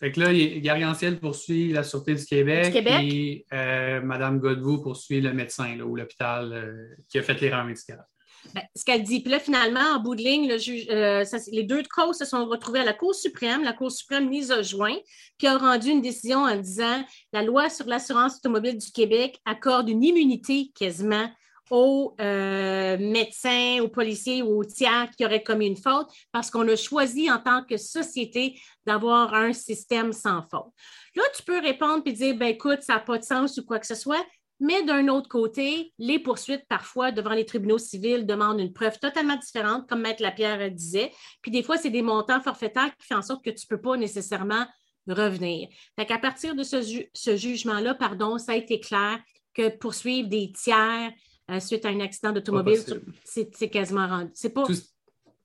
[0.01, 5.21] Fait que là, Gary Anciel poursuit la Sûreté du Québec, et euh, Mme Godbout poursuit
[5.21, 8.05] le médecin ou l'hôpital euh, qui a fait l'erreur médicale.
[8.53, 9.21] Ben, ce qu'elle dit.
[9.21, 10.51] Puis là, finalement, en bout de ligne,
[10.89, 13.63] euh, les deux causes se sont retrouvées à la Cour suprême.
[13.63, 14.97] La Cour suprême les a joints,
[15.37, 17.03] puis a rendu une décision en disant
[17.33, 21.29] la loi sur l'assurance automobile du Québec accorde une immunité quasiment
[21.69, 26.67] aux euh, médecins, aux policiers ou aux tiers qui auraient commis une faute parce qu'on
[26.67, 30.73] a choisi en tant que société d'avoir un système sans faute.
[31.15, 33.79] Là, tu peux répondre et dire, ben, écoute, ça n'a pas de sens ou quoi
[33.79, 34.25] que ce soit.
[34.59, 39.37] Mais d'un autre côté, les poursuites, parfois, devant les tribunaux civils, demandent une preuve totalement
[39.37, 41.11] différente, comme Maître Lapierre disait.
[41.41, 43.81] Puis des fois, c'est des montants forfaitaires qui font en sorte que tu ne peux
[43.81, 44.65] pas nécessairement
[45.07, 45.69] revenir.
[45.97, 49.19] Fait qu'à partir de ce, jugement-là, pardon, ça a été clair
[49.53, 51.11] que poursuivre des tiers
[51.49, 52.79] euh, suite à un accident d'automobile,
[53.23, 54.31] c'est quasiment rendu.
[54.33, 54.65] C'est pas.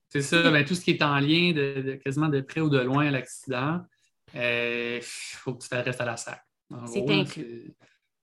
[0.09, 2.79] C'est ça, ben, tout ce qui est en lien de, quasiment de près ou de
[2.79, 3.81] loin à l'accident,
[4.33, 6.41] il euh, faut que tu t'adresses à la SAC.
[6.87, 7.75] C'est inclus.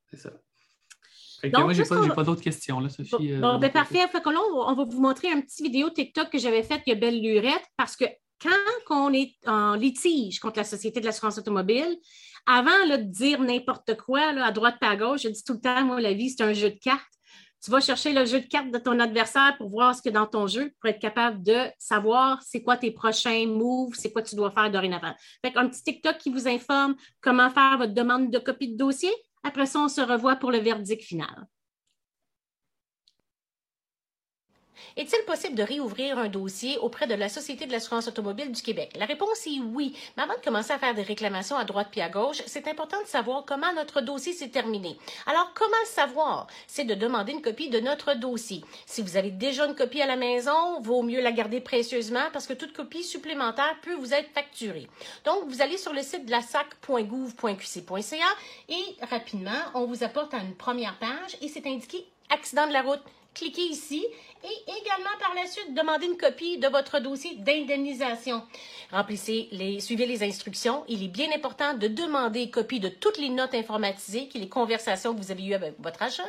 [0.10, 0.32] C'est ça.
[1.50, 3.34] Donc, moi, je n'ai pas, d'autres questions, là, Sophie.
[3.38, 4.08] Bon, euh, ben, parfait.
[4.08, 7.22] Fait là, on va vous montrer un petit vidéo TikTok que j'avais faite a belle
[7.22, 8.06] lurette parce que
[8.42, 11.98] quand on est en litige contre la Société de l'assurance automobile,
[12.48, 15.84] avant de dire n'importe quoi à droite et à gauche, je dis tout le temps,
[15.86, 17.02] moi, la vie, c'est un jeu de cartes.
[17.64, 20.16] Tu vas chercher le jeu de cartes de ton adversaire pour voir ce qu'il y
[20.16, 24.12] a dans ton jeu, pour être capable de savoir c'est quoi tes prochains moves, c'est
[24.12, 25.14] quoi tu dois faire dorénavant.
[25.46, 29.12] Fait un petit TikTok qui vous informe comment faire votre demande de copie de dossier,
[29.44, 31.48] après ça, on se revoit pour le verdict final.
[34.98, 38.92] Est-il possible de réouvrir un dossier auprès de la Société de l'assurance automobile du Québec?
[38.98, 39.96] La réponse est oui.
[40.18, 43.02] Mais avant de commencer à faire des réclamations à droite puis à gauche, c'est important
[43.02, 44.98] de savoir comment notre dossier s'est terminé.
[45.26, 46.48] Alors, comment savoir?
[46.68, 48.64] C'est de demander une copie de notre dossier.
[48.86, 52.48] Si vous avez déjà une copie à la maison, vaut mieux la garder précieusement parce
[52.48, 54.90] que toute copie supplémentaire peut vous être facturée.
[55.26, 58.26] Donc, vous allez sur le site de la sac.gouv.qc.ca
[58.70, 63.02] et rapidement, on vous apporte une première page et c'est indiqué accident de la route,
[63.34, 64.06] cliquez ici
[64.44, 68.42] et également par la suite, demandez une copie de votre dossier d'indemnisation.
[68.92, 70.84] Remplissez les, suivez les instructions.
[70.88, 75.14] Il est bien important de demander copie de toutes les notes informatisées, qui les conversations
[75.14, 76.24] que vous avez eues avec votre agent.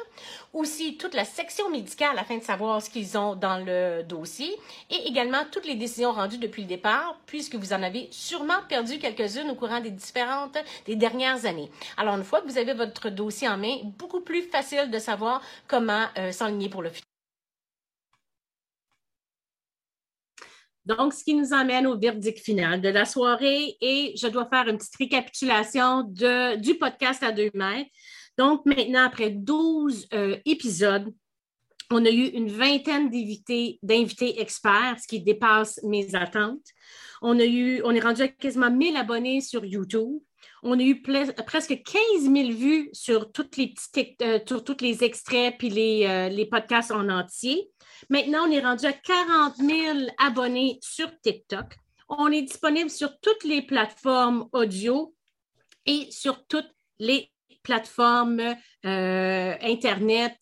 [0.53, 4.55] Aussi, toute la section médicale afin de savoir ce qu'ils ont dans le dossier
[4.91, 8.99] et également toutes les décisions rendues depuis le départ, puisque vous en avez sûrement perdu
[8.99, 11.71] quelques-unes au courant des différentes, des dernières années.
[11.97, 15.41] Alors, une fois que vous avez votre dossier en main, beaucoup plus facile de savoir
[15.67, 17.02] comment euh, s'enligner pour le futur.
[20.85, 24.69] Donc, ce qui nous amène au verdict final de la soirée et je dois faire
[24.69, 27.91] une petite récapitulation du podcast à deux mètres.
[28.37, 31.13] Donc, maintenant, après 12 euh, épisodes,
[31.91, 36.67] on a eu une vingtaine d'invités experts, ce qui dépasse mes attentes.
[37.21, 40.19] On, a eu, on est rendu à quasiment 1000 abonnés sur YouTube.
[40.65, 46.29] On a eu presque 15 000 vues euh, sur tous les extraits puis les, euh,
[46.29, 47.69] les podcasts en entier.
[48.09, 51.77] Maintenant, on est rendu à 40 000 abonnés sur TikTok.
[52.09, 55.13] On est disponible sur toutes les plateformes audio
[55.85, 56.71] et sur toutes
[57.01, 57.29] les
[57.65, 58.41] plateformes
[58.85, 60.37] euh, Internet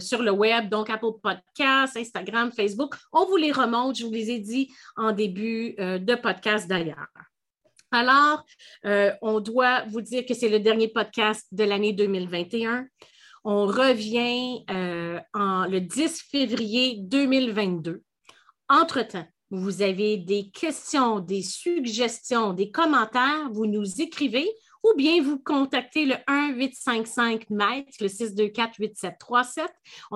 [0.00, 2.94] sur le web, donc Apple Podcasts, Instagram, Facebook.
[3.12, 7.08] On vous les remonte, je vous les ai dit en début de podcast d'ailleurs.
[7.90, 8.44] Alors,
[9.22, 12.86] on doit vous dire que c'est le dernier podcast de l'année 2021.
[13.44, 18.02] On revient euh, en, le 10 février 2022.
[18.68, 24.46] Entre-temps, vous avez des questions, des suggestions, des commentaires, vous nous écrivez
[24.84, 29.66] ou bien vous contactez le 1-855 mètres, le 624-8737.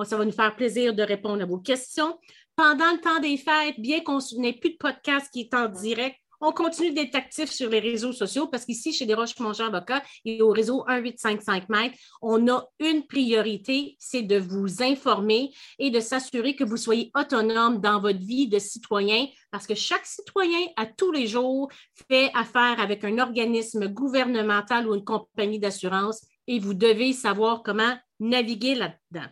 [0.03, 2.17] Ça va nous faire plaisir de répondre à vos questions.
[2.55, 6.17] Pendant le temps des fêtes, bien qu'on n'ait plus de podcast qui est en direct,
[6.43, 10.03] on continue d'être actif sur les réseaux sociaux parce qu'ici, chez des roches mangeurs avocats
[10.25, 16.01] et au réseau 1855 mètres, on a une priorité, c'est de vous informer et de
[16.01, 20.85] s'assurer que vous soyez autonome dans votre vie de citoyen parce que chaque citoyen, à
[20.85, 21.69] tous les jours,
[22.09, 27.95] fait affaire avec un organisme gouvernemental ou une compagnie d'assurance et vous devez savoir comment
[28.19, 29.29] naviguer là-dedans.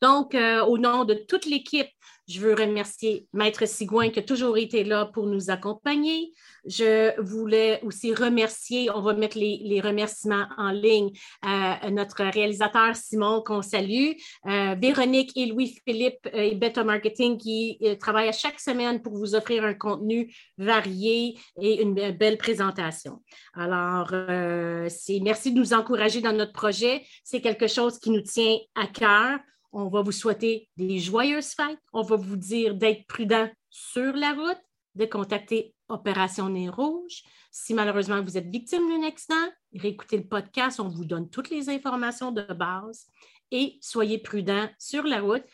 [0.00, 1.88] Donc, euh, au nom de toute l'équipe
[2.28, 6.34] je veux remercier Maître Sigouin qui a toujours été là pour nous accompagner.
[6.66, 11.10] Je voulais aussi remercier, on va mettre les, remerciements en ligne,
[11.40, 14.12] à notre réalisateur Simon qu'on salue,
[14.46, 19.16] euh, Véronique et Louis-Philippe euh, et Beta Marketing qui euh, travaillent à chaque semaine pour
[19.16, 23.22] vous offrir un contenu varié et une belle présentation.
[23.54, 27.06] Alors, merci de nous encourager dans notre projet.
[27.24, 29.38] C'est quelque chose qui nous tient à cœur.
[29.72, 31.78] On va vous souhaiter des joyeuses fêtes.
[31.92, 34.62] On va vous dire d'être prudent sur la route,
[34.94, 37.22] de contacter Opération Nez Rouge.
[37.50, 39.34] Si malheureusement vous êtes victime d'un accident,
[39.74, 40.80] réécoutez le podcast.
[40.80, 43.06] On vous donne toutes les informations de base
[43.50, 45.44] et soyez prudent sur la route.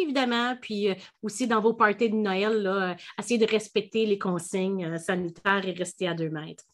[0.00, 4.84] Évidemment, puis euh, aussi dans vos parties de Noël, euh, essayez de respecter les consignes
[4.84, 6.64] euh, sanitaires et rester à deux mètres.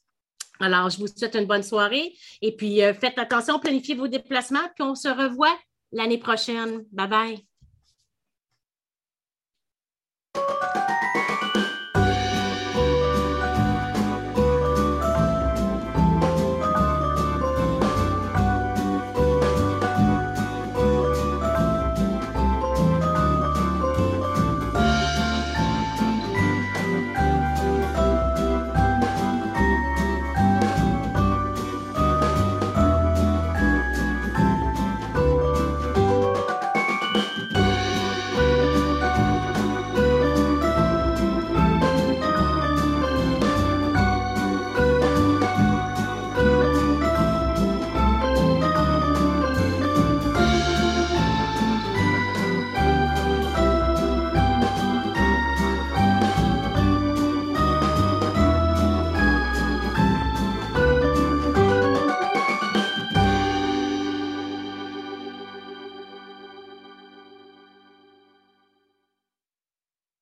[0.61, 2.13] Alors, je vous souhaite une bonne soirée
[2.43, 5.57] et puis faites attention, planifiez vos déplacements, puis on se revoit
[5.93, 6.85] l'année prochaine.
[6.93, 7.49] Bye bye.